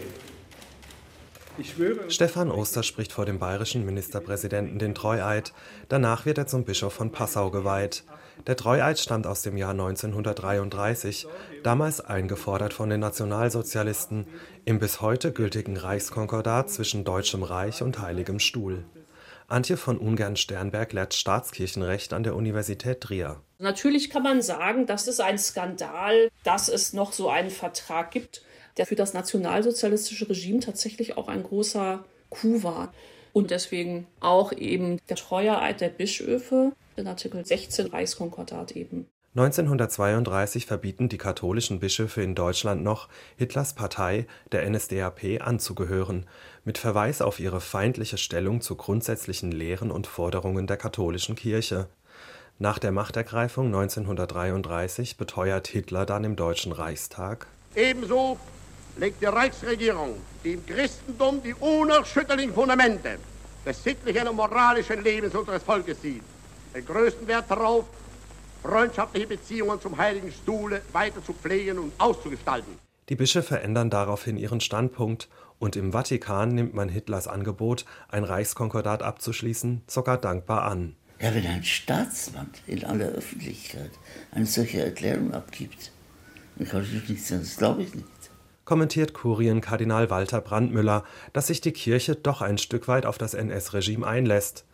Stefan 2.09 2.51
Oster 2.51 2.83
spricht 2.83 3.13
vor 3.13 3.27
dem 3.27 3.39
bayerischen 3.39 3.85
Ministerpräsidenten 3.85 4.79
den 4.79 4.95
Treueid. 4.95 5.53
Danach 5.89 6.27
wird 6.27 6.39
er 6.39 6.47
zum 6.47 6.65
Bischof 6.65 6.93
von 6.93 7.13
Passau 7.13 7.51
geweiht. 7.51 8.03
Der 8.47 8.57
Treueid 8.57 8.99
stammt 8.99 9.27
aus 9.27 9.41
dem 9.41 9.57
Jahr 9.57 9.71
1933, 9.71 11.27
damals 11.63 12.03
eingefordert 12.03 12.75
von 12.75 12.91
den 12.91 13.01
Nationalsozialisten, 13.01 14.27
im 14.67 14.79
bis 14.79 15.01
heute 15.01 15.33
gültigen 15.33 15.79
Reichskonkordat 15.79 16.71
zwischen 16.71 17.05
Deutschem 17.05 17.43
Reich 17.43 17.83
und 17.83 18.01
Heiligem 18.01 18.39
Stuhl. 18.39 18.85
Antje 19.49 19.79
von 19.79 19.97
Ungern-Sternberg 19.97 20.93
lehrt 20.93 21.15
Staatskirchenrecht 21.15 22.13
an 22.13 22.23
der 22.23 22.35
Universität 22.35 23.01
Trier. 23.01 23.41
Natürlich 23.59 24.11
kann 24.11 24.23
man 24.23 24.43
sagen, 24.43 24.85
das 24.87 25.09
ist 25.09 25.21
ein 25.21 25.39
Skandal, 25.39 26.29
dass 26.43 26.69
es 26.69 26.93
noch 26.93 27.13
so 27.13 27.31
einen 27.31 27.51
Vertrag 27.51 28.11
gibt, 28.11 28.43
der 28.77 28.85
für 28.85 28.97
das 28.97 29.15
nationalsozialistische 29.15 30.29
Regime 30.29 30.61
tatsächlich 30.61 31.17
auch 31.17 31.29
ein 31.29 31.43
großer 31.43 32.05
Coup 32.29 32.63
war. 32.63 32.93
Und 33.33 33.51
deswegen 33.51 34.07
auch 34.21 34.53
eben 34.53 34.99
der 35.09 35.17
Treueeid 35.17 35.81
der 35.81 35.89
Bischöfe 35.89 36.73
in 36.97 37.07
Artikel 37.07 37.45
16 37.45 37.89
Reichskonkordat 37.89 38.73
eben. 38.73 39.07
1932 39.37 40.67
verbieten 40.67 41.09
die 41.09 41.19
katholischen 41.19 41.81
Bischöfe 41.81 42.23
in 42.23 42.37
Deutschland 42.37 42.85
noch, 42.85 43.09
Hitlers 43.37 43.73
Partei, 43.73 44.29
der 44.53 44.69
NSDAP, 44.71 45.41
anzugehören, 45.41 46.27
mit 46.65 46.79
Verweis 46.79 47.21
auf 47.21 47.41
ihre 47.41 47.61
feindliche 47.61 48.17
Stellung 48.17 48.61
zu 48.61 48.77
grundsätzlichen 48.77 49.51
Lehren 49.51 49.91
und 49.91 50.07
Forderungen 50.07 50.69
der 50.69 50.77
katholischen 50.77 51.35
Kirche. 51.35 51.89
Nach 52.61 52.79
der 52.79 52.93
Machtergreifung 52.93 53.67
1933 53.67 55.17
beteuert 55.17 55.67
Hitler 55.67 56.07
dann 56.07 56.23
im 56.23 56.37
Deutschen 56.37 56.71
Reichstag 56.71 57.49
Ebenso 57.75 58.39
legt 58.97 59.21
die 59.21 59.27
Reichsregierung 59.27 60.15
dem 60.45 60.65
Christentum 60.65 61.43
die 61.43 61.55
unerschütterlichen 61.55 62.55
Fundamente 62.55 63.19
des 63.67 63.83
sittlichen 63.83 64.29
und 64.29 64.37
moralischen 64.37 65.03
Lebens 65.03 65.35
unseres 65.35 65.65
Volkes 65.65 66.01
sieht. 66.01 66.23
Den 66.75 66.87
größten 66.87 67.27
Wert 67.29 67.49
darauf, 67.49 67.85
freundschaftliche 68.63 69.29
Beziehungen 69.29 69.81
zum 69.81 69.97
Heiligen 69.97 70.33
Stuhle 70.33 70.83
weiter 70.93 71.25
zu 71.25 71.33
pflegen 71.33 71.79
und 71.79 71.93
auszugestalten. 71.99 72.79
Die 73.09 73.17
Bischöfe 73.17 73.61
ändern 73.61 73.91
daraufhin 73.91 74.37
ihren 74.37 74.61
Standpunkt 74.61 75.29
und 75.59 75.77
im 75.77 75.93
Vatikan 75.93 76.49
nimmt 76.49 76.75
man 76.75 76.89
Hitlers 76.89 77.29
Angebot, 77.29 77.85
ein 78.09 78.25
Reichskonkordat 78.25 79.03
abzuschließen, 79.03 79.83
sogar 79.87 80.19
dankbar 80.19 80.63
an. 80.63 80.97
Ja, 81.21 81.33
wenn 81.35 81.47
ein 81.47 81.63
Staatsmann 81.63 82.51
in 82.67 82.85
aller 82.85 83.07
Öffentlichkeit 83.07 83.93
eine 84.33 84.47
solche 84.47 84.83
Erklärung 84.83 85.33
abgibt, 85.33 85.93
dann 86.57 86.67
kann 86.67 86.83
ich 86.83 87.09
nicht 87.09 87.25
sagen, 87.25 87.43
das 87.43 87.57
glaube 87.57 87.83
ich 87.83 87.95
nicht 87.95 88.09
kommentiert 88.65 89.13
Kurienkardinal 89.13 90.11
Walter 90.11 90.41
Brandmüller, 90.41 91.05
dass 91.33 91.49
sich 91.49 91.61
die 91.61 91.73
Kirche 91.73 92.17
doch 92.17 92.41
ein 92.41 92.59
Stück 92.59 92.89
weit 92.89 93.07
auf 93.07 93.19
das 93.19 93.35
NS-Regime 93.35 94.07
einlässt. 94.07 94.65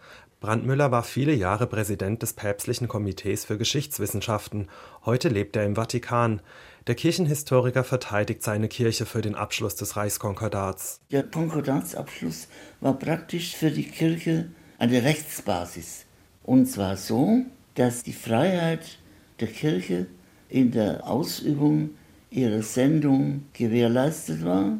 Brandmüller 0.41 0.91
war 0.91 1.03
viele 1.03 1.35
Jahre 1.35 1.67
Präsident 1.67 2.23
des 2.23 2.33
Päpstlichen 2.33 2.89
Komitees 2.89 3.45
für 3.45 3.59
Geschichtswissenschaften. 3.59 4.69
Heute 5.05 5.29
lebt 5.29 5.55
er 5.55 5.67
im 5.67 5.77
Vatikan. 5.77 6.41
Der 6.87 6.95
Kirchenhistoriker 6.95 7.85
verteidigt 7.85 8.43
seine 8.43 8.69
Kirche 8.69 9.05
für 9.05 9.21
den 9.21 9.35
Abschluss 9.35 9.77
des 9.77 9.97
Reichskonkordats. 9.97 11.03
Der 11.11 11.25
Konkordatsabschluss 11.25 12.49
war 12.81 12.99
praktisch 12.99 13.55
für 13.55 13.71
die 13.71 13.85
Kirche 13.85 14.49
eine 14.79 15.03
Rechtsbasis. 15.03 16.07
Und 16.43 16.65
zwar 16.65 16.97
so, 16.97 17.45
dass 17.75 18.03
die 18.03 18.15
Freiheit 18.15 18.99
der 19.41 19.49
Kirche 19.49 20.07
in 20.49 20.71
der 20.71 21.07
Ausübung 21.07 21.91
ihrer 22.31 22.63
Sendung 22.63 23.45
gewährleistet 23.53 24.43
war. 24.43 24.79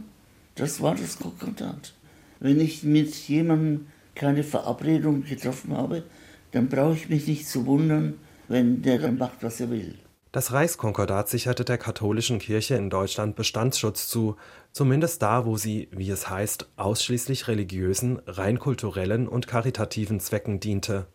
Das 0.55 0.81
war 0.81 0.95
das 0.95 1.19
Konkordat. 1.19 1.93
Wenn 2.39 2.61
ich 2.61 2.83
mit 2.83 3.15
jemandem 3.29 3.89
keine 4.15 4.43
Verabredung 4.43 5.25
getroffen 5.25 5.77
habe, 5.77 6.05
dann 6.53 6.69
brauche 6.69 6.95
ich 6.95 7.09
mich 7.09 7.27
nicht 7.27 7.49
zu 7.49 7.67
wundern, 7.67 8.15
wenn 8.49 8.83
der 8.83 8.99
dann 8.99 9.19
macht, 9.19 9.43
was 9.43 9.61
er 9.61 9.71
will. 9.71 9.95
Das 10.33 10.53
Reichskonkordat 10.53 11.29
sicherte 11.29 11.65
der 11.65 11.79
katholischen 11.79 12.39
Kirche 12.39 12.77
in 12.77 12.89
Deutschland 12.89 13.35
Bestandsschutz 13.35 14.07
zu, 14.09 14.37
zumindest 14.71 15.23
da, 15.23 15.45
wo 15.45 15.57
sie, 15.57 15.89
wie 15.91 16.11
es 16.11 16.31
heißt, 16.31 16.69
ausschließlich 16.77 17.49
religiösen, 17.49 18.21
rein 18.27 18.61
kulturellen 18.61 19.27
und 19.27 19.49
karitativen 19.49 20.21
Zwecken 20.21 20.61
diente. 20.61 21.07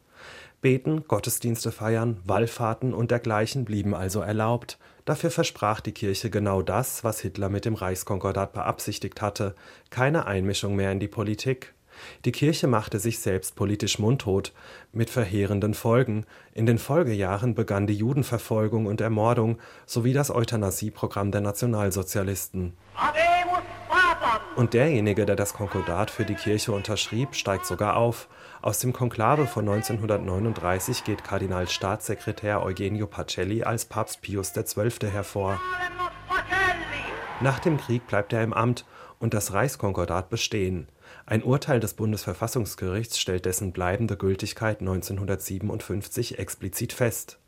Beten, 0.59 1.07
Gottesdienste 1.07 1.71
feiern, 1.71 2.19
Wallfahrten 2.25 2.93
und 2.93 3.11
dergleichen 3.11 3.65
blieben 3.65 3.93
also 3.93 4.21
erlaubt. 4.21 4.79
Dafür 5.05 5.29
versprach 5.29 5.79
die 5.79 5.91
Kirche 5.91 6.31
genau 6.31 6.63
das, 6.63 7.03
was 7.03 7.19
Hitler 7.19 7.49
mit 7.49 7.65
dem 7.65 7.75
Reichskonkordat 7.75 8.53
beabsichtigt 8.53 9.21
hatte: 9.21 9.53
keine 9.91 10.25
Einmischung 10.25 10.75
mehr 10.75 10.91
in 10.91 10.99
die 10.99 11.07
Politik. 11.07 11.74
Die 12.25 12.31
Kirche 12.31 12.67
machte 12.67 12.99
sich 12.99 13.19
selbst 13.19 13.55
politisch 13.55 13.99
mundtot, 13.99 14.53
mit 14.91 15.09
verheerenden 15.09 15.73
Folgen. 15.73 16.25
In 16.53 16.65
den 16.65 16.77
Folgejahren 16.77 17.55
begann 17.55 17.87
die 17.87 17.95
Judenverfolgung 17.95 18.85
und 18.85 19.01
Ermordung 19.01 19.59
sowie 19.85 20.13
das 20.13 20.31
Euthanasieprogramm 20.31 21.31
der 21.31 21.41
Nationalsozialisten. 21.41 22.73
Und 24.55 24.73
derjenige, 24.73 25.25
der 25.25 25.35
das 25.35 25.53
Konkordat 25.53 26.09
für 26.09 26.23
die 26.23 26.35
Kirche 26.35 26.71
unterschrieb, 26.71 27.35
steigt 27.35 27.65
sogar 27.65 27.97
auf. 27.97 28.29
Aus 28.61 28.79
dem 28.79 28.93
Konklave 28.93 29.47
von 29.47 29.67
1939 29.67 31.03
geht 31.03 31.25
Kardinalstaatssekretär 31.25 32.63
Eugenio 32.63 33.05
Pacelli 33.05 33.63
als 33.63 33.85
Papst 33.85 34.21
Pius 34.21 34.53
XII. 34.53 35.11
hervor. 35.11 35.59
Nach 37.41 37.59
dem 37.59 37.77
Krieg 37.77 38.07
bleibt 38.07 38.31
er 38.31 38.43
im 38.43 38.53
Amt 38.53 38.85
und 39.19 39.33
das 39.33 39.51
Reichskonkordat 39.51 40.29
bestehen. 40.29 40.87
Ein 41.25 41.43
Urteil 41.43 41.79
des 41.79 41.93
Bundesverfassungsgerichts 41.93 43.19
stellt 43.19 43.45
dessen 43.45 43.71
bleibende 43.71 44.17
Gültigkeit 44.17 44.79
1957 44.79 46.39
explizit 46.39 46.93
fest. 46.93 47.39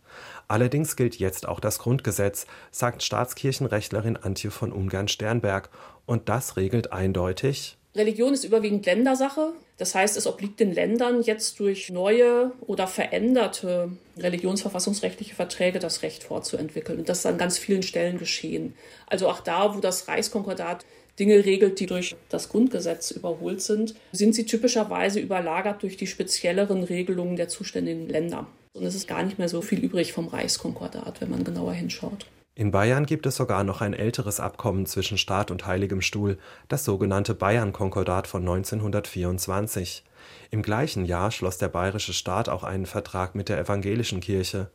Allerdings 0.47 0.95
gilt 0.95 1.17
jetzt 1.17 1.47
auch 1.47 1.59
das 1.59 1.79
Grundgesetz, 1.79 2.47
sagt 2.71 3.03
Staatskirchenrechtlerin 3.03 4.17
Antje 4.17 4.51
von 4.51 4.71
Ungarn-Sternberg, 4.71 5.69
und 6.05 6.29
das 6.29 6.55
regelt 6.55 6.93
eindeutig 6.93 7.77
Religion 7.97 8.33
ist 8.33 8.43
überwiegend 8.43 8.85
Ländersache. 8.85 9.53
Das 9.77 9.93
heißt, 9.95 10.17
es 10.17 10.27
obliegt 10.27 10.59
den 10.59 10.73
Ländern 10.73 11.21
jetzt 11.21 11.59
durch 11.59 11.89
neue 11.89 12.51
oder 12.61 12.87
veränderte 12.87 13.91
religionsverfassungsrechtliche 14.17 15.35
Verträge 15.35 15.79
das 15.79 16.03
Recht 16.03 16.23
fortzuentwickeln. 16.23 16.99
Und 16.99 17.09
das 17.09 17.19
ist 17.19 17.25
an 17.25 17.37
ganz 17.37 17.57
vielen 17.57 17.83
Stellen 17.83 18.17
geschehen. 18.17 18.75
Also 19.07 19.27
auch 19.27 19.39
da, 19.39 19.75
wo 19.75 19.79
das 19.79 20.07
Reichskonkordat 20.07 20.85
Dinge 21.19 21.45
regelt, 21.45 21.79
die 21.79 21.87
durch 21.87 22.15
das 22.29 22.49
Grundgesetz 22.49 23.11
überholt 23.11 23.61
sind, 23.61 23.95
sind 24.11 24.35
sie 24.35 24.45
typischerweise 24.45 25.19
überlagert 25.19 25.81
durch 25.81 25.97
die 25.97 26.07
spezielleren 26.07 26.83
Regelungen 26.83 27.35
der 27.35 27.47
zuständigen 27.47 28.07
Länder. 28.07 28.47
Und 28.73 28.85
es 28.85 28.93
ist 28.93 29.07
gar 29.07 29.23
nicht 29.23 29.39
mehr 29.39 29.49
so 29.49 29.61
viel 29.61 29.79
übrig 29.79 30.13
vom 30.13 30.27
Reichskonkordat, 30.27 31.19
wenn 31.21 31.31
man 31.31 31.43
genauer 31.43 31.73
hinschaut. 31.73 32.27
In 32.53 32.71
Bayern 32.71 33.05
gibt 33.05 33.25
es 33.27 33.35
sogar 33.35 33.63
noch 33.63 33.81
ein 33.81 33.93
älteres 33.93 34.39
Abkommen 34.39 34.87
zwischen 34.87 35.17
Staat 35.17 35.51
und 35.51 35.67
Heiligem 35.67 36.01
Stuhl, 36.01 36.39
das 36.69 36.85
sogenannte 36.85 37.35
Bayern-Konkordat 37.35 38.27
von 38.27 38.41
1924. 38.41 40.03
Im 40.49 40.63
gleichen 40.63 41.05
Jahr 41.05 41.31
schloss 41.31 41.59
der 41.59 41.67
bayerische 41.67 42.13
Staat 42.13 42.49
auch 42.49 42.63
einen 42.63 42.87
Vertrag 42.87 43.35
mit 43.35 43.49
der 43.49 43.59
evangelischen 43.59 44.21
Kirche. 44.21 44.71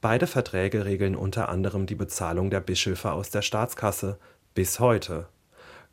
Beide 0.00 0.26
Verträge 0.26 0.86
regeln 0.86 1.14
unter 1.14 1.50
anderem 1.50 1.86
die 1.86 1.94
Bezahlung 1.94 2.48
der 2.48 2.60
Bischöfe 2.60 3.12
aus 3.12 3.28
der 3.28 3.42
Staatskasse 3.42 4.18
bis 4.54 4.80
heute. 4.80 5.26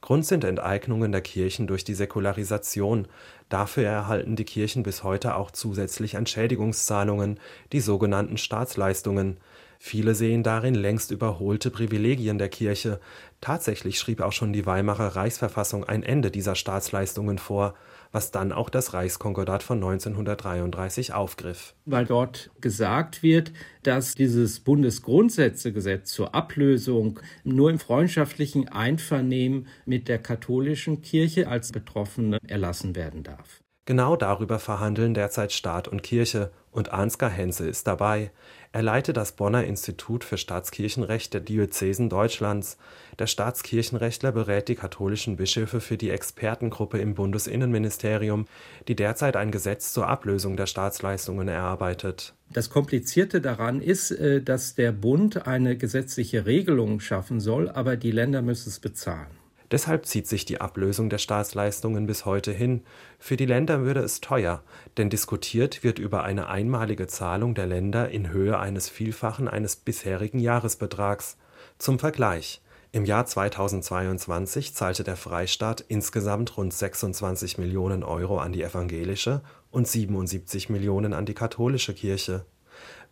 Grund 0.03 0.25
sind 0.25 0.43
Enteignungen 0.43 1.13
der 1.13 1.21
Kirchen 1.21 1.65
durch 1.65 1.85
die 1.85 1.93
Säkularisation. 1.93 3.07
Dafür 3.47 3.85
erhalten 3.85 4.35
die 4.35 4.43
Kirchen 4.43 4.83
bis 4.83 5.01
heute 5.01 5.35
auch 5.35 5.49
zusätzlich 5.49 6.15
Entschädigungszahlungen, 6.15 7.39
die 7.71 7.79
sogenannten 7.79 8.37
Staatsleistungen. 8.37 9.37
Viele 9.79 10.13
sehen 10.13 10.43
darin 10.43 10.75
längst 10.75 11.11
überholte 11.11 11.71
Privilegien 11.71 12.37
der 12.37 12.49
Kirche. 12.49 12.99
Tatsächlich 13.39 13.97
schrieb 13.97 14.19
auch 14.19 14.33
schon 14.33 14.51
die 14.51 14.65
Weimarer 14.65 15.15
Reichsverfassung 15.15 15.85
ein 15.85 16.03
Ende 16.03 16.31
dieser 16.31 16.55
Staatsleistungen 16.55 17.37
vor, 17.37 17.73
was 18.13 18.31
dann 18.31 18.53
auch 18.53 18.69
das 18.69 18.93
Reichskonkordat 18.93 19.63
von 19.63 19.79
1933 19.79 21.13
aufgriff. 21.13 21.73
Weil 21.85 22.05
dort 22.05 22.51
gesagt 22.61 23.23
wird, 23.23 23.51
dass 23.81 24.15
dieses 24.15 24.61
Bundesgrundsätzegesetz 24.61 26.13
zur 26.13 26.33
Ablösung 26.33 27.19
nur 27.43 27.69
im 27.69 27.79
freundschaftlichen 27.79 28.69
Einvernehmen 28.69 29.67
mit 29.85 30.07
der 30.07 30.19
katholischen 30.19 31.01
Kirche 31.01 31.49
als 31.49 31.71
Betroffene 31.71 32.37
erlassen 32.47 32.95
werden 32.95 33.23
darf. 33.23 33.59
Genau 33.85 34.15
darüber 34.15 34.59
verhandeln 34.59 35.13
derzeit 35.13 35.51
Staat 35.51 35.89
und 35.89 36.03
Kirche, 36.03 36.51
und 36.71 36.91
Ansgar 36.91 37.29
Hense 37.29 37.67
ist 37.67 37.85
dabei. 37.85 38.31
Er 38.73 38.81
leitet 38.81 39.17
das 39.17 39.33
Bonner 39.33 39.63
Institut 39.65 40.23
für 40.23 40.35
Staatskirchenrecht 40.35 41.31
der 41.35 41.41
Diözesen 41.41 42.09
Deutschlands. 42.09 42.77
Der 43.19 43.27
Staatskirchenrechtler 43.27 44.31
berät 44.31 44.67
die 44.67 44.73
katholischen 44.73 45.35
Bischöfe 45.35 45.79
für 45.79 45.95
die 45.95 46.09
Expertengruppe 46.09 46.97
im 46.97 47.13
Bundesinnenministerium, 47.13 48.47
die 48.87 48.95
derzeit 48.95 49.35
ein 49.35 49.51
Gesetz 49.51 49.93
zur 49.93 50.07
Ablösung 50.07 50.57
der 50.57 50.65
Staatsleistungen 50.65 51.49
erarbeitet. 51.49 52.33
Das 52.51 52.71
Komplizierte 52.71 53.41
daran 53.41 53.79
ist, 53.79 54.09
äh, 54.09 54.41
dass 54.41 54.73
der 54.73 54.91
Bund 54.91 55.45
eine 55.45 55.77
gesetzliche 55.77 56.47
Regelung 56.47 56.99
schaffen 56.99 57.39
soll, 57.39 57.69
aber 57.69 57.95
die 57.95 58.11
Länder 58.11 58.41
müssen 58.41 58.69
es 58.69 58.79
bezahlen. 58.79 59.42
Deshalb 59.73 60.05
zieht 60.05 60.27
sich 60.27 60.45
die 60.45 60.61
Ablösung 60.61 61.09
der 61.09 61.17
Staatsleistungen 61.17 62.05
bis 62.05 62.25
heute 62.25 62.51
hin. 62.51 62.83
Für 63.17 63.37
die 63.37 63.47
Länder 63.47 63.81
würde 63.81 64.01
es 64.01 64.21
teuer, 64.21 64.61
denn 64.97 65.09
diskutiert 65.09 65.83
wird 65.83 65.97
über 65.97 66.23
eine 66.23 66.47
einmalige 66.47 67.07
Zahlung 67.07 67.55
der 67.55 67.65
Länder 67.65 68.09
in 68.09 68.29
Höhe 68.29 68.59
eines 68.59 68.87
Vielfachen 68.87 69.47
eines 69.47 69.75
bisherigen 69.75 70.37
Jahresbetrags. 70.37 71.37
Zum 71.79 71.97
Vergleich. 71.97 72.61
Im 72.91 73.03
Jahr 73.03 73.25
2022 73.25 74.75
zahlte 74.75 75.03
der 75.03 75.15
Freistaat 75.15 75.83
insgesamt 75.87 76.55
rund 76.55 76.71
26 76.71 77.57
Millionen 77.57 78.03
Euro 78.03 78.37
an 78.37 78.51
die 78.51 78.61
evangelische 78.61 79.41
und 79.71 79.87
77 79.87 80.69
Millionen 80.69 81.13
an 81.13 81.25
die 81.25 81.33
katholische 81.33 81.95
Kirche. 81.95 82.45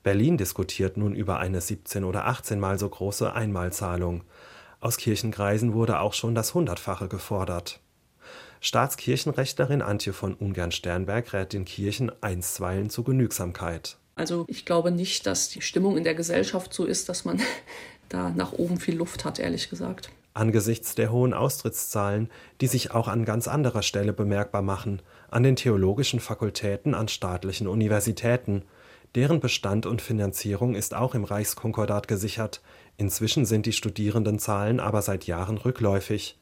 Berlin 0.04 0.38
diskutiert 0.38 0.96
nun 0.96 1.16
über 1.16 1.40
eine 1.40 1.60
17 1.60 2.04
oder 2.04 2.28
18 2.28 2.60
mal 2.60 2.78
so 2.78 2.88
große 2.88 3.34
Einmalzahlung. 3.34 4.24
Aus 4.82 4.98
Kirchenkreisen 4.98 5.74
wurde 5.74 6.00
auch 6.00 6.14
schon 6.14 6.34
das 6.34 6.56
Hundertfache 6.56 7.08
gefordert. 7.08 7.80
Staatskirchenrechtlerin 8.62 9.84
Antje 9.84 10.12
von 10.12 10.34
Ungern-Sternberg 10.34 11.34
rät 11.34 11.54
den 11.54 11.66
Kirchen 11.66 12.12
einstweilen 12.22 12.90
zur 12.90 13.04
Genügsamkeit. 13.04 13.98
Also 14.16 14.46
ich 14.48 14.66
glaube 14.66 14.90
nicht, 14.90 15.28
dass 15.28 15.50
die 15.50 15.62
Stimmung 15.62 15.98
in 15.98 16.04
der 16.04 16.16
Gesellschaft 16.16 16.74
so 16.74 16.86
ist, 16.86 17.10
dass 17.10 17.26
man 17.26 17.40
da 18.10 18.32
nach 18.32 18.54
oben 18.54 18.80
viel 18.80 18.96
Luft 18.96 19.24
hat, 19.24 19.38
ehrlich 19.38 19.70
gesagt. 19.70 20.10
Angesichts 20.34 20.96
der 20.96 21.12
hohen 21.12 21.36
Austrittszahlen, 21.36 22.32
die 22.60 22.68
sich 22.68 22.90
auch 22.90 23.08
an 23.08 23.24
ganz 23.24 23.48
anderer 23.48 23.84
Stelle 23.84 24.14
bemerkbar 24.14 24.64
machen, 24.64 25.04
an 25.30 25.44
den 25.44 25.56
theologischen 25.56 26.20
Fakultäten 26.20 26.96
an 26.96 27.08
staatlichen 27.08 27.68
Universitäten, 27.68 28.64
deren 29.14 29.42
Bestand 29.42 29.86
und 29.86 30.02
Finanzierung 30.02 30.74
ist 30.74 30.96
auch 30.96 31.14
im 31.14 31.26
Reichskonkordat 31.26 32.08
gesichert, 32.08 32.62
Inzwischen 32.98 33.46
sind 33.46 33.66
die 33.66 33.74
Studierendenzahlen 33.74 34.80
aber 34.80 35.02
seit 35.02 35.26
Jahren 35.26 35.58
rückläufig. 35.58 36.40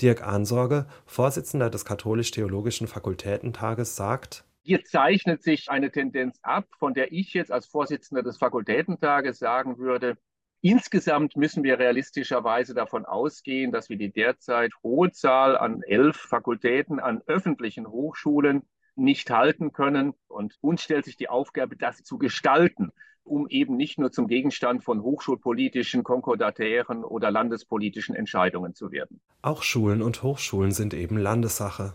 Dirk 0.00 0.26
Ansorge, 0.26 0.86
Vorsitzender 1.06 1.70
des 1.70 1.84
Katholisch-Theologischen 1.84 2.86
Fakultätentages, 2.86 3.96
sagt: 3.96 4.44
Hier 4.62 4.84
zeichnet 4.84 5.42
sich 5.42 5.70
eine 5.70 5.90
Tendenz 5.90 6.38
ab, 6.42 6.66
von 6.78 6.94
der 6.94 7.12
ich 7.12 7.34
jetzt 7.34 7.52
als 7.52 7.66
Vorsitzender 7.66 8.22
des 8.22 8.38
Fakultätentages 8.38 9.38
sagen 9.38 9.78
würde, 9.78 10.16
Insgesamt 10.62 11.36
müssen 11.36 11.62
wir 11.62 11.78
realistischerweise 11.78 12.74
davon 12.74 13.06
ausgehen, 13.06 13.72
dass 13.72 13.88
wir 13.88 13.96
die 13.96 14.12
derzeit 14.12 14.72
hohe 14.82 15.10
Zahl 15.10 15.56
an 15.56 15.82
elf 15.82 16.16
Fakultäten 16.16 17.00
an 17.00 17.22
öffentlichen 17.26 17.86
Hochschulen 17.86 18.68
nicht 18.94 19.30
halten 19.30 19.72
können. 19.72 20.12
Und 20.28 20.58
uns 20.60 20.82
stellt 20.82 21.06
sich 21.06 21.16
die 21.16 21.30
Aufgabe, 21.30 21.76
das 21.76 22.02
zu 22.02 22.18
gestalten 22.18 22.92
um 23.30 23.48
eben 23.48 23.76
nicht 23.76 23.98
nur 23.98 24.10
zum 24.10 24.26
Gegenstand 24.26 24.82
von 24.82 25.02
hochschulpolitischen, 25.02 26.02
konkordatären 26.02 27.04
oder 27.04 27.30
landespolitischen 27.30 28.14
Entscheidungen 28.14 28.74
zu 28.74 28.90
werden. 28.90 29.20
Auch 29.40 29.62
Schulen 29.62 30.02
und 30.02 30.22
Hochschulen 30.22 30.72
sind 30.72 30.92
eben 30.92 31.16
Landessache. 31.16 31.94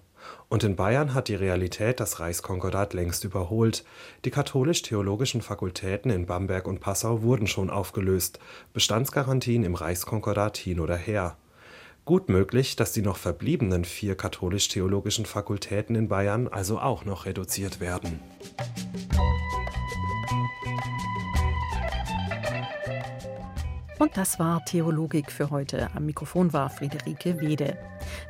Und 0.50 0.64
in 0.64 0.76
Bayern 0.76 1.14
hat 1.14 1.28
die 1.28 1.36
Realität 1.36 2.00
das 2.00 2.20
Reichskonkordat 2.20 2.94
längst 2.94 3.24
überholt. 3.26 3.84
Die 4.24 4.32
katholisch-theologischen 4.32 5.42
Fakultäten 5.42 6.10
in 6.10 6.26
Bamberg 6.26 6.68
und 6.68 6.80
Passau 6.80 7.22
wurden 7.22 7.48
schon 7.48 7.70
aufgelöst, 7.70 8.40
Bestandsgarantien 8.74 9.64
im 9.64 9.76
Reichskonkordat 9.76 10.58
hin 10.58 10.80
oder 10.80 10.96
her. 10.96 11.38
Gut 12.06 12.30
möglich, 12.30 12.76
dass 12.76 12.92
die 12.92 13.02
noch 13.02 13.18
verbliebenen 13.18 13.84
vier 13.84 14.16
katholisch-theologischen 14.16 15.26
Fakultäten 15.26 15.96
in 15.96 16.08
Bayern 16.08 16.48
also 16.48 16.80
auch 16.80 17.04
noch 17.04 17.26
reduziert 17.26 17.80
werden. 17.80 18.20
Und 23.98 24.18
das 24.18 24.40
war 24.40 24.64
Theologik 24.66 25.32
für 25.32 25.50
heute. 25.50 25.90
Am 25.96 26.06
Mikrofon 26.06 26.52
war 26.52 26.70
Friederike 26.70 27.40
Wede. 27.40 27.78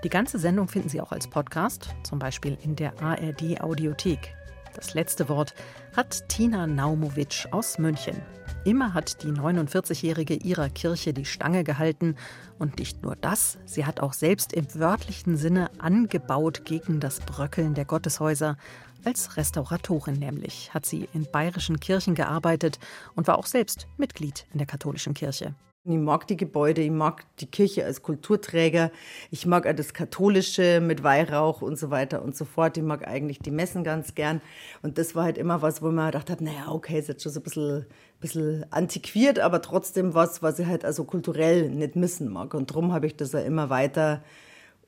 Die 0.03 0.09
ganze 0.09 0.37
Sendung 0.37 0.67
finden 0.67 0.89
Sie 0.89 1.01
auch 1.01 1.11
als 1.11 1.27
Podcast, 1.27 1.89
zum 2.03 2.19
Beispiel 2.19 2.57
in 2.61 2.75
der 2.75 2.93
ARD 3.01 3.61
Audiothek. 3.61 4.35
Das 4.75 4.93
letzte 4.93 5.27
Wort 5.27 5.55
hat 5.95 6.29
Tina 6.29 6.67
Naumowitsch 6.67 7.47
aus 7.51 7.79
München. 7.79 8.21
Immer 8.65 8.95
hat 8.95 9.21
die 9.21 9.27
49-Jährige 9.27 10.33
ihrer 10.33 10.69
Kirche 10.69 11.13
die 11.13 11.25
Stange 11.25 11.63
gehalten. 11.63 12.15
Und 12.57 12.79
nicht 12.79 13.03
nur 13.03 13.15
das, 13.15 13.59
sie 13.65 13.85
hat 13.85 13.99
auch 13.99 14.13
selbst 14.13 14.53
im 14.53 14.65
wörtlichen 14.73 15.37
Sinne 15.37 15.69
angebaut 15.77 16.65
gegen 16.65 16.99
das 16.99 17.19
Bröckeln 17.19 17.75
der 17.75 17.85
Gotteshäuser, 17.85 18.57
als 19.03 19.37
Restauratorin 19.37 20.15
nämlich 20.15 20.73
hat 20.73 20.87
sie 20.87 21.07
in 21.13 21.27
bayerischen 21.31 21.79
Kirchen 21.79 22.15
gearbeitet 22.15 22.79
und 23.13 23.27
war 23.27 23.37
auch 23.37 23.45
selbst 23.45 23.85
Mitglied 23.97 24.47
in 24.51 24.57
der 24.57 24.65
katholischen 24.65 25.13
Kirche. 25.13 25.53
Ich 25.87 25.97
mag 25.97 26.25
die 26.25 26.35
Gebäude, 26.35 26.81
ich 26.81 26.89
mag 26.89 27.25
die 27.37 27.45
Kirche 27.45 27.85
als 27.85 28.01
Kulturträger, 28.01 28.89
ich 29.29 29.45
mag 29.45 29.67
auch 29.67 29.75
das 29.75 29.93
Katholische 29.93 30.81
mit 30.81 31.03
Weihrauch 31.03 31.61
und 31.61 31.77
so 31.77 31.91
weiter 31.91 32.23
und 32.23 32.35
so 32.35 32.43
fort. 32.43 32.75
Ich 32.77 32.83
mag 32.83 33.07
eigentlich 33.07 33.37
die 33.37 33.51
Messen 33.51 33.83
ganz 33.83 34.15
gern. 34.15 34.41
Und 34.81 34.97
das 34.97 35.13
war 35.13 35.25
halt 35.25 35.37
immer 35.37 35.61
was, 35.61 35.83
wo 35.83 35.91
man 35.91 36.07
gedacht 36.07 36.31
hat, 36.31 36.41
naja, 36.41 36.69
okay, 36.71 36.97
ist 36.97 37.07
jetzt 37.07 37.21
schon 37.21 37.31
so 37.31 37.39
ein 37.39 37.43
bisschen, 37.43 37.85
bisschen 38.19 38.65
antiquiert, 38.71 39.37
aber 39.37 39.61
trotzdem 39.61 40.15
was, 40.15 40.41
was 40.41 40.57
ich 40.57 40.65
halt 40.65 40.83
also 40.85 41.03
kulturell 41.03 41.69
nicht 41.69 41.95
missen 41.95 42.33
mag. 42.33 42.55
Und 42.55 42.71
darum 42.71 42.91
habe 42.91 43.05
ich 43.05 43.15
das 43.15 43.33
ja 43.33 43.41
immer 43.41 43.69
weiter 43.69 44.23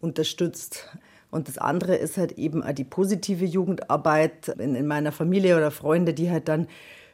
unterstützt. 0.02 0.98
Und 1.30 1.48
das 1.48 1.60
andere 1.60 1.96
ist 1.96 2.18
halt 2.18 2.32
eben 2.40 2.64
auch 2.64 2.72
die 2.72 2.86
positive 2.86 3.46
Jugendarbeit 3.46 4.48
in, 4.48 4.74
in 4.74 4.88
meiner 4.88 5.12
Familie 5.12 5.58
oder 5.58 5.70
Freunde, 5.70 6.16
die 6.16 6.32
halt 6.32 6.48
dann 6.48 6.68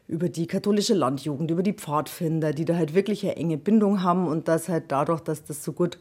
über 0.07 0.29
die 0.29 0.47
katholische 0.47 0.93
Landjugend, 0.93 1.49
über 1.51 1.63
die 1.63 1.73
Pfadfinder, 1.73 2.53
die 2.53 2.65
da 2.65 2.75
halt 2.75 2.93
wirklich 2.93 3.23
eine 3.23 3.35
enge 3.35 3.57
Bindung 3.57 4.03
haben 4.03 4.27
und 4.27 4.47
das 4.47 4.69
halt 4.69 4.91
dadurch, 4.91 5.21
dass 5.21 5.43
das 5.43 5.63
so 5.63 5.73
gut 5.73 5.97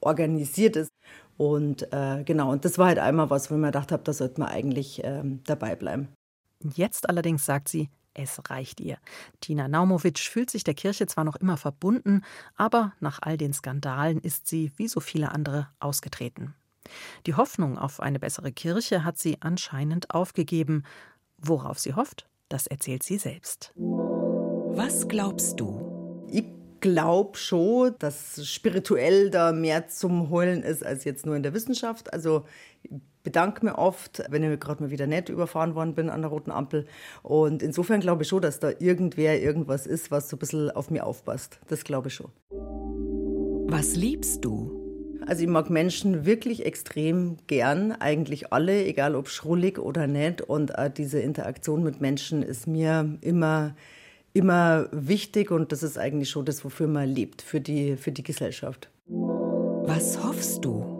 organisiert 0.00 0.76
ist. 0.76 0.90
Und 1.36 1.92
äh, 1.92 2.22
genau, 2.24 2.52
und 2.52 2.64
das 2.64 2.78
war 2.78 2.88
halt 2.88 2.98
einmal 2.98 3.30
was, 3.30 3.50
wo 3.50 3.54
ich 3.54 3.60
mir 3.60 3.68
gedacht 3.68 3.92
habe, 3.92 4.02
da 4.02 4.12
sollte 4.12 4.40
man 4.40 4.50
eigentlich 4.50 5.00
ähm, 5.04 5.40
dabei 5.44 5.74
bleiben. 5.74 6.08
Jetzt 6.74 7.08
allerdings 7.08 7.46
sagt 7.46 7.68
sie, 7.68 7.88
es 8.14 8.40
reicht 8.50 8.80
ihr. 8.80 8.98
Tina 9.40 9.68
Naumowitsch 9.68 10.28
fühlt 10.28 10.50
sich 10.50 10.64
der 10.64 10.74
Kirche 10.74 11.06
zwar 11.06 11.24
noch 11.24 11.36
immer 11.36 11.56
verbunden, 11.56 12.22
aber 12.56 12.92
nach 13.00 13.20
all 13.22 13.36
den 13.36 13.52
Skandalen 13.52 14.20
ist 14.20 14.46
sie, 14.48 14.72
wie 14.76 14.88
so 14.88 15.00
viele 15.00 15.32
andere, 15.32 15.68
ausgetreten. 15.78 16.54
Die 17.26 17.34
Hoffnung 17.34 17.78
auf 17.78 18.00
eine 18.00 18.18
bessere 18.18 18.52
Kirche 18.52 19.04
hat 19.04 19.18
sie 19.18 19.40
anscheinend 19.40 20.10
aufgegeben. 20.10 20.84
Worauf 21.38 21.78
sie 21.78 21.94
hofft, 21.94 22.26
das 22.50 22.66
erzählt 22.66 23.02
sie 23.02 23.16
selbst. 23.16 23.72
Was 23.76 25.08
glaubst 25.08 25.58
du? 25.58 26.26
Ich 26.28 26.44
glaube 26.80 27.38
schon, 27.38 27.94
dass 27.98 28.46
spirituell 28.46 29.30
da 29.30 29.52
mehr 29.52 29.88
zum 29.88 30.30
Holen 30.30 30.62
ist 30.62 30.84
als 30.84 31.04
jetzt 31.04 31.24
nur 31.26 31.36
in 31.36 31.42
der 31.42 31.54
Wissenschaft. 31.54 32.12
Also 32.12 32.44
ich 32.82 32.90
bedanke 33.22 33.64
mich 33.64 33.74
oft, 33.74 34.22
wenn 34.30 34.42
ich 34.42 34.60
gerade 34.60 34.82
mal 34.82 34.90
wieder 34.90 35.06
nicht 35.06 35.28
überfahren 35.28 35.74
worden 35.74 35.94
bin 35.94 36.10
an 36.10 36.22
der 36.22 36.30
roten 36.30 36.50
Ampel. 36.50 36.86
Und 37.22 37.62
insofern 37.62 38.00
glaube 38.00 38.22
ich 38.22 38.28
schon, 38.28 38.42
dass 38.42 38.60
da 38.60 38.70
irgendwer 38.78 39.40
irgendwas 39.40 39.86
ist, 39.86 40.10
was 40.10 40.28
so 40.28 40.36
ein 40.36 40.38
bisschen 40.40 40.70
auf 40.70 40.90
mir 40.90 41.06
aufpasst. 41.06 41.60
Das 41.68 41.84
glaube 41.84 42.08
ich 42.08 42.14
schon. 42.14 42.30
Was 43.70 43.94
liebst 43.94 44.44
du? 44.44 44.79
Also 45.26 45.42
ich 45.42 45.48
mag 45.48 45.70
Menschen 45.70 46.26
wirklich 46.26 46.64
extrem 46.64 47.36
gern, 47.46 47.92
eigentlich 47.92 48.52
alle, 48.52 48.84
egal 48.84 49.14
ob 49.14 49.28
schrullig 49.28 49.78
oder 49.78 50.06
nicht. 50.06 50.42
Und 50.42 50.76
äh, 50.76 50.90
diese 50.90 51.20
Interaktion 51.20 51.82
mit 51.82 52.00
Menschen 52.00 52.42
ist 52.42 52.66
mir 52.66 53.18
immer, 53.20 53.74
immer 54.32 54.88
wichtig 54.92 55.50
und 55.50 55.72
das 55.72 55.82
ist 55.82 55.98
eigentlich 55.98 56.30
schon 56.30 56.44
das, 56.44 56.64
wofür 56.64 56.88
man 56.88 57.08
lebt, 57.08 57.42
für 57.42 57.60
die, 57.60 57.96
für 57.96 58.12
die 58.12 58.22
Gesellschaft. 58.22 58.90
Was 59.06 60.22
hoffst 60.22 60.64
du? 60.64 60.99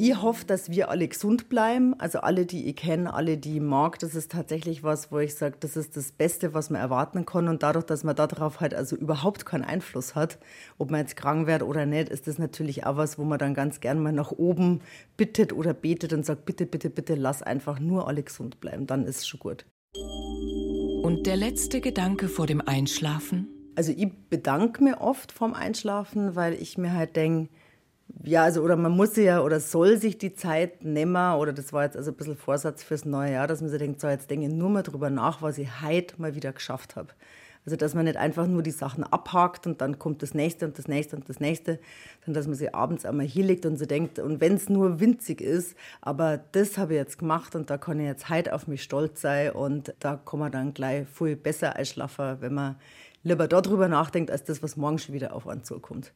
Ich 0.00 0.22
hoffe, 0.22 0.44
dass 0.46 0.70
wir 0.70 0.90
alle 0.90 1.08
gesund 1.08 1.48
bleiben. 1.48 1.98
Also 1.98 2.20
alle, 2.20 2.46
die 2.46 2.68
ich 2.68 2.76
kenne, 2.76 3.12
alle, 3.12 3.36
die 3.36 3.56
ich 3.56 3.60
mag. 3.60 3.98
Das 3.98 4.14
ist 4.14 4.30
tatsächlich 4.30 4.84
was, 4.84 5.10
wo 5.10 5.18
ich 5.18 5.34
sage, 5.34 5.56
das 5.58 5.76
ist 5.76 5.96
das 5.96 6.12
Beste, 6.12 6.54
was 6.54 6.70
man 6.70 6.80
erwarten 6.80 7.26
kann. 7.26 7.48
Und 7.48 7.64
dadurch, 7.64 7.84
dass 7.84 8.04
man 8.04 8.14
darauf 8.14 8.60
halt 8.60 8.74
also 8.74 8.94
überhaupt 8.94 9.44
keinen 9.44 9.64
Einfluss 9.64 10.14
hat, 10.14 10.38
ob 10.78 10.92
man 10.92 11.00
jetzt 11.00 11.16
krank 11.16 11.48
wird 11.48 11.64
oder 11.64 11.84
nicht, 11.84 12.10
ist 12.10 12.28
das 12.28 12.38
natürlich 12.38 12.86
auch 12.86 12.96
was, 12.96 13.18
wo 13.18 13.24
man 13.24 13.40
dann 13.40 13.54
ganz 13.54 13.80
gern 13.80 14.00
mal 14.00 14.12
nach 14.12 14.30
oben 14.30 14.82
bittet 15.16 15.52
oder 15.52 15.74
betet 15.74 16.12
und 16.12 16.24
sagt, 16.24 16.44
bitte, 16.44 16.64
bitte, 16.64 16.90
bitte, 16.90 17.16
lass 17.16 17.42
einfach 17.42 17.80
nur 17.80 18.06
alle 18.06 18.22
gesund 18.22 18.60
bleiben. 18.60 18.86
Dann 18.86 19.04
ist 19.04 19.18
es 19.18 19.26
schon 19.26 19.40
gut. 19.40 19.66
Und 21.02 21.26
der 21.26 21.36
letzte 21.36 21.80
Gedanke 21.80 22.28
vor 22.28 22.46
dem 22.46 22.60
Einschlafen? 22.60 23.48
Also 23.74 23.92
ich 23.96 24.12
bedanke 24.30 24.84
mir 24.84 25.00
oft 25.00 25.32
vorm 25.32 25.54
Einschlafen, 25.54 26.36
weil 26.36 26.54
ich 26.54 26.78
mir 26.78 26.92
halt 26.92 27.16
denke, 27.16 27.50
ja, 28.24 28.44
also 28.44 28.62
oder 28.62 28.76
man 28.76 28.92
muss 28.92 29.16
ja 29.16 29.42
oder 29.42 29.60
soll 29.60 29.96
sich 29.98 30.18
die 30.18 30.34
Zeit 30.34 30.84
nehmen, 30.84 31.34
oder 31.34 31.52
das 31.52 31.72
war 31.72 31.84
jetzt 31.84 31.96
also 31.96 32.10
ein 32.10 32.16
bisschen 32.16 32.36
Vorsatz 32.36 32.82
fürs 32.82 33.04
neue 33.04 33.32
Jahr, 33.32 33.46
dass 33.46 33.60
man 33.60 33.70
sich 33.70 33.78
denkt, 33.78 34.00
so 34.00 34.08
jetzt 34.08 34.30
denke 34.30 34.46
ich 34.46 34.52
nur 34.52 34.70
mal 34.70 34.82
drüber 34.82 35.10
nach, 35.10 35.42
was 35.42 35.58
ich 35.58 35.68
heute 35.82 36.20
mal 36.20 36.34
wieder 36.34 36.52
geschafft 36.52 36.96
habe. 36.96 37.08
Also 37.64 37.76
dass 37.76 37.94
man 37.94 38.06
nicht 38.06 38.16
einfach 38.16 38.46
nur 38.46 38.62
die 38.62 38.70
Sachen 38.70 39.04
abhakt 39.04 39.66
und 39.66 39.82
dann 39.82 39.98
kommt 39.98 40.22
das 40.22 40.32
nächste 40.32 40.64
und 40.64 40.78
das 40.78 40.88
nächste 40.88 41.16
und 41.16 41.28
das 41.28 41.38
nächste, 41.38 41.78
sondern 42.24 42.40
dass 42.40 42.46
man 42.46 42.56
sich 42.56 42.74
abends 42.74 43.04
einmal 43.04 43.26
hinlegt 43.26 43.66
und 43.66 43.78
so 43.78 43.84
denkt, 43.84 44.18
und 44.18 44.40
wenn 44.40 44.54
es 44.54 44.70
nur 44.70 45.00
winzig 45.00 45.42
ist, 45.42 45.76
aber 46.00 46.38
das 46.52 46.78
habe 46.78 46.94
ich 46.94 46.98
jetzt 46.98 47.18
gemacht 47.18 47.54
und 47.54 47.68
da 47.68 47.76
kann 47.76 48.00
ich 48.00 48.06
jetzt 48.06 48.30
heute 48.30 48.54
auf 48.54 48.68
mich 48.68 48.82
stolz 48.82 49.20
sein 49.20 49.52
und 49.52 49.94
da 50.00 50.16
kann 50.16 50.40
man 50.40 50.50
dann 50.50 50.72
gleich 50.72 51.06
viel 51.08 51.36
besser 51.36 51.76
einschlafen, 51.76 52.38
wenn 52.40 52.54
man 52.54 52.76
lieber 53.22 53.48
darüber 53.48 53.88
nachdenkt, 53.88 54.30
als 54.30 54.44
das, 54.44 54.62
was 54.62 54.76
morgen 54.76 54.98
schon 54.98 55.14
wieder 55.14 55.34
auf 55.34 55.46
einen 55.46 55.64
zukommt. 55.64 56.12